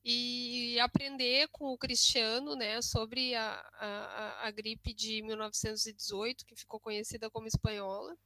[0.04, 6.80] e aprender com o Cristiano né, sobre a, a, a gripe de 1918, que ficou
[6.80, 8.16] conhecida como espanhola,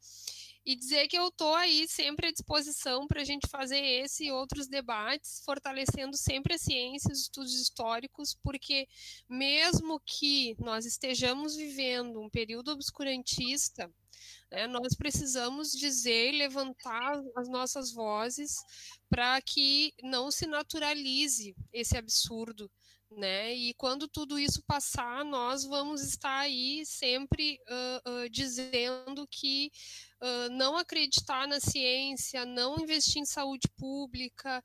[0.67, 4.33] e dizer que eu estou aí sempre à disposição para a gente fazer esse e
[4.33, 8.89] outros debates, fortalecendo sempre a ciência, os estudos históricos, porque
[9.29, 13.89] mesmo que nós estejamos vivendo um período obscurantista,
[14.51, 18.57] né, nós precisamos dizer e levantar as nossas vozes
[19.09, 22.69] para que não se naturalize esse absurdo.
[23.09, 23.55] Né?
[23.55, 29.71] E quando tudo isso passar, nós vamos estar aí sempre uh, uh, dizendo que
[30.21, 34.63] uh, não acreditar na ciência, não investir em saúde pública,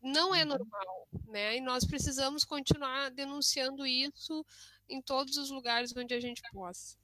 [0.00, 0.50] não é uhum.
[0.50, 1.56] normal, né?
[1.56, 4.46] E nós precisamos continuar denunciando isso
[4.88, 6.96] em todos os lugares onde a gente possa.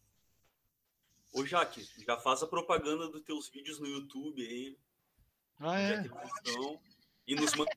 [1.32, 4.78] Ô, Jaque, já faz a propaganda dos teus vídeos no YouTube aí.
[5.58, 6.04] Ah, é?
[7.26, 7.70] E nos manda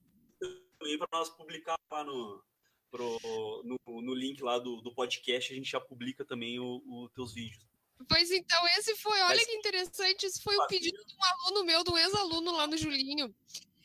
[0.79, 2.43] também para nós publicar lá no,
[2.91, 3.19] pro,
[3.63, 7.65] no, no, link lá do, do podcast, a gente já publica também os teus vídeos.
[8.07, 11.65] Pois então, esse foi, olha Mas, que interessante, esse foi o pedido de um aluno
[11.65, 13.33] meu, de um ex-aluno lá no Julinho.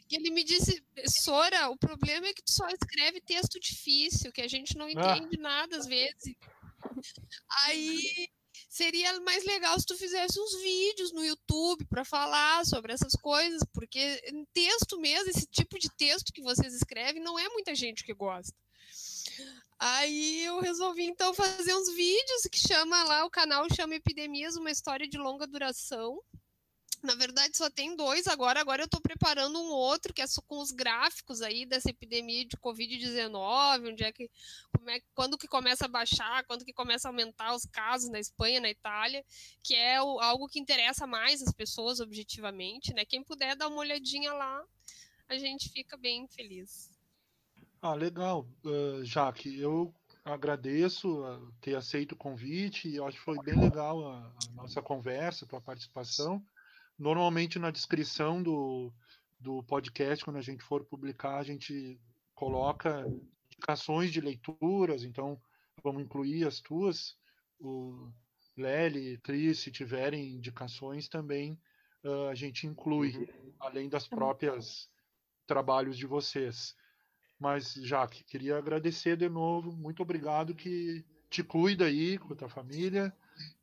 [0.09, 4.43] Que ele me disse, Sora, o problema é que tu só escreve texto difícil, que
[4.43, 4.93] a gente não ah.
[4.93, 5.43] entende ah.
[5.43, 6.35] nada às vezes.
[7.66, 8.28] Aí
[8.68, 13.62] seria mais legal se tu fizesse uns vídeos no YouTube para falar sobre essas coisas,
[13.72, 14.20] porque
[14.52, 18.55] texto mesmo, esse tipo de texto que vocês escrevem, não é muita gente que gosta.
[19.78, 24.70] Aí eu resolvi então fazer uns vídeos que chama lá, o canal chama Epidemias, uma
[24.70, 26.20] história de longa duração.
[27.05, 28.59] Na verdade, só tem dois agora.
[28.59, 32.56] Agora eu estou preparando um outro, que é com os gráficos aí dessa epidemia de
[32.56, 34.30] Covid-19, onde é que,
[34.86, 38.59] é, quando que começa a baixar, quando que começa a aumentar os casos na Espanha,
[38.59, 39.22] na Itália,
[39.62, 43.05] que é o, algo que interessa mais as pessoas objetivamente, né?
[43.05, 44.64] Quem puder dar uma olhadinha lá,
[45.28, 46.94] a gente fica bem feliz.
[47.86, 49.61] Ah, legal, uh, Jaque.
[49.61, 49.94] Eu
[50.24, 51.23] agradeço
[51.61, 55.48] ter aceito o convite e acho que foi bem legal a, a nossa conversa, a
[55.48, 56.43] tua participação.
[56.98, 58.90] Normalmente na descrição do,
[59.39, 62.01] do podcast, quando a gente for publicar, a gente
[62.35, 63.05] coloca
[63.52, 65.39] indicações de leituras, então
[65.82, 67.19] vamos incluir as tuas.
[67.61, 68.11] O
[68.56, 71.61] Lely, Cris, se tiverem indicações também,
[72.02, 73.52] uh, a gente inclui, uhum.
[73.61, 74.89] além das próprias
[75.47, 76.74] trabalhos de vocês.
[77.39, 79.73] Mas, Jaque, queria agradecer de novo.
[79.73, 83.15] Muito obrigado que te cuida aí com a tua família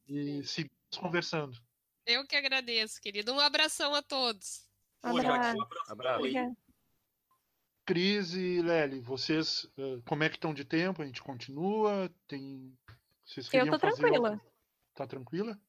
[0.07, 1.57] e seguimos conversando.
[2.05, 3.31] Eu que agradeço, querido.
[3.33, 4.67] Um abração a todos.
[5.01, 5.57] Abraço.
[5.57, 6.55] Um abraço.
[7.85, 9.67] Cris e Lely, vocês
[10.05, 11.01] como é que estão de tempo?
[11.01, 12.11] A gente continua?
[12.27, 12.77] Tem.
[13.25, 14.31] Vocês Eu tô tranquila.
[14.31, 14.51] Outro...
[14.93, 15.59] Tá tranquila?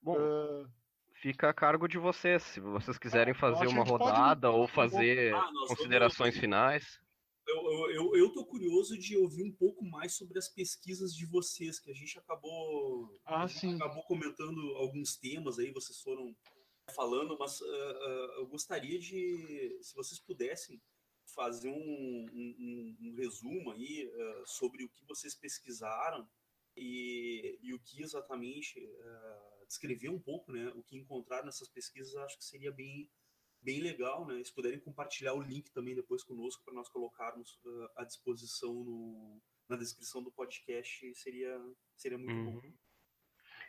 [0.00, 0.68] Bom, uh...
[1.14, 2.42] fica a cargo de vocês.
[2.42, 4.60] Se vocês quiserem fazer uma rodada pode...
[4.60, 6.40] ou fazer ah, considerações vamos...
[6.40, 7.00] finais.
[7.46, 11.78] Eu, eu, eu tô curioso de ouvir um pouco mais sobre as pesquisas de vocês,
[11.78, 16.34] que a gente acabou, ah, a gente acabou comentando alguns temas aí, vocês foram
[16.94, 20.80] falando, mas uh, uh, eu gostaria de, se vocês pudessem,
[21.34, 26.28] fazer um, um, um resumo aí uh, sobre o que vocês pesquisaram
[26.76, 28.88] e, e o que exatamente
[29.66, 33.10] descrever um pouco, né, o que encontraram nessas pesquisas, acho que seria bem
[33.66, 34.40] bem legal, né?
[34.44, 39.42] Se puderem compartilhar o link também depois conosco para nós colocarmos uh, à disposição no,
[39.68, 41.60] na descrição do podcast, seria,
[41.96, 42.60] seria muito uhum.
[42.60, 42.72] bom.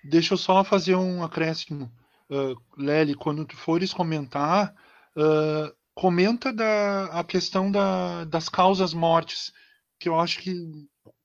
[0.04, 1.92] Deixa eu só fazer um acréscimo.
[2.30, 4.76] Uh, Lely, quando tu fores comentar,
[5.16, 9.52] uh, comenta da, a questão da, das causas mortes,
[10.00, 10.54] que eu acho que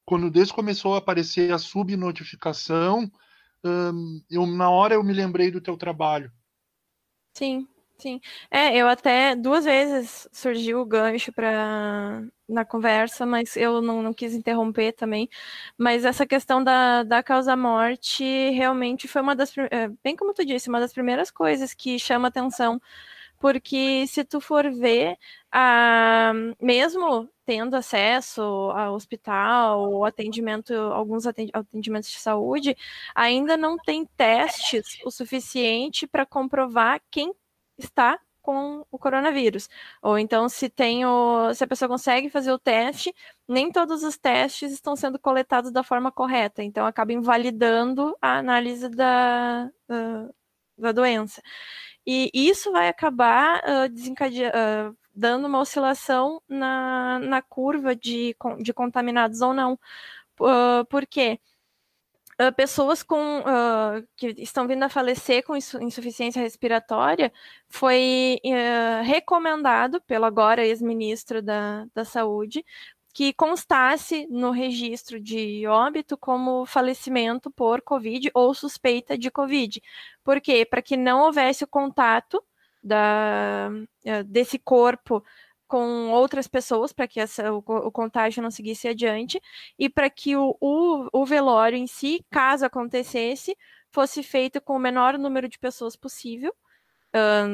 [0.07, 3.11] quando desde começou a aparecer a subnotificação,
[3.65, 6.32] hum, eu, na hora eu me lembrei do teu trabalho.
[7.36, 7.66] Sim,
[8.02, 8.20] sim.
[8.50, 14.12] É, eu até duas vezes surgiu o gancho para na conversa, mas eu não, não
[14.12, 15.28] quis interromper também.
[15.78, 20.68] Mas essa questão da, da causa-morte realmente foi uma das, é, bem como tu disse,
[20.68, 22.80] uma das primeiras coisas que chama atenção
[23.38, 25.18] porque se tu for ver,
[25.50, 32.76] a, mesmo tendo acesso ao hospital, atendimento, alguns atendimentos de saúde,
[33.14, 37.34] ainda não tem testes o suficiente para comprovar quem
[37.78, 39.69] está com o coronavírus.
[40.03, 43.15] Ou então, se tem o, se a pessoa consegue fazer o teste,
[43.49, 46.62] nem todos os testes estão sendo coletados da forma correta.
[46.62, 50.28] Então, acaba invalidando a análise da, da,
[50.77, 51.40] da doença.
[52.07, 54.57] E isso vai acabar uh, desencadeando,
[54.93, 59.78] uh, dando uma oscilação na, na curva de, de contaminados ou não.
[60.40, 61.39] Uh, por quê?
[62.56, 67.32] Pessoas com, uh, que estão vindo a falecer com insuficiência respiratória
[67.68, 72.64] foi uh, recomendado pelo agora ex-ministro da, da Saúde
[73.14, 79.82] que constasse no registro de óbito como falecimento por Covid ou suspeita de Covid.
[80.24, 80.64] Por quê?
[80.64, 82.42] Para que não houvesse o contato
[82.82, 83.68] da,
[84.26, 85.22] desse corpo
[85.73, 89.40] com outras pessoas, para que essa, o, o, contágio não seguisse adiante,
[89.78, 93.57] e para que o, o, o velório em si, caso acontecesse,
[93.90, 96.55] fosse feito com o menor número de pessoas possível,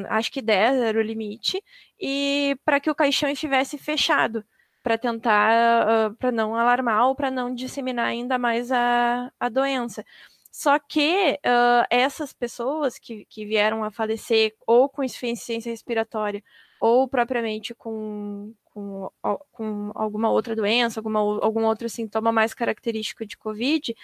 [0.09, 1.63] acho que 10 era o limite,
[2.01, 4.45] e para que o caixão estivesse fechado
[4.83, 10.05] para tentar, uh, para não alarmar ou para não disseminar ainda mais a, a doença.
[10.51, 16.43] Só que uh, essas pessoas que, que vieram a falecer ou com insuficiência respiratória
[16.81, 19.11] ou propriamente com, com,
[19.53, 23.95] com alguma outra doença, alguma, algum outro sintoma mais característico de Covid,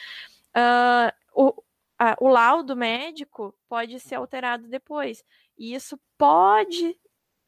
[0.57, 1.63] uh, o,
[1.99, 5.25] a, o laudo médico pode ser alterado depois.
[5.57, 6.99] E isso pode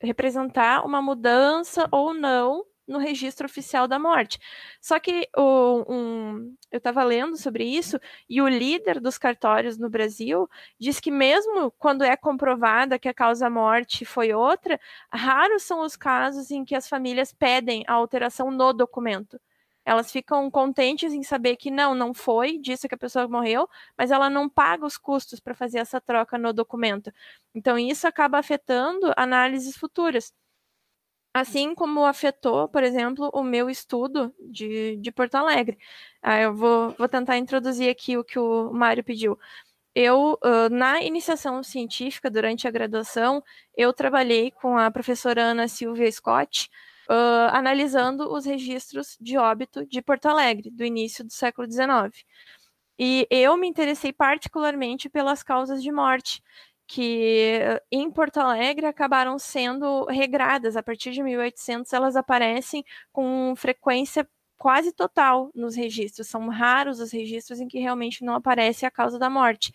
[0.00, 4.38] representar uma mudança ou não no registro oficial da morte.
[4.80, 7.98] Só que o, um, eu estava lendo sobre isso
[8.28, 10.48] e o líder dos cartórios no Brasil
[10.78, 14.78] diz que mesmo quando é comprovada que a causa-morte foi outra,
[15.12, 19.40] raros são os casos em que as famílias pedem a alteração no documento.
[19.86, 24.10] Elas ficam contentes em saber que não, não foi disso que a pessoa morreu, mas
[24.10, 27.12] ela não paga os custos para fazer essa troca no documento.
[27.54, 30.34] Então, isso acaba afetando análises futuras.
[31.38, 35.76] Assim como afetou, por exemplo, o meu estudo de, de Porto Alegre.
[36.22, 39.38] Ah, eu vou, vou tentar introduzir aqui o que o Mário pediu.
[39.94, 40.38] Eu,
[40.70, 43.44] na iniciação científica, durante a graduação,
[43.76, 46.70] eu trabalhei com a professora Ana Silvia Scott,
[47.10, 52.24] uh, analisando os registros de óbito de Porto Alegre, do início do século XIX.
[52.98, 56.42] E eu me interessei particularmente pelas causas de morte,
[56.86, 57.60] que
[57.90, 60.76] em Porto Alegre acabaram sendo regradas.
[60.76, 66.28] A partir de 1800, elas aparecem com frequência quase total nos registros.
[66.28, 69.72] São raros os registros em que realmente não aparece a causa da morte.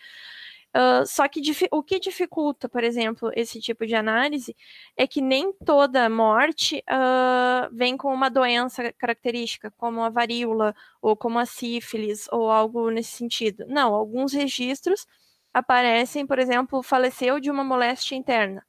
[0.73, 4.55] Uh, só que o que dificulta, por exemplo, esse tipo de análise
[4.95, 11.15] é que nem toda morte uh, vem com uma doença característica, como a varíola, ou
[11.17, 13.65] como a sífilis, ou algo nesse sentido.
[13.67, 15.05] Não, alguns registros
[15.53, 18.65] aparecem, por exemplo, faleceu de uma moléstia interna,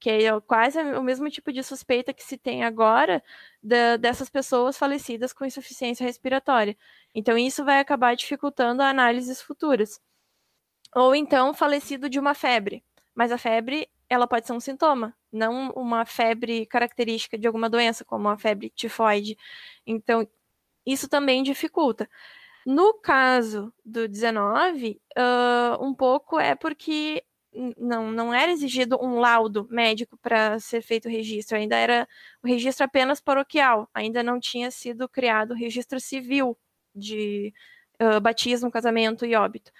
[0.00, 3.22] que é quase o mesmo tipo de suspeita que se tem agora
[3.62, 6.76] da, dessas pessoas falecidas com insuficiência respiratória.
[7.14, 10.00] Então, isso vai acabar dificultando análises futuras.
[10.94, 12.84] Ou então, falecido de uma febre.
[13.14, 18.04] Mas a febre, ela pode ser um sintoma, não uma febre característica de alguma doença,
[18.04, 19.36] como a febre tifoide.
[19.86, 20.26] Então,
[20.86, 22.08] isso também dificulta.
[22.66, 27.24] No caso do 19, uh, um pouco é porque
[27.76, 32.06] não, não era exigido um laudo médico para ser feito o registro, ainda era
[32.42, 36.56] o registro apenas paroquial, ainda não tinha sido criado o registro civil
[36.94, 37.52] de
[38.00, 39.72] uh, batismo, casamento e óbito.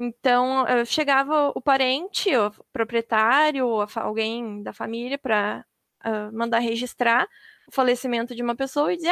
[0.00, 5.64] Então, uh, chegava o parente, o proprietário, alguém da família para
[6.32, 7.28] mandar registrar
[7.68, 9.10] o falecimento de uma pessoa e dizer: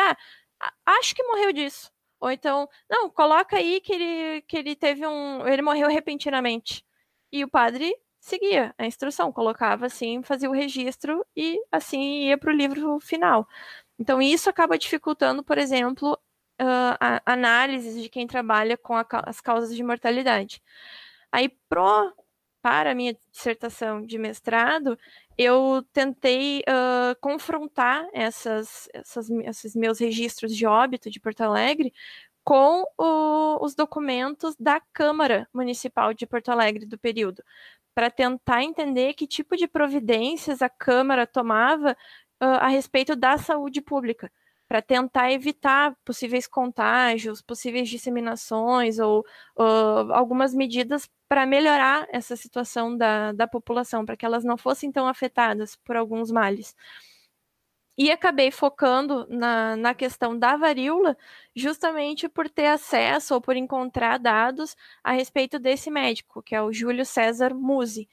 [0.60, 1.90] Ah, acho que morreu disso.
[2.20, 5.46] Ou então, não, coloca aí que ele, que ele teve um.
[5.48, 6.84] Ele morreu repentinamente.
[7.32, 12.52] E o padre seguia a instrução, colocava assim, fazia o registro e assim ia para
[12.52, 13.48] o livro final.
[13.98, 16.12] Então, isso acaba dificultando, por exemplo,
[16.60, 20.62] uh, a análises de quem trabalha com a, as causas de mortalidade.
[21.32, 22.12] Aí, pro,
[22.62, 24.98] para a minha dissertação de mestrado,
[25.42, 31.94] eu tentei uh, confrontar essas, essas, esses meus registros de óbito de Porto Alegre
[32.44, 37.42] com o, os documentos da Câmara Municipal de Porto Alegre do período,
[37.94, 43.80] para tentar entender que tipo de providências a Câmara tomava uh, a respeito da saúde
[43.80, 44.30] pública,
[44.70, 49.26] para tentar evitar possíveis contágios, possíveis disseminações ou
[49.58, 54.92] uh, algumas medidas para melhorar essa situação da, da população, para que elas não fossem
[54.92, 56.76] tão afetadas por alguns males.
[57.98, 61.16] E acabei focando na, na questão da varíola,
[61.52, 66.72] justamente por ter acesso ou por encontrar dados a respeito desse médico, que é o
[66.72, 68.08] Júlio César Musi,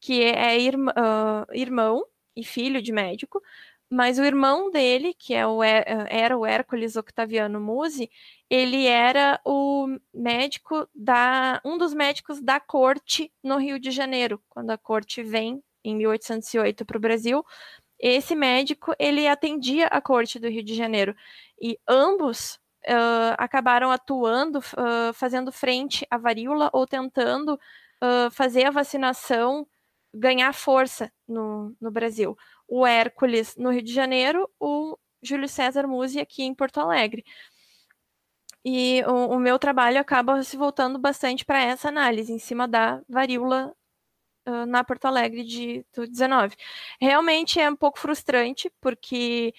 [0.00, 2.06] que é uh, irmão
[2.36, 3.42] e filho de médico,
[3.90, 8.10] mas o irmão dele, que é o, era o Hércules Octaviano Musi,
[8.50, 14.70] ele era o médico da um dos médicos da corte no Rio de Janeiro, quando
[14.70, 17.44] a corte vem em 1808 para o Brasil.
[17.98, 21.14] Esse médico ele atendia a corte do Rio de Janeiro
[21.60, 28.70] e ambos uh, acabaram atuando, uh, fazendo frente à varíola ou tentando uh, fazer a
[28.70, 29.66] vacinação
[30.12, 32.36] ganhar força no, no Brasil.
[32.68, 37.24] O Hércules no Rio de Janeiro, o Júlio César Musi aqui em Porto Alegre.
[38.64, 43.00] E o, o meu trabalho acaba se voltando bastante para essa análise, em cima da
[43.08, 43.72] varíola
[44.46, 46.56] uh, na Porto Alegre de, do 19.
[47.00, 49.54] Realmente é um pouco frustrante, porque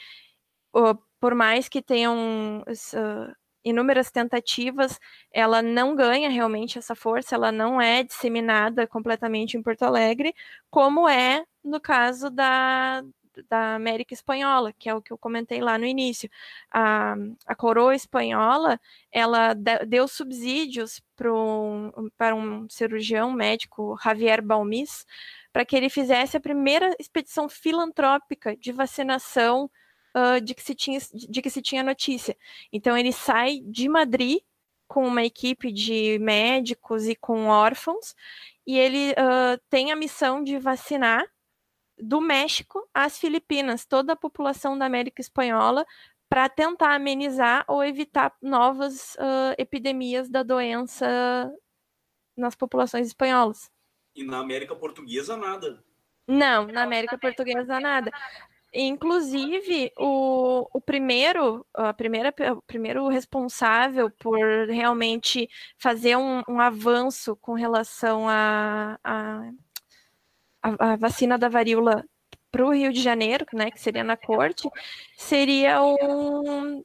[0.76, 3.36] uh, por mais que tenham uh,
[3.70, 5.00] inúmeras tentativas,
[5.32, 10.34] ela não ganha realmente essa força, ela não é disseminada completamente em Porto Alegre,
[10.70, 13.04] como é no caso da,
[13.50, 16.30] da América Espanhola, que é o que eu comentei lá no início.
[16.72, 17.16] A,
[17.46, 18.80] a coroa espanhola,
[19.12, 19.54] ela
[19.88, 25.06] deu subsídios um, para um cirurgião médico, Javier Balmis,
[25.52, 29.70] para que ele fizesse a primeira expedição filantrópica de vacinação
[30.18, 32.36] uh, de, que se tinha, de que se tinha notícia.
[32.74, 34.40] Então ele sai de Madrid
[34.88, 38.16] com uma equipe de médicos e com órfãos,
[38.66, 41.26] e ele uh, tem a missão de vacinar
[42.00, 45.86] do México às Filipinas, toda a população da América Espanhola,
[46.30, 51.06] para tentar amenizar ou evitar novas uh, epidemias da doença
[52.36, 53.72] nas populações espanholas.
[54.16, 55.84] E na América Portuguesa, nada.
[56.28, 58.12] Não, na América Portuguesa, nada.
[58.80, 64.38] Inclusive, o, o primeiro, a primeira, o primeiro responsável por
[64.70, 65.50] realmente
[65.80, 69.50] fazer um, um avanço com relação à a,
[70.62, 72.06] a, a, vacina da varíola
[72.52, 74.70] para o Rio de Janeiro, né, que seria na corte,
[75.18, 76.84] seria um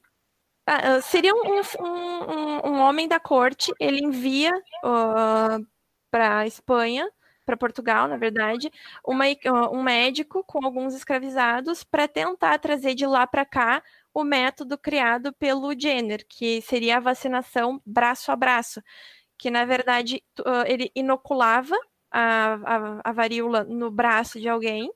[0.65, 4.51] ah, seria um, um, um, homem da corte, ele envia
[4.83, 5.63] uh,
[6.09, 7.07] para a Espanha
[7.45, 8.71] para Portugal, na verdade,
[9.05, 9.25] uma,
[9.71, 13.83] um médico com alguns escravizados para tentar trazer de lá para cá
[14.13, 18.81] o método criado pelo Jenner, que seria a vacinação braço a braço,
[19.37, 20.23] que na verdade
[20.67, 21.75] ele inoculava
[22.11, 24.91] a, a, a varíola no braço de alguém,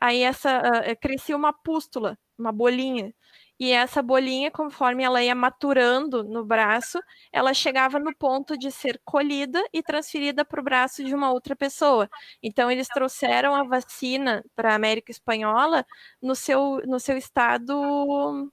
[0.00, 3.14] aí essa uh, crescia uma pústula, uma bolinha,
[3.58, 7.00] e essa bolinha, conforme ela ia maturando no braço,
[7.32, 11.56] ela chegava no ponto de ser colhida e transferida para o braço de uma outra
[11.56, 12.08] pessoa.
[12.42, 15.86] Então, eles trouxeram a vacina para a América Espanhola
[16.20, 18.50] no seu, no seu estado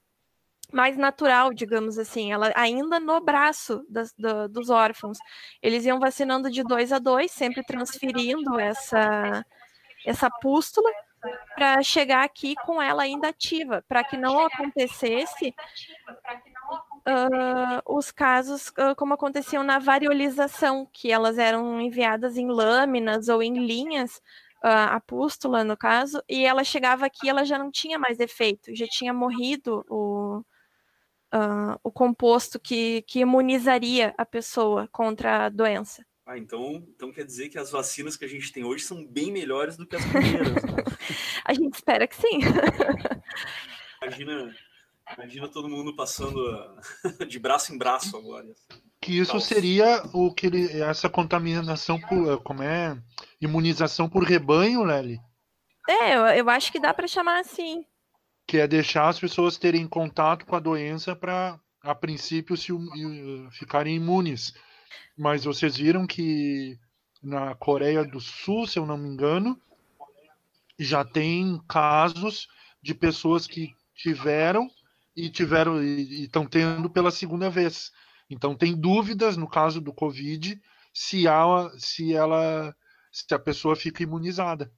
[0.72, 5.18] mais natural, digamos assim, ela ainda no braço das, do, dos órfãos.
[5.62, 9.44] Eles iam vacinando de dois a dois, sempre transferindo essa,
[10.06, 10.90] essa pústula
[11.54, 15.54] para chegar aqui com ela ainda ativa, para que não acontecesse
[17.06, 23.42] uh, os casos uh, como aconteciam na variolização, que elas eram enviadas em lâminas ou
[23.42, 24.16] em linhas,
[24.64, 28.74] uh, a pústula no caso, e ela chegava aqui, ela já não tinha mais efeito,
[28.74, 30.42] já tinha morrido o,
[31.82, 36.04] o composto que, que imunizaria a pessoa contra a doença.
[36.26, 39.30] Ah, então, então quer dizer que as vacinas que a gente tem hoje são bem
[39.30, 40.54] melhores do que as primeiras.
[40.54, 40.60] Né?
[41.44, 42.40] a gente espera que sim.
[44.00, 44.54] imagina,
[45.14, 46.40] imagina todo mundo passando
[47.28, 48.46] de braço em braço agora.
[49.02, 52.96] Que isso seria o que ele, essa contaminação por, como é,
[53.38, 55.20] imunização por rebanho, Lely?
[55.86, 57.84] É, eu, eu acho que dá para chamar assim.
[58.46, 62.72] Que é deixar as pessoas terem contato com a doença para, a princípio, se
[63.50, 64.54] ficarem imunes
[65.16, 66.78] mas vocês viram que
[67.22, 69.60] na Coreia do Sul, se eu não me engano,
[70.78, 72.48] já tem casos
[72.82, 74.68] de pessoas que tiveram
[75.16, 77.92] e tiveram e estão tendo pela segunda vez.
[78.28, 80.60] Então tem dúvidas no caso do Covid
[80.92, 82.74] se ela, se ela
[83.10, 84.72] se a pessoa fica imunizada.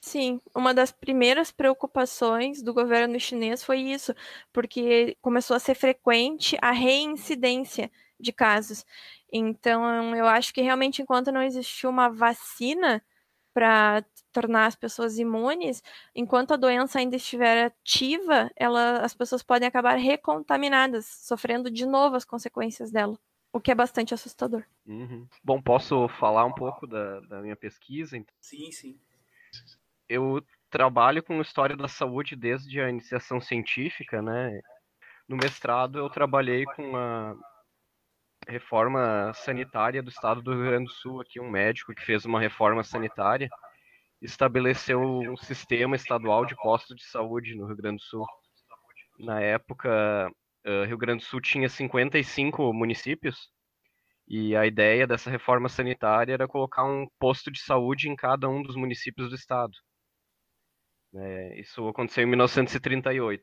[0.00, 4.14] Sim, uma das primeiras preocupações do governo chinês foi isso,
[4.52, 8.84] porque começou a ser frequente a reincidência de casos.
[9.32, 13.02] Então, eu acho que realmente, enquanto não existiu uma vacina
[13.52, 15.82] para tornar as pessoas imunes,
[16.14, 22.16] enquanto a doença ainda estiver ativa, ela, as pessoas podem acabar recontaminadas, sofrendo de novo
[22.16, 23.18] as consequências dela,
[23.52, 24.62] o que é bastante assustador.
[24.86, 25.26] Uhum.
[25.42, 28.16] Bom, posso falar um pouco da, da minha pesquisa?
[28.16, 28.34] Então?
[28.40, 28.98] Sim, sim
[30.08, 34.60] eu trabalho com história da saúde desde a iniciação científica, né?
[35.28, 37.36] No mestrado eu trabalhei com a
[38.46, 42.40] reforma sanitária do estado do Rio Grande do Sul, aqui um médico que fez uma
[42.40, 43.48] reforma sanitária,
[44.22, 48.26] estabeleceu um sistema estadual de postos de saúde no Rio Grande do Sul.
[49.18, 50.30] Na época,
[50.86, 53.50] Rio Grande do Sul tinha 55 municípios
[54.28, 58.62] e a ideia dessa reforma sanitária era colocar um posto de saúde em cada um
[58.62, 59.72] dos municípios do estado.
[61.14, 63.42] É, isso aconteceu em 1938.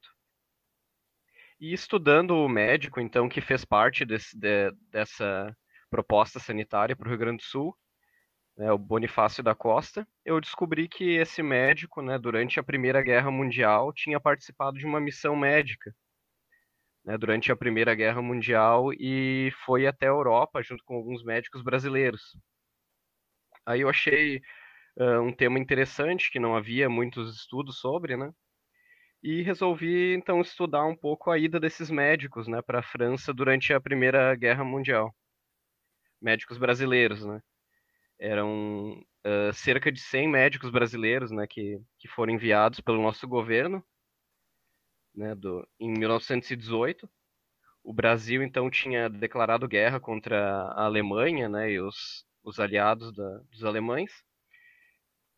[1.64, 5.56] E estudando o médico, então, que fez parte desse, de, dessa
[5.90, 7.74] proposta sanitária para o Rio Grande do Sul,
[8.58, 13.32] né, o Bonifácio da Costa, eu descobri que esse médico, né, durante a Primeira Guerra
[13.32, 15.96] Mundial, tinha participado de uma missão médica
[17.06, 21.62] né, durante a Primeira Guerra Mundial e foi até a Europa junto com alguns médicos
[21.64, 22.36] brasileiros.
[23.66, 24.42] Aí eu achei
[24.98, 28.34] uh, um tema interessante que não havia muitos estudos sobre, né?
[29.24, 33.74] E resolvi então estudar um pouco a ida desses médicos, né, para a França durante
[33.74, 35.16] a Primeira Guerra Mundial.
[36.22, 37.42] Médicos brasileiros, né?
[38.20, 43.84] Eram uh, cerca de 100 médicos brasileiros, né, que, que foram enviados pelo nosso governo,
[45.16, 47.10] né, do, em 1918.
[47.82, 50.38] O Brasil então tinha declarado guerra contra
[50.74, 54.12] a Alemanha, né, e os, os aliados da, dos alemães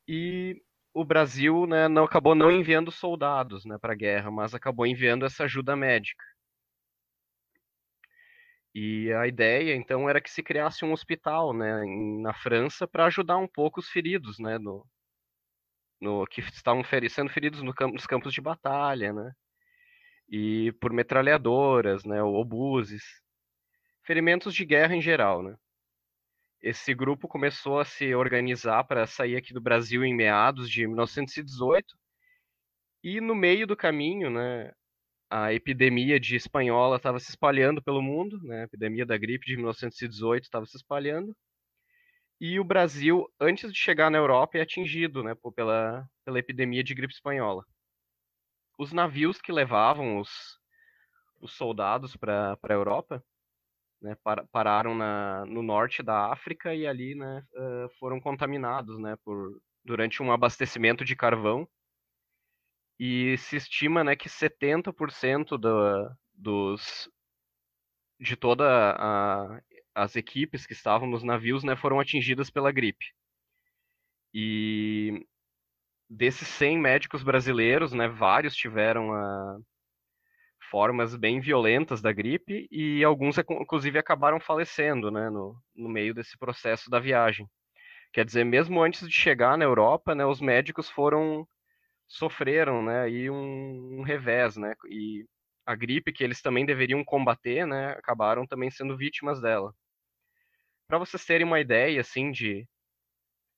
[0.08, 0.62] e
[0.96, 5.26] o Brasil né, não acabou não enviando soldados né, para a guerra, mas acabou enviando
[5.26, 6.24] essa ajuda médica.
[8.74, 11.84] E a ideia, então, era que se criasse um hospital né,
[12.22, 14.88] na França para ajudar um pouco os feridos, né, no,
[16.00, 19.34] no, que estavam feri sendo feridos no campo, nos campos de batalha, né,
[20.30, 23.04] e por metralhadoras, né, obuses,
[24.04, 25.58] ferimentos de guerra em geral, né
[26.66, 31.96] esse grupo começou a se organizar para sair aqui do Brasil em meados de 1918.
[33.04, 34.72] E no meio do caminho, né,
[35.30, 39.56] a epidemia de espanhola estava se espalhando pelo mundo, né, a epidemia da gripe de
[39.56, 41.38] 1918 estava se espalhando.
[42.42, 46.96] E o Brasil, antes de chegar na Europa, é atingido né, pela, pela epidemia de
[46.96, 47.64] gripe espanhola.
[48.80, 50.60] Os navios que levavam os,
[51.40, 53.24] os soldados para a Europa
[54.06, 54.16] né,
[54.52, 57.44] pararam na, no norte da África e ali né,
[58.00, 61.68] foram contaminados né, por, durante um abastecimento de carvão.
[63.00, 67.10] E se estima né, que 70% do, dos,
[68.20, 68.68] de todas
[69.94, 73.06] as equipes que estavam nos navios né, foram atingidas pela gripe.
[74.34, 75.26] E
[76.08, 79.58] desses 100 médicos brasileiros, né, vários tiveram a,
[80.76, 86.38] formas bem violentas da gripe e alguns, inclusive, acabaram falecendo né, no, no meio desse
[86.38, 87.50] processo da viagem.
[88.12, 91.48] Quer dizer, mesmo antes de chegar na Europa, né, os médicos foram
[92.10, 95.26] sofreram né, aí um, um revés, né, e
[95.66, 99.74] a gripe que eles também deveriam combater, né, acabaram também sendo vítimas dela.
[100.90, 102.68] Para vocês terem uma ideia, assim, de,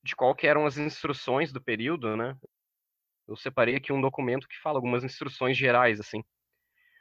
[0.04, 2.36] de qual eram as instruções do período, né,
[3.26, 6.22] eu separei aqui um documento que fala algumas instruções gerais, assim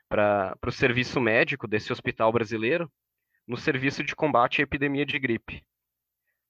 [0.10, 2.92] para o serviço médico desse hospital brasileiro
[3.48, 5.64] no serviço de combate à epidemia de gripe.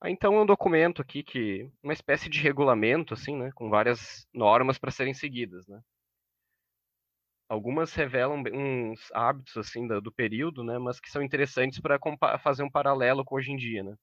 [0.01, 4.27] Ah, então é um documento aqui que uma espécie de regulamento assim, né, com várias
[4.33, 5.81] normas para serem seguidas, né.
[7.49, 11.99] Algumas revelam uns hábitos assim do, do período, né, mas que são interessantes para
[12.39, 13.95] fazer um paralelo com hoje em dia, né.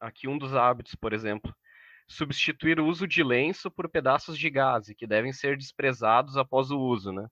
[0.00, 1.54] Aqui um dos hábitos, por exemplo,
[2.08, 6.80] substituir o uso de lenço por pedaços de gaze que devem ser desprezados após o
[6.80, 7.28] uso, né.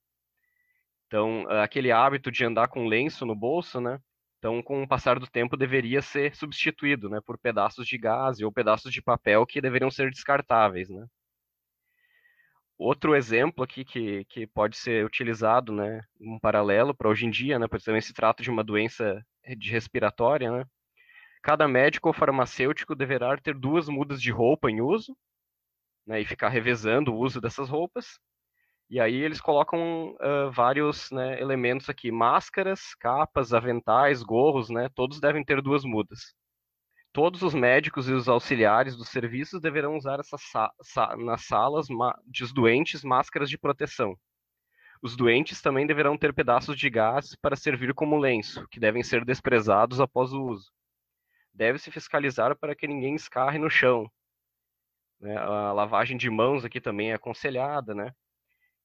[1.06, 4.00] Então, aquele hábito de andar com lenço no bolso, né?
[4.38, 8.52] Então, com o passar do tempo, deveria ser substituído, né, por pedaços de gás ou
[8.52, 11.06] pedaços de papel que deveriam ser descartáveis, né?
[12.78, 17.58] Outro exemplo aqui que, que pode ser utilizado, né, um paralelo para hoje em dia,
[17.58, 19.24] né, porque também se trata de uma doença
[19.56, 20.64] de respiratória, né?
[21.42, 25.16] Cada médico ou farmacêutico deverá ter duas mudas de roupa em uso,
[26.06, 28.18] né, e ficar revezando o uso dessas roupas,
[28.88, 34.88] e aí eles colocam uh, vários né, elementos aqui, máscaras, capas, aventais, gorros, né?
[34.94, 36.34] Todos devem ter duas mudas.
[37.12, 41.86] todos os médicos e os auxiliares dos serviços deverão usar essa sa sa nas salas
[42.26, 44.16] dos doentes máscaras de proteção.
[45.02, 49.24] Os doentes também deverão ter pedaços de gás para servir como lenço, que devem ser
[49.24, 50.70] desprezados após o uso.
[51.52, 54.10] Deve-se fiscalizar para que ninguém escarre no chão.
[55.20, 55.36] Né?
[55.36, 58.12] A lavagem de mãos aqui também é aconselhada, né?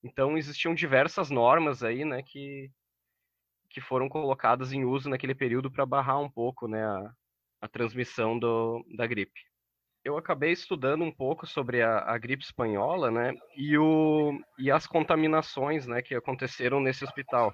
[0.04, 2.72] Então existiam diversas normas aí, né, que,
[3.70, 7.14] que foram colocadas em uso naquele período para barrar um pouco, né, a,
[7.62, 9.40] a transmissão do, da gripe.
[10.04, 14.88] Eu acabei estudando um pouco sobre a, a, gripe espanhola, né, e, o, e as
[14.88, 17.54] contaminações, né, que aconteceram nesse hospital.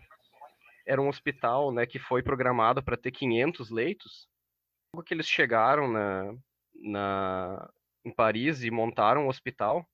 [0.85, 4.29] Era um hospital, né, que foi programado para ter 500 leitos.
[4.93, 6.33] Logo que eles chegaram na,
[6.73, 7.69] na,
[8.05, 9.85] em Paris e montaram o hospital,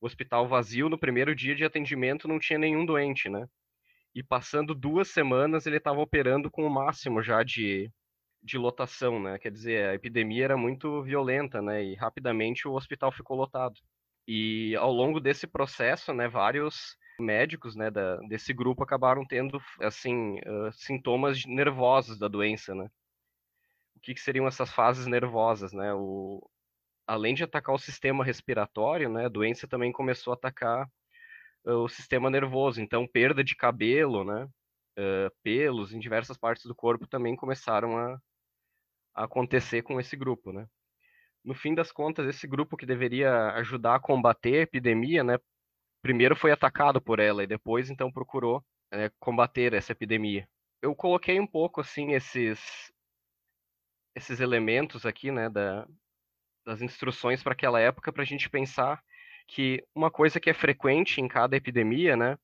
[0.00, 3.48] o hospital vazio no primeiro dia de atendimento não tinha nenhum doente, né?
[4.14, 7.90] E passando duas semanas ele estava operando com o máximo já de,
[8.42, 9.38] de lotação, né?
[9.38, 11.84] Quer dizer, a epidemia era muito violenta, né?
[11.84, 13.78] E rapidamente o hospital ficou lotado.
[14.26, 20.38] E ao longo desse processo, né, vários médicos, né, da, desse grupo acabaram tendo, assim,
[20.40, 22.90] uh, sintomas nervosos da doença, né?
[23.96, 25.92] O que, que seriam essas fases nervosas, né?
[25.94, 26.46] O,
[27.08, 30.86] além de atacar o sistema respiratório, né, a doença também começou a atacar
[31.64, 32.82] uh, o sistema nervoso.
[32.82, 38.20] Então, perda de cabelo, né, uh, pelos em diversas partes do corpo também começaram a,
[39.14, 40.68] a, acontecer com esse grupo, né.
[41.42, 45.38] No fim das contas, esse grupo que deveria ajudar a combater a epidemia, né,
[46.02, 48.62] primeiro foi atacado por ela e depois, então, procurou
[48.92, 50.46] né, combater essa epidemia.
[50.82, 52.60] Eu coloquei um pouco, assim, esses
[54.14, 55.86] esses elementos aqui, né, da,
[56.68, 59.02] das instruções para aquela época para a gente pensar
[59.46, 62.36] que uma coisa que é frequente em cada epidemia, né,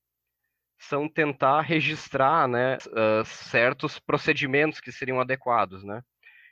[0.79, 6.03] são tentar registrar, né, uh, certos procedimentos que seriam adequados, né.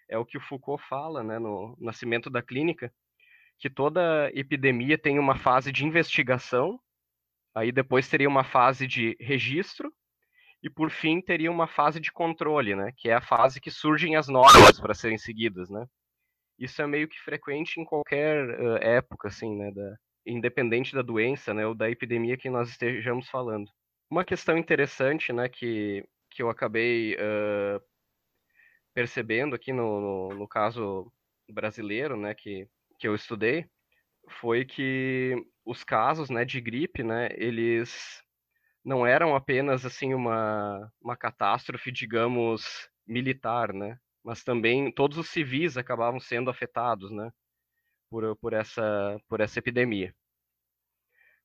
[0.07, 2.93] É o que o Foucault fala, né, no Nascimento da Clínica,
[3.59, 6.79] que toda epidemia tem uma fase de investigação,
[7.55, 9.91] aí depois teria uma fase de registro
[10.63, 14.15] e por fim teria uma fase de controle, né, que é a fase que surgem
[14.15, 15.87] as normas para serem seguidas, né
[16.63, 21.53] isso é meio que frequente em qualquer uh, época, assim, né, da, independente da doença,
[21.53, 23.69] né, ou da epidemia que nós estejamos falando.
[24.09, 27.83] Uma questão interessante, né, que, que eu acabei uh,
[28.95, 31.13] percebendo aqui no, no, no, caso
[31.51, 33.67] brasileiro, né, que, que eu estudei,
[34.41, 35.35] foi que
[35.65, 38.23] os casos, né, de gripe, né, eles
[38.85, 45.77] não eram apenas, assim, uma, uma catástrofe, digamos, militar, né, mas também todos os civis
[45.77, 47.31] acabavam sendo afetados, né,
[48.11, 50.15] por, por, essa, por essa epidemia.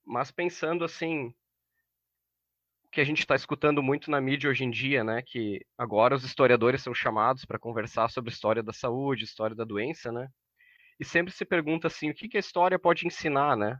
[0.06, 1.34] Mas pensando assim,
[2.86, 6.16] o que a gente está escutando muito na mídia hoje em dia, né, que agora
[6.16, 10.28] os historiadores são chamados para conversar sobre história da saúde, história da doença, né,
[10.99, 13.80] e sempre se pergunta assim, o que, que a história pode ensinar, né,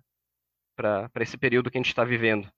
[0.76, 2.52] para esse período que a gente está vivendo.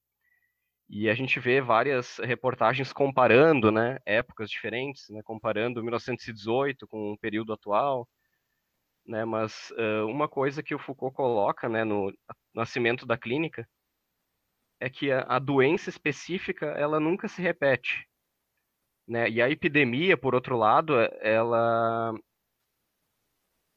[0.89, 7.17] E a gente vê várias reportagens comparando, né, épocas diferentes, né, comparando 1918 com o
[7.17, 8.09] período atual,
[9.05, 12.11] né, mas uh, uma coisa que o Foucault coloca, né, no
[12.55, 13.67] nascimento da clínica,
[14.79, 18.07] é que a, a doença específica, ela nunca se repete,
[19.07, 22.13] né, e a epidemia, por outro lado, ela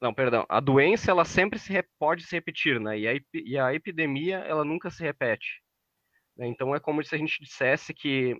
[0.00, 0.44] não, perdão.
[0.48, 2.98] A doença ela sempre se pode se repetir, né?
[2.98, 5.62] E a, e a epidemia ela nunca se repete.
[6.36, 6.46] Né?
[6.48, 8.36] Então é como se a gente dissesse que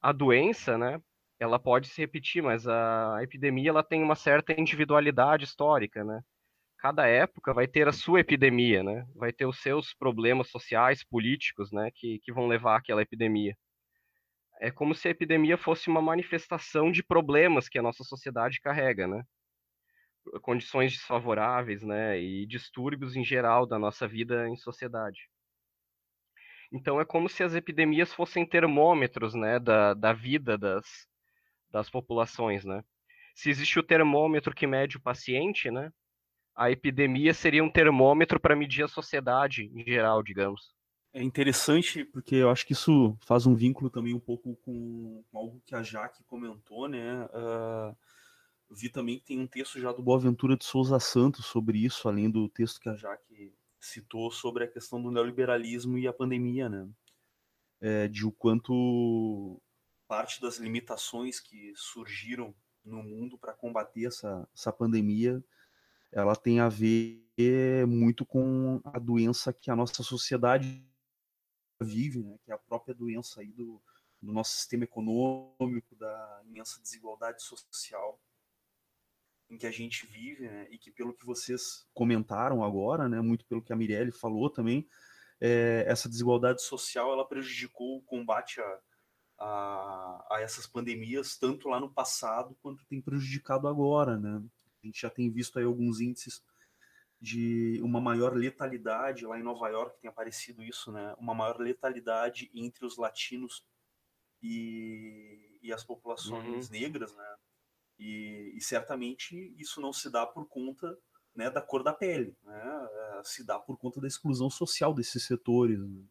[0.00, 1.00] a doença, né,
[1.40, 6.22] ela pode se repetir, mas a epidemia ela tem uma certa individualidade histórica, né?
[6.78, 9.06] Cada época vai ter a sua epidemia, né?
[9.16, 13.56] Vai ter os seus problemas sociais, políticos, né, que, que vão levar àquela epidemia.
[14.60, 19.06] É como se a epidemia fosse uma manifestação de problemas que a nossa sociedade carrega,
[19.06, 19.22] né?
[20.42, 25.28] Condições desfavoráveis, né, e distúrbios em geral da nossa vida em sociedade.
[26.72, 31.06] Então é como se as epidemias fossem termômetros, né, da, da vida das,
[31.70, 32.82] das populações, né?
[33.34, 35.92] Se existe o termômetro que mede o paciente, né,
[36.54, 40.74] a epidemia seria um termômetro para medir a sociedade em geral, digamos.
[41.14, 45.62] É interessante porque eu acho que isso faz um vínculo também um pouco com, algo
[45.66, 47.26] que a Jaque comentou, né?
[47.26, 47.94] Uh,
[48.70, 52.30] vi também que tem um texto já do Boaventura de Souza Santos sobre isso, além
[52.30, 56.88] do texto que a Jaque citou sobre a questão do neoliberalismo e a pandemia, né?
[57.80, 59.60] É, de o quanto
[60.06, 62.54] parte das limitações que surgiram
[62.84, 65.42] no mundo para combater essa, essa pandemia,
[66.12, 67.26] ela tem a ver
[67.88, 70.86] muito com a doença que a nossa sociedade
[71.80, 72.38] vive, né?
[72.44, 73.82] Que é a própria doença aí do,
[74.20, 78.20] do nosso sistema econômico, da imensa desigualdade social
[79.52, 83.44] em que a gente vive, né, e que pelo que vocês comentaram agora, né, muito
[83.44, 84.88] pelo que a Mirelle falou também,
[85.38, 88.78] é, essa desigualdade social ela prejudicou o combate a,
[89.38, 94.42] a, a, essas pandemias tanto lá no passado quanto tem prejudicado agora, né?
[94.82, 96.42] A gente já tem visto aí alguns índices
[97.20, 101.14] de uma maior letalidade lá em Nova York tem aparecido isso, né?
[101.18, 103.66] Uma maior letalidade entre os latinos
[104.42, 106.72] e, e as populações uhum.
[106.72, 107.36] negras, né?
[108.02, 110.98] E, e, certamente isso não se dá por conta
[111.36, 112.88] né, da cor da pele, né?
[112.90, 115.78] É, se dá por conta da exclusão social desses setores.
[115.78, 116.04] Né?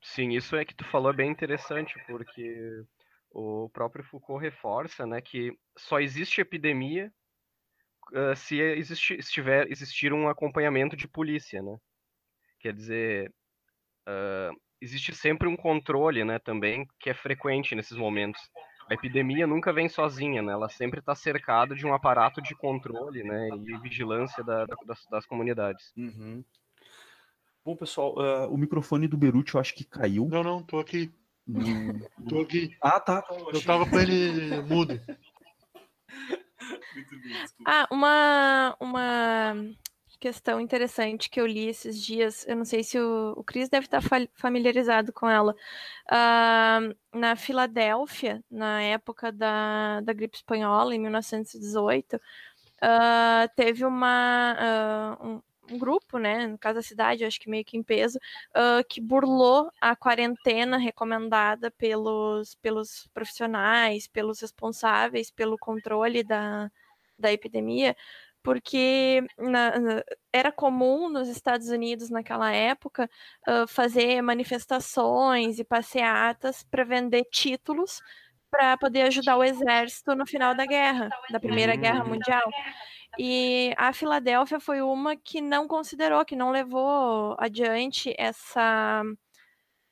[0.00, 2.82] Sim, isso é que tu falou é bem interessante, porque
[3.30, 7.12] o próprio Foucault reforça né, que só existe epidemia
[8.12, 11.76] uh, se existir, estiver, existir um acompanhamento de polícia, né?
[12.60, 13.30] Quer dizer,
[14.08, 18.40] uh, existe sempre um controle, né, também, que é frequente nesses momentos.
[18.88, 20.52] A epidemia nunca vem sozinha, né?
[20.52, 25.06] Ela sempre está cercada de um aparato de controle, né, e vigilância da, da, das,
[25.10, 25.92] das, comunidades.
[25.96, 26.44] Uhum.
[27.64, 30.28] Bom, pessoal, uh, o microfone do Beruti eu acho que caiu.
[30.28, 31.10] Não, não, tô aqui.
[31.48, 31.98] Hum.
[32.28, 32.76] tô aqui.
[32.80, 33.24] Ah, tá.
[33.52, 35.00] Eu tava com ele mudo.
[37.66, 39.54] Ah, uma, uma
[40.24, 43.84] questão interessante que eu li esses dias, eu não sei se o, o Cris deve
[43.84, 44.00] estar
[44.34, 45.54] familiarizado com ela.
[46.10, 52.20] Uh, na Filadélfia, na época da, da gripe espanhola, em 1918, uh,
[52.80, 54.56] ah, teve uma,
[55.20, 55.42] uh, um,
[55.74, 58.18] um grupo, né, no caso da cidade, acho que meio que em peso,
[58.56, 66.70] uh, que burlou a quarentena recomendada pelos, pelos profissionais, pelos responsáveis pelo controle da,
[67.18, 67.94] da epidemia,
[68.44, 69.72] porque na,
[70.30, 73.10] era comum nos Estados Unidos naquela época
[73.48, 78.00] uh, fazer manifestações e passeatas para vender títulos
[78.50, 82.48] para poder ajudar o exército no final da guerra, da Primeira Guerra Mundial.
[83.18, 89.02] E a Filadélfia foi uma que não considerou, que não levou adiante essa,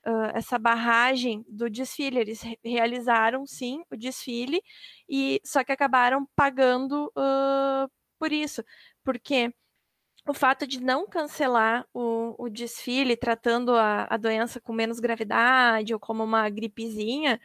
[0.07, 2.21] uh, essa barragem do desfile.
[2.21, 4.63] Eles realizaram, sim, o desfile,
[5.09, 7.91] e só que acabaram pagando uh,
[8.23, 8.65] por isso,
[9.03, 9.53] porque
[10.29, 15.93] o fato de não cancelar o, o desfile, tratando a, a, doença com menos gravidade
[15.93, 17.41] ou como uma gripezinha,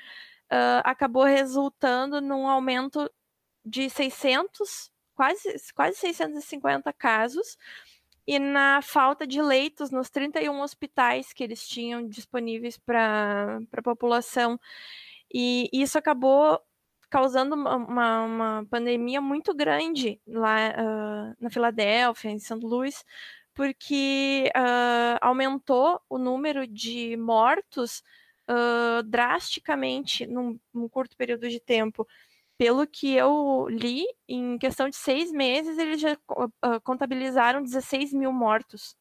[0.51, 3.11] uh, acabou resultando num aumento
[3.65, 7.57] de 600 quase, quase 650 casos,
[8.27, 14.59] e na falta de leitos nos 31 hospitais que eles tinham disponíveis para a população.
[15.33, 16.61] E isso acabou
[17.09, 22.55] causando uma, uma, uma pandemia muito grande lá uh, na Filadélfia, em St.
[22.61, 23.03] Louis,
[23.53, 28.03] porque uh, aumentou o número de mortos
[28.49, 32.07] uh, drasticamente num, num curto período de tempo
[32.57, 38.33] pelo que eu li, em questão de seis meses, eles já uh, contabilizaram 16 mil
[38.33, 38.95] mortos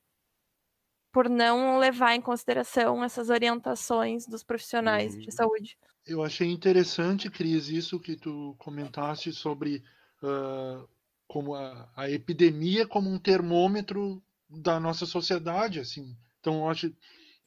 [1.11, 5.21] por não levar em consideração essas orientações dos profissionais uhum.
[5.21, 5.79] de saúde.
[6.07, 9.83] Eu achei interessante, Cris, isso que tu comentaste sobre
[10.23, 10.89] uh,
[11.27, 16.17] como a, a, epidemia como um termômetro da nossa sociedade, assim.
[16.39, 16.95] Então, eu acho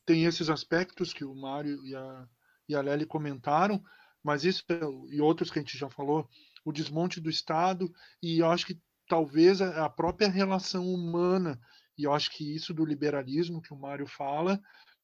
[0.06, 2.28] tem esses aspectos que o Mário e a,
[2.68, 3.82] e a Lely comentaram,
[4.24, 4.66] mas isso
[5.10, 6.28] e outros que a gente já falou,
[6.66, 11.62] o desmonte do Estado e eu acho que talvez a própria relação humana
[11.98, 14.60] e eu acho que isso do liberalismo que o Mário fala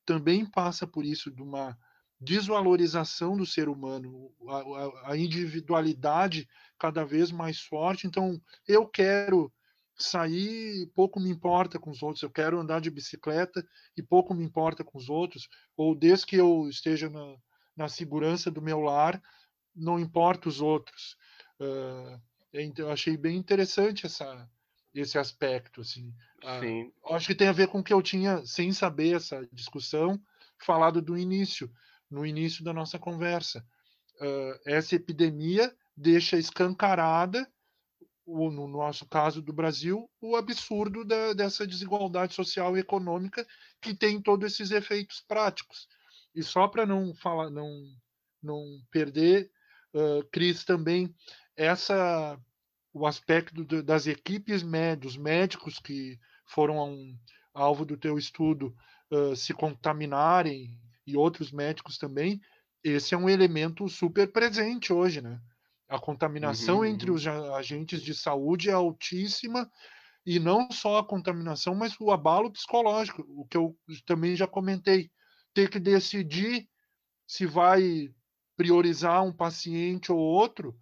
[0.05, 1.77] também passa por isso de uma
[2.19, 6.47] desvalorização do ser humano, a, a, individualidade
[6.79, 8.07] cada vez mais forte.
[8.07, 9.51] Então, eu quero
[9.97, 12.23] sair, pouco me importa com os outros.
[12.23, 13.65] Eu quero andar de bicicleta
[13.97, 15.47] e pouco me importa com os outros.
[15.75, 17.35] Ou desde que eu esteja na,
[17.75, 19.21] na segurança do meu lar,
[19.75, 21.17] não importa os outros.
[21.59, 22.21] Uh,
[22.77, 24.49] eu achei bem interessante essa,
[24.93, 25.81] esse aspecto.
[25.81, 26.13] Assim.
[26.43, 30.19] Uh, acho que tem a ver com o que eu tinha, sem saber essa discussão,
[30.57, 31.69] falado do início,
[32.15, 33.65] no início da nossa conversa.
[34.21, 37.45] Uh, essa epidemia deixa escancarada,
[38.25, 43.45] no nosso caso do Brasil, o absurdo da, dessa desigualdade social e econômica
[43.81, 45.87] que tem todos esses efeitos práticos.
[46.33, 47.69] E só para não falar, não,
[48.41, 49.51] não perder,
[49.93, 51.13] uh, Cris, também
[51.55, 52.39] essa
[52.93, 57.19] o aspecto das equipes médicos, médicos que foram um,
[57.53, 58.73] alvo do teu estudo
[59.11, 62.39] uh, se contaminarem e outros médicos também,
[62.83, 65.39] esse é um elemento super presente hoje, né?
[65.87, 67.15] A contaminação uhum, entre uhum.
[67.15, 69.69] os agentes de saúde é altíssima
[70.25, 75.11] e não só a contaminação, mas o abalo psicológico, o que eu também já comentei
[75.53, 76.67] ter que decidir
[77.27, 78.09] se vai
[78.57, 80.75] priorizar um paciente ou outro,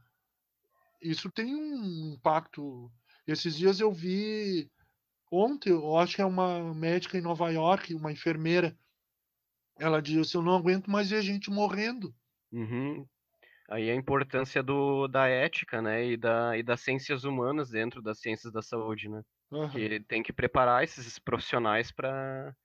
[1.02, 2.92] isso tem um impacto.
[3.28, 4.70] Esses dias eu vi
[5.32, 8.78] ontem, eu acho que é uma médica em Nova York, uma enfermeira,
[9.80, 12.14] ela disse: Eu não aguento mais ver gente morrendo.
[12.52, 13.08] Uhum.
[13.70, 18.20] Aí a importância do, da ética, né, e, da, e das ciências humanas dentro das
[18.20, 19.24] ciências da saúde, né?
[19.52, 19.70] Uhum.
[19.70, 22.56] Que tem que preparar esses profissionais para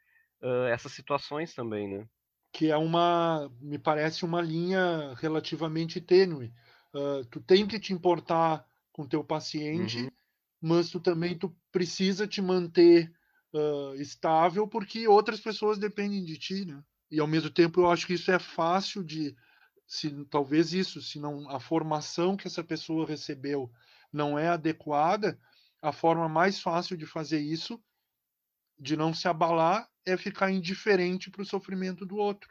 [0.43, 2.09] uh, essas situações também, né?
[2.52, 6.52] Que é uma, me parece uma linha relativamente tênue.
[6.94, 10.10] Uh, tu tem que te importar com teu paciente, Uhum.
[10.60, 13.12] mas tu também tu precisa te manter
[13.55, 16.82] uh, estável porque outras pessoas dependem de ti, né?
[17.10, 19.36] E ao mesmo tempo eu acho que isso é fácil de,
[19.86, 23.70] se talvez isso, se não a formação que essa pessoa recebeu
[24.12, 25.39] não é adequada,
[25.82, 27.82] a forma mais fácil de fazer isso,
[28.78, 32.48] de não se abalar, é ficar indiferente para o sofrimento do outro.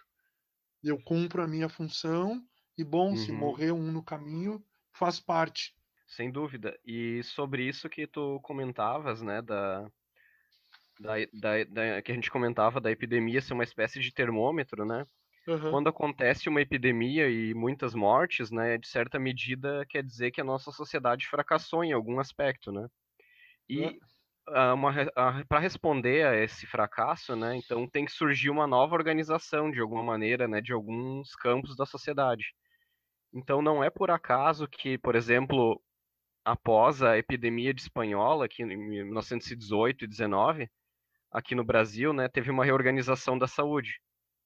[0.84, 2.44] Eu cumpro a minha função
[2.78, 3.34] e bom, se Uhum.
[3.34, 5.76] morrer um no caminho, faz parte.
[6.08, 6.80] Sem dúvida.
[6.86, 9.92] E sobre isso que tu comentavas, né, da,
[11.00, 15.06] da, da, da- que a gente comentava da epidemia ser uma espécie de termômetro, né?
[15.48, 15.80] Aham.
[15.80, 20.46] Quando acontece uma epidemia e muitas mortes, né, de certa medida quer dizer que a
[20.46, 22.88] nossa sociedade fracassou em algum aspecto, né?
[23.70, 24.02] E
[25.48, 30.04] para responder a esse fracasso, né, então tem que surgir uma nova organização de alguma
[30.04, 32.54] maneira, né, de alguns campos da sociedade.
[33.34, 35.82] Então não é por acaso que, por exemplo,
[36.46, 40.70] após a epidemia de espanhola, aqui em 1918 e 19,
[41.32, 44.00] aqui no Brasil, né, teve uma reorganização da saúde,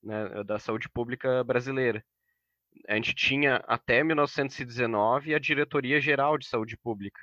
[0.04, 2.04] né, da saúde pública brasileira.
[2.88, 7.22] A gente tinha até 1919 a Diretoria Geral de Saúde Pública.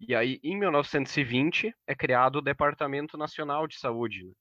[0.00, 4.24] E aí, em 1920, é criado o Departamento Nacional de Saúde.
[4.26, 4.32] né?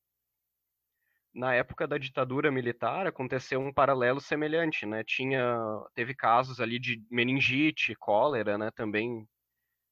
[1.34, 5.04] Na época da ditadura militar, aconteceu um paralelo semelhante, né?
[5.04, 5.58] Tinha,
[5.94, 8.72] teve casos ali de meningite, cólera, né?
[8.72, 9.28] Também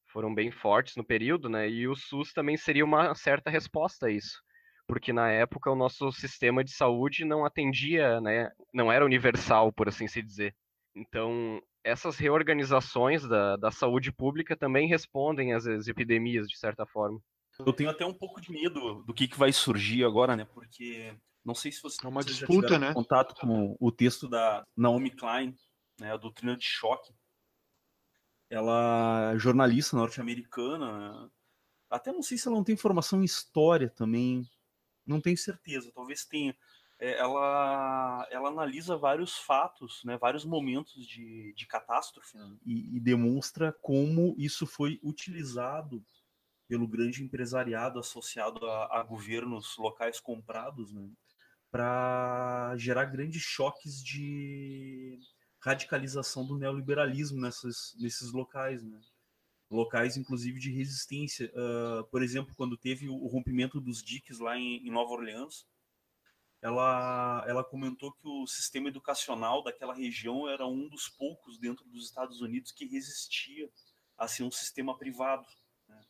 [0.07, 1.69] foram bem fortes no período, né?
[1.69, 4.42] E o SUS também seria uma certa resposta a isso,
[4.87, 8.51] porque na época o nosso sistema de saúde não atendia, né?
[8.73, 10.55] Não era universal, por assim se dizer.
[10.95, 17.19] Então, essas reorganizações da, da saúde pública também respondem às, epidemias, de certa forma.
[17.59, 20.45] Eu tenho até um pouco de medo do que, que vai surgir agora, né?
[20.45, 21.15] Porque
[21.45, 22.93] não sei se você É uma disputa, né?
[22.93, 25.53] contato com o texto da Naomi Klein,
[25.99, 27.13] né, a doutrina de choque.
[28.49, 31.29] Ela é jornalista norte-americana.
[31.89, 34.43] Até não sei se ela não tem formação em história também.
[35.05, 36.55] Não tenho certeza, talvez tenha.
[36.99, 42.99] É, ela, ela analisa vários fatos, né, vários momentos de, de catástrofe né, e, e
[42.99, 46.05] demonstra como isso foi utilizado
[46.67, 51.09] pelo grande empresariado associado a, a governos locais comprados, né,
[51.69, 55.19] para gerar grandes choques de
[55.59, 58.99] radicalização do neoliberalismo nessas, nesses locais, né?
[59.73, 61.51] Locais inclusive de resistência.
[61.53, 65.65] Uh, por exemplo, quando teve o rompimento dos diques lá em, em Nova Orleans,
[66.63, 72.05] ela, ela comentou que o sistema educacional daquela região era um dos poucos dentro dos
[72.05, 73.69] Estados Unidos que resistia
[74.17, 75.45] a ser um sistema privado.
[75.89, 76.01] Né?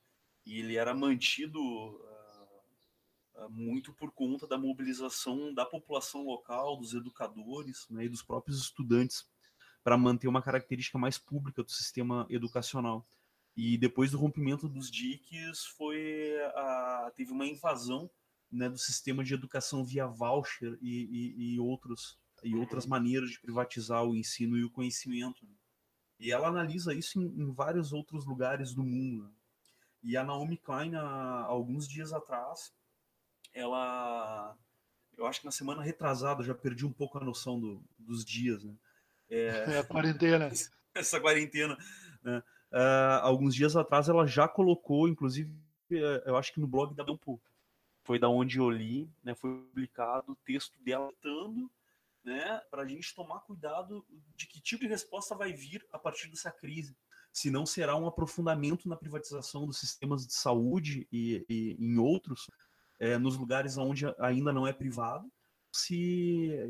[0.45, 6.93] E ele era mantido uh, uh, muito por conta da mobilização da população local, dos
[6.93, 9.27] educadores né, e dos próprios estudantes,
[9.83, 13.03] para manter uma característica mais pública do sistema educacional.
[13.55, 18.09] E depois do rompimento dos diques, foi a, teve uma invasão
[18.51, 23.39] né, do sistema de educação via voucher e, e, e, outros, e outras maneiras de
[23.39, 25.47] privatizar o ensino e o conhecimento.
[26.19, 29.33] E ela analisa isso em, em vários outros lugares do mundo.
[30.01, 32.73] E a Naomi Klein, há alguns dias atrás,
[33.53, 34.55] ela.
[35.17, 38.63] Eu acho que na semana retrasada, já perdi um pouco a noção do, dos dias.
[38.63, 38.75] Né?
[39.29, 40.51] É, é a quarentena.
[40.93, 41.77] Essa quarentena.
[42.21, 42.43] Né?
[42.73, 45.53] Uh, alguns dias atrás, ela já colocou, inclusive,
[46.25, 47.39] eu acho que no blog da Campo,
[48.01, 51.09] foi da onde eu li, né, foi publicado o texto dela
[52.23, 54.03] né, para a gente tomar cuidado
[54.35, 56.95] de que tipo de resposta vai vir a partir dessa crise.
[57.31, 62.49] Se não será um aprofundamento na privatização dos sistemas de saúde e, e em outros,
[62.99, 65.31] é, nos lugares onde ainda não é privado,
[65.71, 65.95] se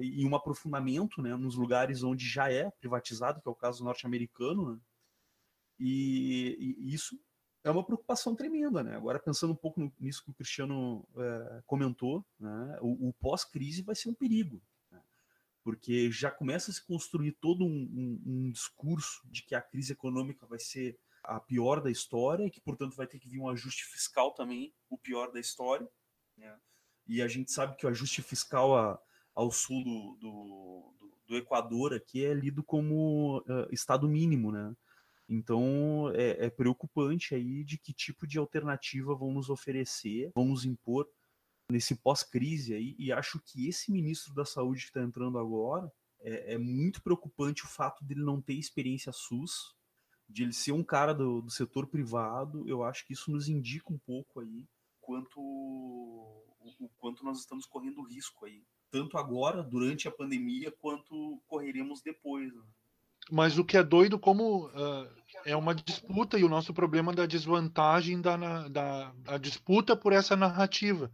[0.01, 4.73] e um aprofundamento, né, nos lugares onde já é privatizado, que é o caso norte-americano,
[4.73, 4.80] né,
[5.79, 7.19] e, e isso
[7.63, 8.95] é uma preocupação tremenda, né?
[8.95, 12.77] Agora, pensando um pouco nisso que o Cristiano é, comentou, né?
[12.81, 15.01] o, o pós-crise vai ser um perigo, né?
[15.63, 19.93] porque já começa a se construir todo um, um, um, discurso de que a crise
[19.93, 23.47] econômica vai ser a pior da história e que, portanto, vai ter que vir um
[23.47, 25.87] ajuste fiscal também, o pior da história.
[26.37, 26.53] Né?
[27.07, 28.99] E a gente sabe que o ajuste fiscal a,
[29.33, 30.93] ao sul do, do,
[31.27, 34.75] do, Equador aqui é lido como uh, estado mínimo, né?
[35.34, 40.64] Então é, é preocupante aí de que tipo de alternativa vão nos oferecer, vão nos
[40.64, 41.10] impor
[41.69, 46.53] nesse pós-crise aí, e acho que esse ministro da saúde que está entrando agora é,
[46.53, 49.76] é, muito preocupante o fato dele não ter experiência SUS,
[50.30, 52.68] de ele ser um cara do, do setor privado.
[52.68, 54.68] Eu acho que isso nos indica um pouco aí
[55.01, 62.01] quanto o, quanto nós estamos correndo risco aí, tanto agora durante a pandemia quanto correremos
[62.01, 62.53] depois.
[62.53, 62.64] Né?
[63.31, 65.09] Mas o que é doido como uh,
[65.45, 70.35] é uma disputa e o nosso problema da desvantagem da, da, da disputa por essa
[70.35, 71.11] narrativa.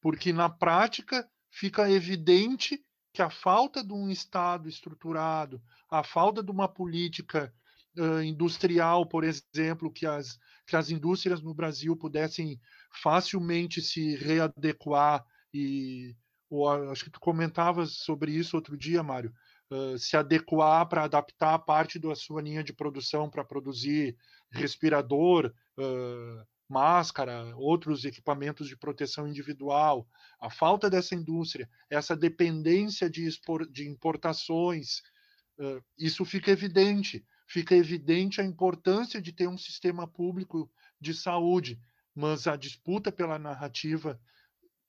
[0.00, 2.82] Porque na prática fica evidente
[3.12, 5.60] que a falta de um Estado estruturado,
[5.90, 7.52] a falta de uma política
[7.98, 12.60] uh, industrial, por exemplo, que as, que as indústrias no Brasil pudessem
[13.02, 16.14] facilmente se readequar e
[16.48, 19.32] ou, acho que tu comentavas sobre isso outro dia, Mário,
[19.70, 24.16] uh, se adequar para adaptar parte da sua linha de produção para produzir
[24.50, 30.06] respirador, uh, máscara, outros equipamentos de proteção individual,
[30.40, 34.98] a falta dessa indústria, essa dependência de, expor, de importações,
[35.58, 37.24] uh, isso fica evidente.
[37.48, 40.70] Fica evidente a importância de ter um sistema público
[41.00, 41.80] de saúde,
[42.14, 44.20] mas a disputa pela narrativa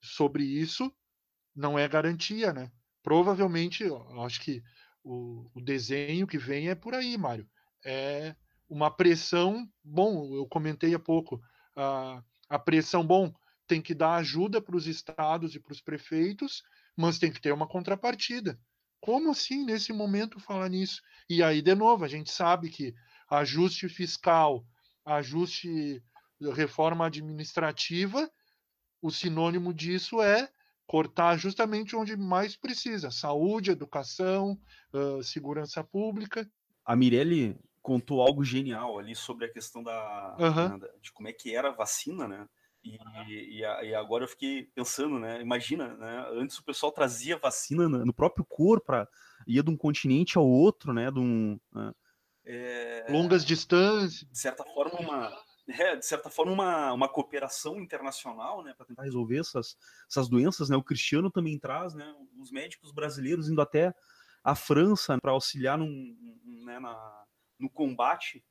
[0.00, 0.92] sobre isso
[1.54, 2.70] não é garantia, né?
[3.02, 3.84] Provavelmente,
[4.24, 4.62] acho que
[5.02, 7.48] o, o desenho que vem é por aí, Mário.
[7.84, 8.34] É
[8.68, 9.68] uma pressão.
[9.82, 11.40] Bom, eu comentei há pouco
[11.76, 13.32] a, a pressão, bom,
[13.66, 16.62] tem que dar ajuda para os estados e para os prefeitos,
[16.96, 18.58] mas tem que ter uma contrapartida.
[19.00, 21.02] Como assim, nesse momento, falar nisso?
[21.28, 22.94] E aí, de novo, a gente sabe que
[23.28, 24.64] ajuste fiscal,
[25.04, 26.02] ajuste,
[26.54, 28.30] reforma administrativa,
[29.00, 30.48] o sinônimo disso é
[30.86, 34.58] cortar justamente onde mais precisa: saúde, educação,
[34.92, 36.48] uh, segurança pública.
[36.84, 40.78] A Mirelle contou algo genial ali sobre a questão da, uhum.
[40.78, 42.46] né, de como é que era a vacina, né?
[42.84, 42.98] E,
[43.28, 45.40] e, e, agora eu fiquei pensando, né?
[45.40, 46.26] Imagina, né?
[46.32, 49.08] Antes o pessoal trazia vacina no próprio corpo, pra,
[49.46, 51.08] ia de um continente ao outro, né?
[51.10, 51.92] De um, né,
[52.44, 54.28] é, Longas distâncias.
[54.28, 55.32] De certa forma, uma,
[55.68, 58.74] é, de certa forma, uma, uma cooperação internacional, né?
[58.74, 59.76] Para tentar resolver essas,
[60.08, 60.76] essas doenças, né?
[60.76, 62.14] O Cristiano também traz, né?
[62.38, 63.94] Os médicos brasileiros indo até
[64.42, 66.16] a França para auxiliar num,
[66.64, 67.24] né, na,
[67.58, 68.44] no combate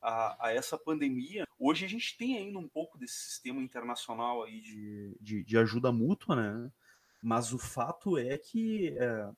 [0.00, 1.46] a, a, essa pandemia.
[1.58, 5.90] Hoje a gente tem ainda um pouco desse sistema internacional aí de, de, de ajuda
[5.90, 6.70] mútua, né?
[7.22, 9.30] Mas o fato é que é,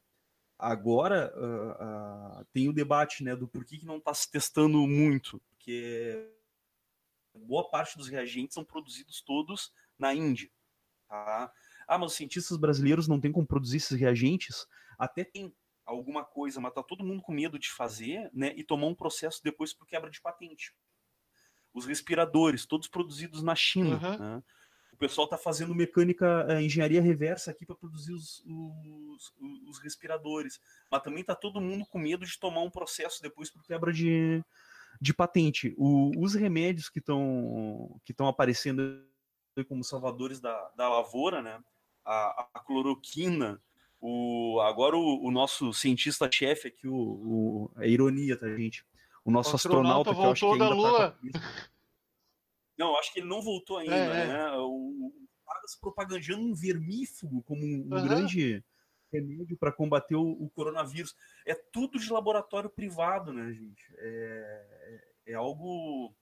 [0.58, 5.40] agora uh, uh, tem o debate né, do porquê que não está se testando muito,
[5.48, 6.30] porque
[7.34, 10.50] boa parte dos reagentes são produzidos todos na Índia.
[11.08, 11.52] Tá?
[11.86, 14.66] Ah, mas os cientistas brasileiros não têm como produzir esses reagentes?
[14.98, 15.52] Até tem,
[15.90, 18.52] alguma coisa, mas tá todo mundo com medo de fazer, né?
[18.56, 20.72] E tomar um processo depois por quebra de patente.
[21.74, 23.96] Os respiradores, todos produzidos na China.
[23.96, 24.18] Uhum.
[24.18, 24.42] Né?
[24.92, 29.34] O pessoal está fazendo mecânica, é, engenharia reversa aqui para produzir os, os,
[29.68, 30.60] os, respiradores.
[30.90, 34.44] Mas também está todo mundo com medo de tomar um processo depois por quebra de,
[35.00, 35.74] de patente.
[35.78, 39.04] O, os remédios que estão que aparecendo
[39.68, 41.62] como salvadores da, da lavoura, né?
[42.04, 43.62] A, a cloroquina,
[44.00, 48.84] o, agora o, o nosso cientista-chefe aqui, o, o, é ironia, tá, gente?
[49.24, 51.10] O nosso o astronauta, astronauta que eu acho que ainda da Lua.
[51.10, 51.40] Tá
[52.78, 54.26] não, acho que ele não voltou ainda, é, é.
[54.26, 54.50] né?
[54.56, 55.12] O,
[55.50, 58.04] cara se propagandando um vermífugo como um, um uhum.
[58.04, 58.64] grande
[59.12, 61.16] remédio para combater o, o, coronavírus.
[61.46, 63.84] É tudo de laboratório privado, né, gente?
[63.98, 66.14] É, é, é algo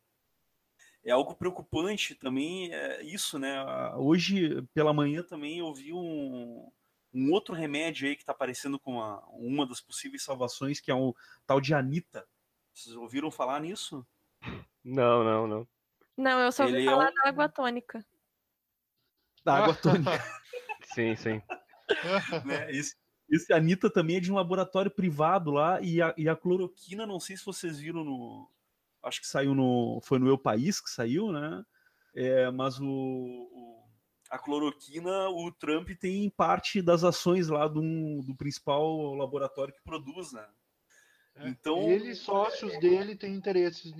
[1.05, 3.65] é algo preocupante também é isso, né?
[3.97, 6.71] Hoje pela manhã também eu vi um,
[7.15, 10.95] um outro remédio aí que está aparecendo com a, uma das possíveis salvações, que é
[10.95, 11.15] o
[11.47, 12.27] tal de Anita.
[12.75, 14.07] Vocês ouviram falar nisso?
[14.85, 15.69] Não, não, não.
[16.17, 17.15] Não, eu só ouvi Ele é falar é um...
[17.15, 18.07] da água tônica.
[19.45, 20.11] Da água tônica.
[20.95, 21.43] sim, sim.
[22.45, 22.95] né, isso,
[23.29, 27.21] esse Anitta também é de um laboratório privado lá, e a, e a cloroquina, não
[27.21, 28.51] sei se vocês viram no.
[29.03, 30.01] Acho que saiu no.
[30.03, 31.65] Foi no Eu País que saiu, né?
[32.15, 33.79] É, mas o, o
[34.31, 40.33] a cloroquina, o Trump tem parte das ações lá do, do principal laboratório que produz,
[40.33, 40.47] né?
[41.37, 43.93] É, então, ele e sócios é, dele têm interesses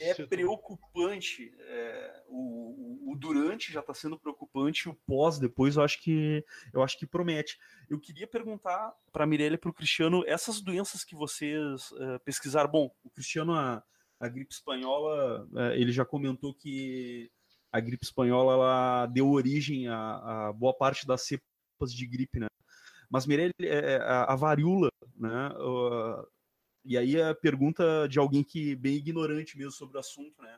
[0.00, 1.52] É preocupante.
[1.58, 6.82] É, o, o, durante já está sendo preocupante, o pós depois eu acho que eu
[6.82, 7.58] acho que promete.
[7.88, 12.20] Eu queria perguntar para a Mirella e para o Cristiano essas doenças que vocês uh,
[12.24, 12.70] pesquisaram.
[12.70, 13.82] Bom, o Cristiano a,
[14.20, 17.30] a gripe espanhola, uh, ele já comentou que
[17.72, 22.46] a gripe espanhola ela deu origem a, a boa parte das cepas de gripe, né?
[23.10, 25.50] Mas Mirelle, é, é, a, a varíola, né?
[26.86, 30.56] E aí a pergunta de alguém que bem ignorante mesmo sobre o assunto, né?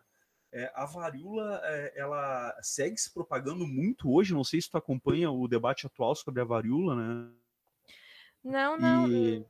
[0.53, 4.35] É, a varíola, é, ela segue se propagando muito hoje.
[4.35, 7.33] Não sei se tu acompanha o debate atual sobre a varíola, né?
[8.45, 9.11] Não, não.
[9.11, 9.41] E...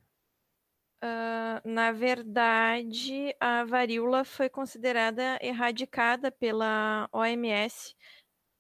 [1.02, 7.94] Uh, na verdade, a varíola foi considerada erradicada pela OMS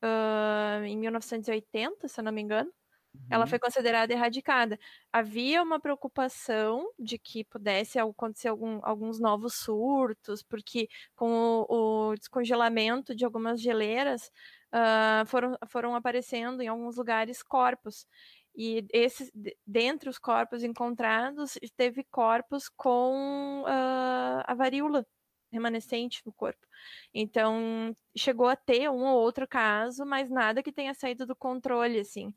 [0.04, 2.72] uh, em 1980, se eu não me engano.
[3.14, 3.20] Uhum.
[3.30, 4.78] Ela foi considerada erradicada.
[5.12, 12.14] Havia uma preocupação de que pudesse acontecer algum, alguns novos surtos, porque com o, o
[12.16, 14.30] descongelamento de algumas geleiras
[14.74, 18.06] uh, foram, foram aparecendo em alguns lugares corpos.
[18.54, 19.30] E esses,
[19.66, 25.06] dentre os corpos encontrados, teve corpos com uh, a varíola
[25.52, 26.66] remanescente no corpo.
[27.14, 32.00] Então, chegou a ter um ou outro caso, mas nada que tenha saído do controle,
[32.00, 32.34] assim.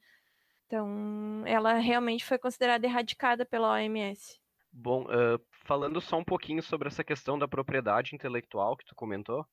[0.72, 4.40] Então, ela realmente foi considerada erradicada pela OMS.
[4.72, 9.46] Bom, uh, falando só um pouquinho sobre essa questão da propriedade intelectual que tu comentou,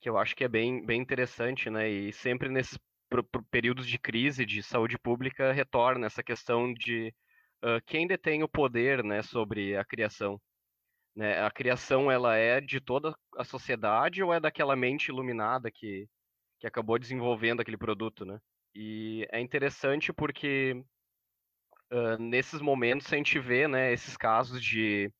[0.00, 1.90] que eu acho que é bem, bem interessante, né?
[1.90, 2.78] E sempre nesses
[3.50, 7.12] períodos de crise de saúde pública retorna essa questão de
[7.64, 10.40] uh, quem detém o poder, né, sobre a criação.
[11.16, 11.42] Né?
[11.44, 16.08] A criação ela é de toda a sociedade ou é daquela mente iluminada que,
[16.60, 18.38] que acabou desenvolvendo aquele produto, né?
[18.74, 20.84] E é interessante porque
[21.92, 25.12] uh, nesses momentos a gente vê né, esses casos de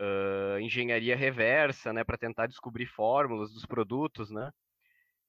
[0.00, 4.50] uh, engenharia reversa, né, para tentar descobrir fórmulas dos produtos, né,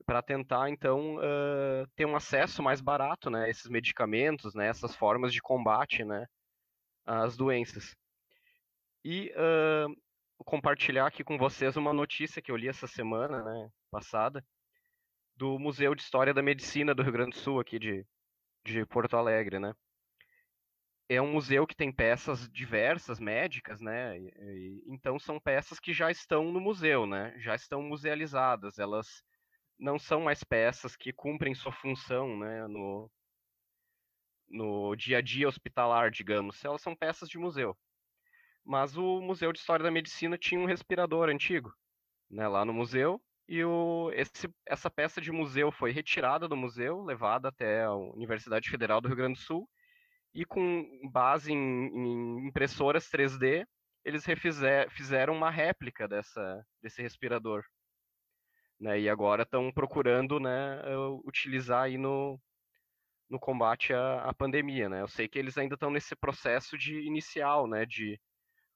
[0.06, 4.96] para tentar então uh, ter um acesso mais barato, né, a esses medicamentos, né, essas
[4.96, 6.26] formas de combate, né,
[7.06, 7.96] às doenças.
[9.04, 9.34] E
[10.46, 14.44] compartilhar aqui com vocês uma notícia que eu li essa semana, né, passada,
[15.40, 18.06] do Museu de História da Medicina do Rio Grande do Sul, aqui de,
[18.66, 19.74] de Porto Alegre, né?
[21.08, 24.20] É um museu que tem peças diversas, médicas, né?
[24.20, 27.34] E, e, então são peças que já estão no museu, né?
[27.40, 28.78] Já estão musealizadas.
[28.78, 29.24] Elas
[29.80, 32.68] não são mais peças que cumprem sua função, né?
[32.68, 33.10] No,
[34.50, 36.64] no dia a dia hospitalar, digamos.
[36.66, 37.78] Elas são peças de museu.
[38.66, 41.74] Mas o Museu de História da Medicina tinha um respirador antigo,
[42.30, 42.46] né?
[42.46, 47.48] Lá no museu e o, esse, essa peça de museu foi retirada do museu, levada
[47.50, 49.68] até a Universidade Federal do Rio Grande do Sul,
[50.36, 53.66] e com base em, em impressoras 3D,
[54.06, 57.64] eles refizer, fizeram uma réplica dessa, desse respirador.
[58.80, 60.84] Né, e agora estão procurando né,
[61.26, 62.40] utilizar aí no,
[63.28, 64.88] no combate à, à, pandemia.
[64.88, 65.02] Né?
[65.02, 68.22] Eu sei que eles ainda estão nesse processo de inicial né, de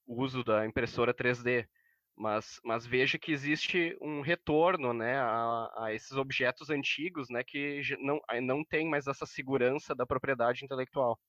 [0.08, 1.68] uso da impressora 3D,
[2.16, 7.82] mas, mas veja que existe um retorno né, a, a, esses objetos antigos né, que
[8.00, 11.20] não, não tem mais essa segurança da propriedade intelectual.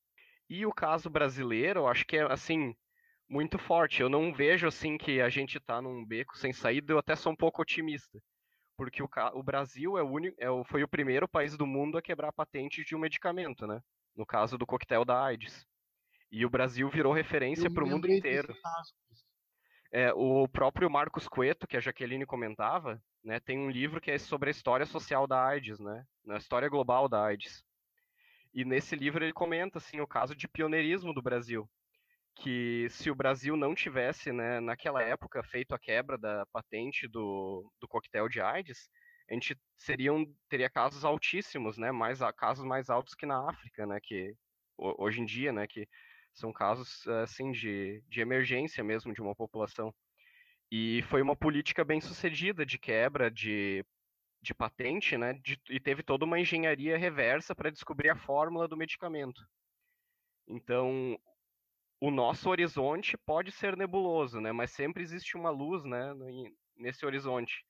[0.48, 2.74] E o caso brasileiro, eu acho que é assim
[3.28, 4.02] muito forte.
[4.02, 6.92] Eu não vejo assim que a gente está num beco sem saída.
[6.92, 8.20] Eu até sou um pouco otimista,
[8.76, 11.96] porque o, o Brasil é o único, é o, foi o primeiro país do mundo
[11.96, 13.80] a quebrar a patente de um medicamento, né?
[14.14, 15.66] No caso do coquetel da AIDS.
[16.30, 18.48] E o Brasil virou referência para o mundo inteiro.
[18.48, 18.92] Caso,
[19.94, 24.18] é, o próprio Marcos Cueto, que a Jaqueline comentava, né, tem um livro que é
[24.18, 27.62] sobre a história social da AIDS, né, a história global da AIDS.
[28.52, 31.70] E nesse livro ele comenta assim o caso de pioneirismo do Brasil,
[32.34, 37.72] que se o Brasil não tivesse, né, naquela época feito a quebra da patente do,
[37.80, 38.90] do coquetel de AIDS,
[39.30, 39.56] a gente
[40.48, 44.34] teria casos altíssimos, né, mais casos mais altos que na África, né, que
[44.76, 45.86] hoje em dia, né, que
[46.34, 49.94] são casos assim de, de emergência mesmo de uma população.
[50.70, 53.84] E foi uma política bem sucedida de quebra de,
[54.42, 55.34] de patente, né?
[55.34, 59.40] De, e teve toda uma engenharia reversa para descobrir a fórmula do medicamento.
[60.48, 61.18] Então,
[62.00, 64.50] o nosso horizonte pode ser nebuloso, né?
[64.52, 66.12] Mas sempre existe uma luz, né?
[66.76, 67.64] Nesse horizonte.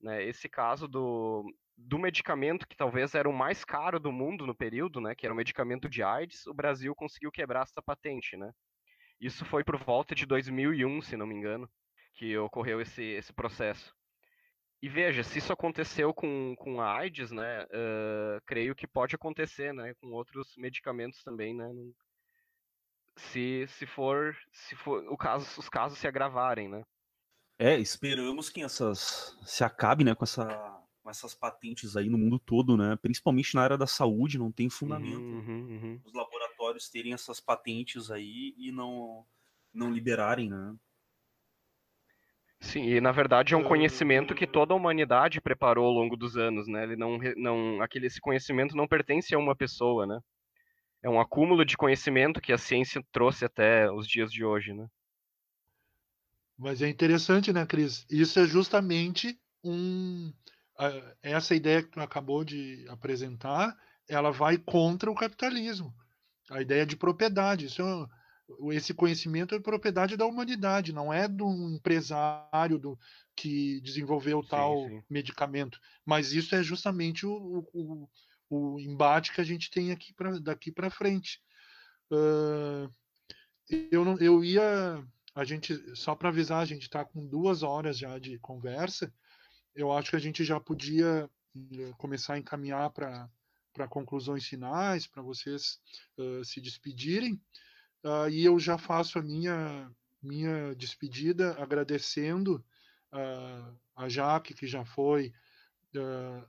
[0.00, 0.24] Né?
[0.24, 1.44] Esse caso do,
[1.78, 5.32] do medicamento que talvez era o mais caro do mundo no período, né, que era
[5.32, 8.50] o medicamento de AIDS, o Brasil conseguiu quebrar essa patente, né?
[9.20, 11.70] Isso foi por volta de 2001, se não me engano,
[12.14, 13.94] que ocorreu esse, esse processo.
[14.82, 19.72] E veja, se isso aconteceu com, com a AIDS, né, uh, creio que pode acontecer,
[19.72, 21.68] né, com outros medicamentos também, né,
[23.16, 26.84] se, se for, se for o caso, os casos se agravarem, né.
[27.58, 30.77] É, esperamos que essas se acabe, né, com essa
[31.08, 32.94] com essas patentes aí no mundo todo, né?
[33.00, 36.00] Principalmente na área da saúde, não tem fundamento uhum, uhum, uhum.
[36.04, 39.24] os laboratórios terem essas patentes aí e não,
[39.72, 40.76] não liberarem, né?
[42.60, 46.36] Sim, e na verdade é um conhecimento que toda a humanidade preparou ao longo dos
[46.36, 46.82] anos, né?
[46.82, 50.20] Ele não, não, aquele esse conhecimento não pertence a uma pessoa, né?
[51.02, 54.86] É um acúmulo de conhecimento que a ciência trouxe até os dias de hoje, né?
[56.58, 58.04] Mas é interessante, né, Cris?
[58.10, 60.32] Isso é justamente um.
[61.22, 63.76] Essa ideia que tu acabou de apresentar,
[64.08, 65.94] ela vai contra o capitalismo.
[66.50, 67.66] A ideia de propriedade.
[67.66, 72.98] Isso é, esse conhecimento é propriedade da humanidade, não é de um empresário do,
[73.36, 75.02] que desenvolveu tal sim, sim.
[75.10, 75.78] medicamento.
[76.04, 78.08] Mas isso é justamente o, o,
[78.48, 81.40] o embate que a gente tem aqui pra, daqui para frente.
[82.10, 82.90] Uh,
[83.90, 85.04] eu, não, eu ia.
[85.34, 89.12] A gente, só para avisar, a gente está com duas horas já de conversa.
[89.74, 91.30] Eu acho que a gente já podia
[91.72, 95.78] eh, começar a encaminhar para conclusões finais, para vocês
[96.18, 97.40] uh, se despedirem.
[98.04, 99.90] Uh, e eu já faço a minha,
[100.22, 102.64] minha despedida agradecendo
[103.12, 105.32] uh, a Jaque, que já foi,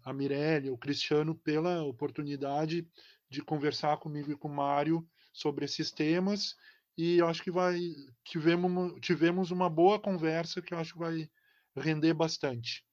[0.03, 2.85] a Mirelle, o Cristiano, pela oportunidade
[3.29, 6.55] de conversar comigo e com o Mário sobre esses temas.
[6.97, 7.79] E acho que vai
[8.23, 11.29] tivemos, tivemos uma boa conversa que acho que vai
[11.75, 12.85] render bastante.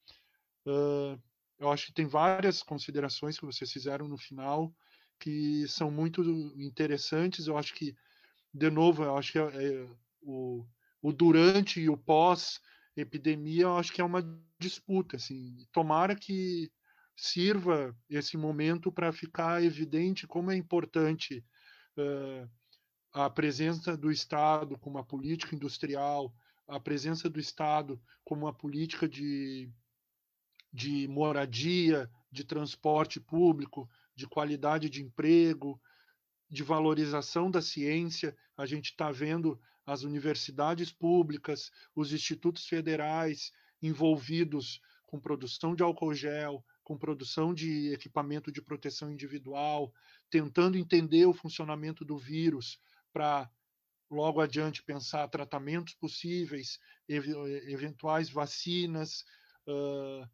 [0.67, 1.21] Uh,
[1.59, 4.75] eu acho que tem várias considerações que vocês fizeram no final
[5.19, 6.23] que são muito
[6.59, 7.47] interessantes.
[7.47, 7.97] Eu acho que
[8.57, 9.89] de novo, eu acho que é, é,
[10.23, 10.67] o,
[11.03, 12.59] o durante e o pós
[12.97, 14.23] epidemia, eu acho que é uma
[14.59, 15.55] disputa, assim.
[15.73, 16.71] Tomara que
[17.15, 21.45] sirva esse momento para ficar evidente como é importante
[21.99, 22.49] uh,
[23.13, 26.35] a presença do Estado como uma política industrial,
[26.67, 29.71] a presença do Estado como uma política de,
[30.77, 35.81] de moradia, de transporte público, de qualidade de emprego,
[36.51, 38.37] de valorização da ciência.
[38.55, 46.13] A gente está vendo as universidades públicas, os institutos federais envolvidos com produção de álcool
[46.13, 49.91] gel, com produção de equipamento de proteção individual,
[50.29, 52.79] tentando entender o funcionamento do vírus
[53.15, 53.51] para
[54.11, 56.79] logo adiante pensar tratamentos possíveis,
[57.09, 59.25] eventuais vacinas,
[59.67, 60.29] uh,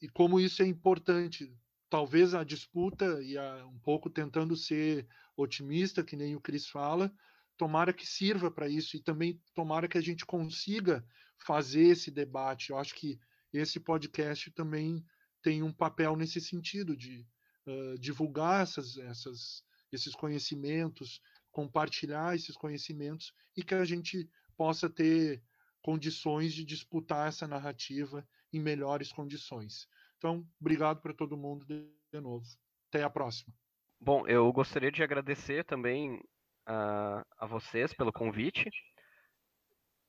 [0.00, 1.52] e como isso é importante.
[1.88, 5.06] Talvez a disputa, e a, um pouco tentando ser
[5.36, 7.12] otimista, que nem o Cris fala,
[7.56, 11.04] tomara que sirva para isso e também tomara que a gente consiga
[11.44, 12.70] fazer esse debate.
[12.70, 13.18] Eu acho que
[13.52, 15.04] esse podcast também
[15.42, 17.26] tem um papel nesse sentido de
[17.66, 21.20] uh, divulgar essas, essas, esses conhecimentos,
[21.50, 25.42] compartilhar esses conhecimentos e que a gente possa ter
[25.82, 29.86] condições de disputar essa narrativa em melhores condições.
[30.18, 32.44] Então, obrigado para todo mundo de novo.
[32.88, 33.54] Até a próxima.
[34.00, 36.22] Bom, eu gostaria de agradecer também
[36.66, 38.70] a, a vocês pelo convite.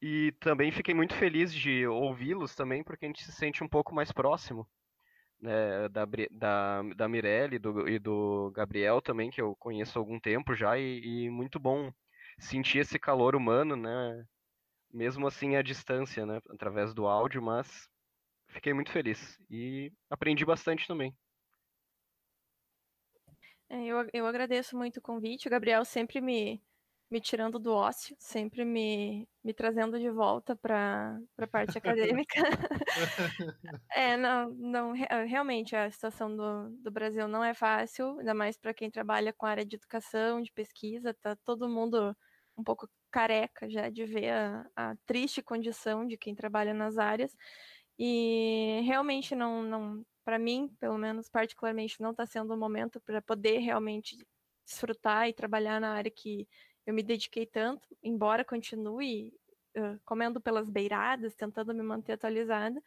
[0.02, 3.94] E também fiquei muito feliz de ouvi-los também, porque a gente se sente um pouco
[3.94, 4.68] mais próximo.
[5.40, 10.20] Né, da, da, da Mirelle do, e do Gabriel também, que eu conheço há algum
[10.20, 11.92] tempo já, e, e, muito bom
[12.38, 14.24] sentir esse calor humano, né?
[14.94, 16.40] Mesmo assim à distância, né?
[16.50, 17.90] Através do áudio, mas
[18.52, 21.16] fiquei muito feliz e aprendi bastante também.
[23.70, 25.48] É, eu, eu agradeço muito o convite.
[25.48, 26.62] O Gabriel sempre me,
[27.10, 32.36] me tirando do ócio, sempre me, me trazendo de volta para a parte acadêmica.
[33.92, 38.74] é, não, não, realmente a situação do, do Brasil não é fácil, ainda mais para
[38.74, 42.16] quem trabalha com a área de educação, de pesquisa, tá todo mundo
[42.58, 47.36] um pouco careca já de ver a, a triste condição de quem trabalha nas áreas.
[48.04, 53.22] E realmente não, não, para mim, pelo menos particularmente, não está sendo o momento para
[53.22, 54.18] poder realmente
[54.66, 56.48] desfrutar e trabalhar na área que
[56.84, 59.32] eu me dediquei tanto, embora continue
[59.78, 62.82] uh, comendo pelas beiradas, tentando me manter atualizada.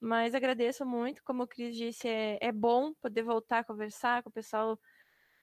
[0.00, 4.28] Mas agradeço muito, como o Cris disse, é, é bom poder voltar a conversar com
[4.28, 4.76] o pessoal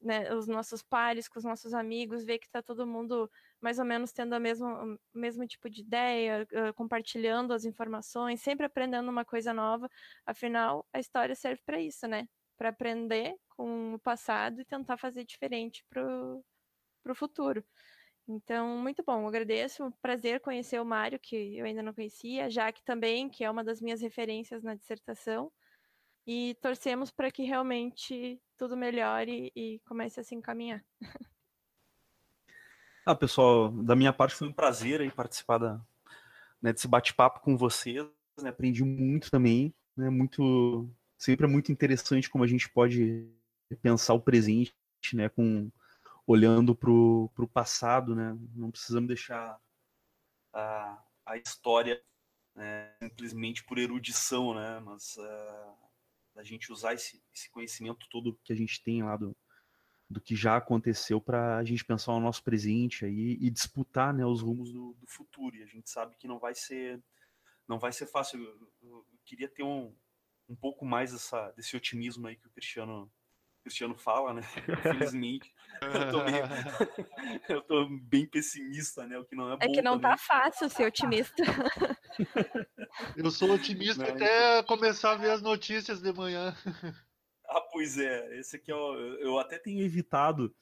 [0.05, 3.29] né, os nossos pares, com os nossos amigos, ver que está todo mundo
[3.59, 8.65] mais ou menos tendo a mesma, o mesmo tipo de ideia, compartilhando as informações, sempre
[8.65, 9.89] aprendendo uma coisa nova.
[10.25, 12.27] Afinal, a história serve para isso, né?
[12.57, 17.65] Para aprender com o passado e tentar fazer diferente para o futuro.
[18.27, 19.91] Então, muito bom, agradeço.
[20.01, 23.63] Prazer conhecer o Mário, que eu ainda não conhecia, a Jaque também, que é uma
[23.63, 25.51] das minhas referências na dissertação.
[26.27, 30.83] E torcemos para que realmente tudo melhore e comece a se encaminhar.
[33.05, 35.81] Ah, pessoal, da minha parte foi um prazer aí participar da,
[36.61, 38.03] né, desse bate-papo com vocês.
[38.41, 43.29] Né, aprendi muito também, né, muito sempre é muito interessante como a gente pode
[43.81, 44.73] pensar o presente,
[45.13, 45.71] né, com
[46.27, 48.35] olhando para o passado, né?
[48.55, 49.59] Não precisamos deixar
[50.51, 52.01] a, a história
[52.55, 54.79] né, simplesmente por erudição, né?
[54.79, 55.84] Mas uh,
[56.35, 59.35] a gente usar esse, esse conhecimento todo que a gente tem lá do,
[60.09, 64.25] do que já aconteceu para a gente pensar no nosso presente aí e disputar né,
[64.25, 65.55] os rumos do, do, futuro.
[65.55, 67.01] E a gente sabe que não vai ser
[67.67, 68.43] não vai ser fácil.
[68.43, 69.95] Eu, eu, eu queria ter um,
[70.47, 73.11] um pouco mais essa, desse otimismo aí que o Cristiano
[73.65, 74.41] Cristiano fala, né?
[74.69, 75.51] Infelizmente,
[75.81, 76.45] eu tô, meio,
[77.49, 79.17] eu tô bem pessimista, né?
[79.17, 80.17] O que não é, é que não tá também.
[80.17, 81.43] tá fácil ser otimista.
[83.17, 84.77] Eu sou otimista não, até então...
[84.77, 86.55] começar a ver as notícias de manhã.
[87.47, 88.37] Ah, pois é.
[88.37, 90.55] Esse aqui ó, eu até tenho evitado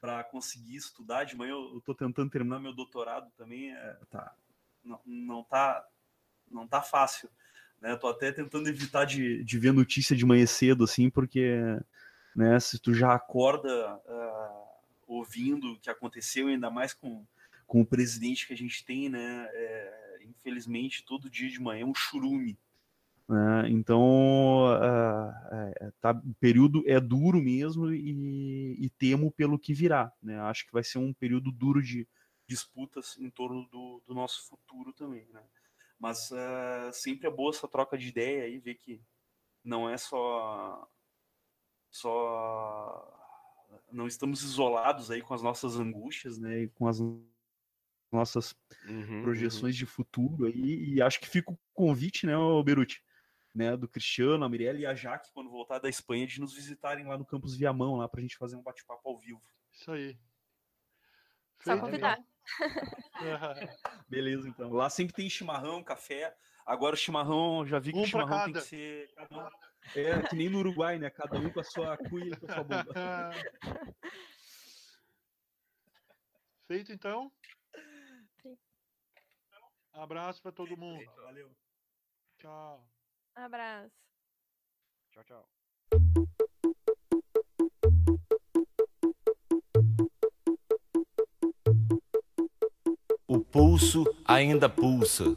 [0.00, 1.52] para conseguir estudar de manhã.
[1.52, 3.72] Eu tô tentando terminar meu doutorado também.
[3.72, 4.34] É, tá,
[4.82, 5.86] não, não tá,
[6.50, 7.30] não tá fácil.
[7.80, 7.94] Né?
[7.94, 11.78] Tô até tentando evitar de, de ver notícia de manhã cedo, assim, porque
[12.34, 12.58] né?
[12.60, 14.68] Se tu já acorda uh,
[15.06, 17.26] ouvindo o que aconteceu, ainda mais com,
[17.66, 19.48] com o presidente que a gente tem, né?
[19.52, 22.58] É, infelizmente, todo dia de manhã é um churume.
[23.28, 23.68] Né?
[23.70, 30.10] Então, uh, tá, o período é duro mesmo e, e, temo pelo que virá.
[30.22, 30.40] Né?
[30.40, 32.08] Acho que vai ser um período duro de
[32.46, 35.26] disputas em torno do, do nosso futuro também.
[35.30, 35.42] Né?
[35.98, 39.02] Mas uh, sempre é boa essa troca de ideia e ver que
[39.62, 40.88] não é só
[41.98, 43.14] só
[43.90, 46.98] não estamos isolados aí com as nossas angústias, né, e com as
[48.12, 48.54] nossas
[48.86, 49.78] uhum, projeções uhum.
[49.78, 52.34] de futuro aí, e acho que fica o convite, né,
[52.64, 53.02] Beruti,
[53.54, 57.06] né, do Cristiano, a Mirella e a Jaque, quando voltar da Espanha, de nos visitarem
[57.06, 59.42] lá no Campus Viamão, lá pra gente fazer um bate-papo ao vivo.
[59.72, 60.18] Isso aí.
[61.60, 62.18] Só convidar.
[64.08, 64.72] Beleza, então.
[64.72, 66.34] Lá sempre tem chimarrão, café.
[66.64, 69.10] Agora o chimarrão, já vi que um o chimarrão tem que ser
[69.94, 71.10] é, que nem no Uruguai, né?
[71.10, 72.92] Cada um com a sua cuia e com a sua bomba.
[76.66, 77.32] Feito então?
[78.42, 78.58] Sim.
[79.92, 80.98] Abraço para todo mundo.
[80.98, 81.50] Feito, valeu.
[82.38, 82.86] Tchau.
[83.34, 83.94] Abraço.
[85.12, 85.48] Tchau, tchau.
[93.26, 95.36] O pulso ainda pulsa.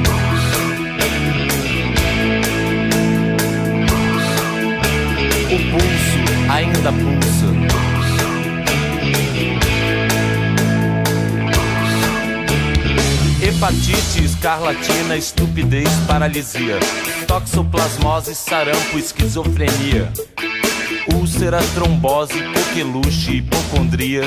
[6.51, 7.47] Ainda pulsa.
[13.41, 16.77] Hepatite, escarlatina, estupidez, paralisia.
[17.25, 20.11] Toxoplasmose, sarampo, esquizofrenia.
[21.15, 24.23] Úlcera, trombose, coqueluche, hipocondria.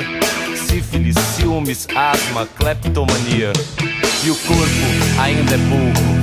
[0.55, 3.53] Sífilis, ciúmes, asma, cleptomania.
[4.23, 6.14] E o corpo ainda é pouco.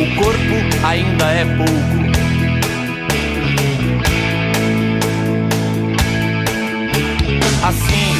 [0.00, 2.00] O corpo ainda é pouco.
[7.62, 8.19] Assim,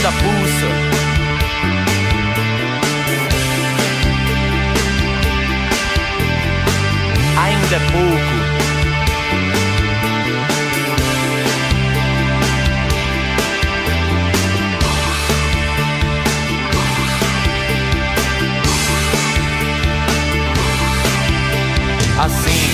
[0.00, 0.68] Ainda pulsa.
[7.38, 8.50] Ainda é pouco.
[22.22, 22.69] Assim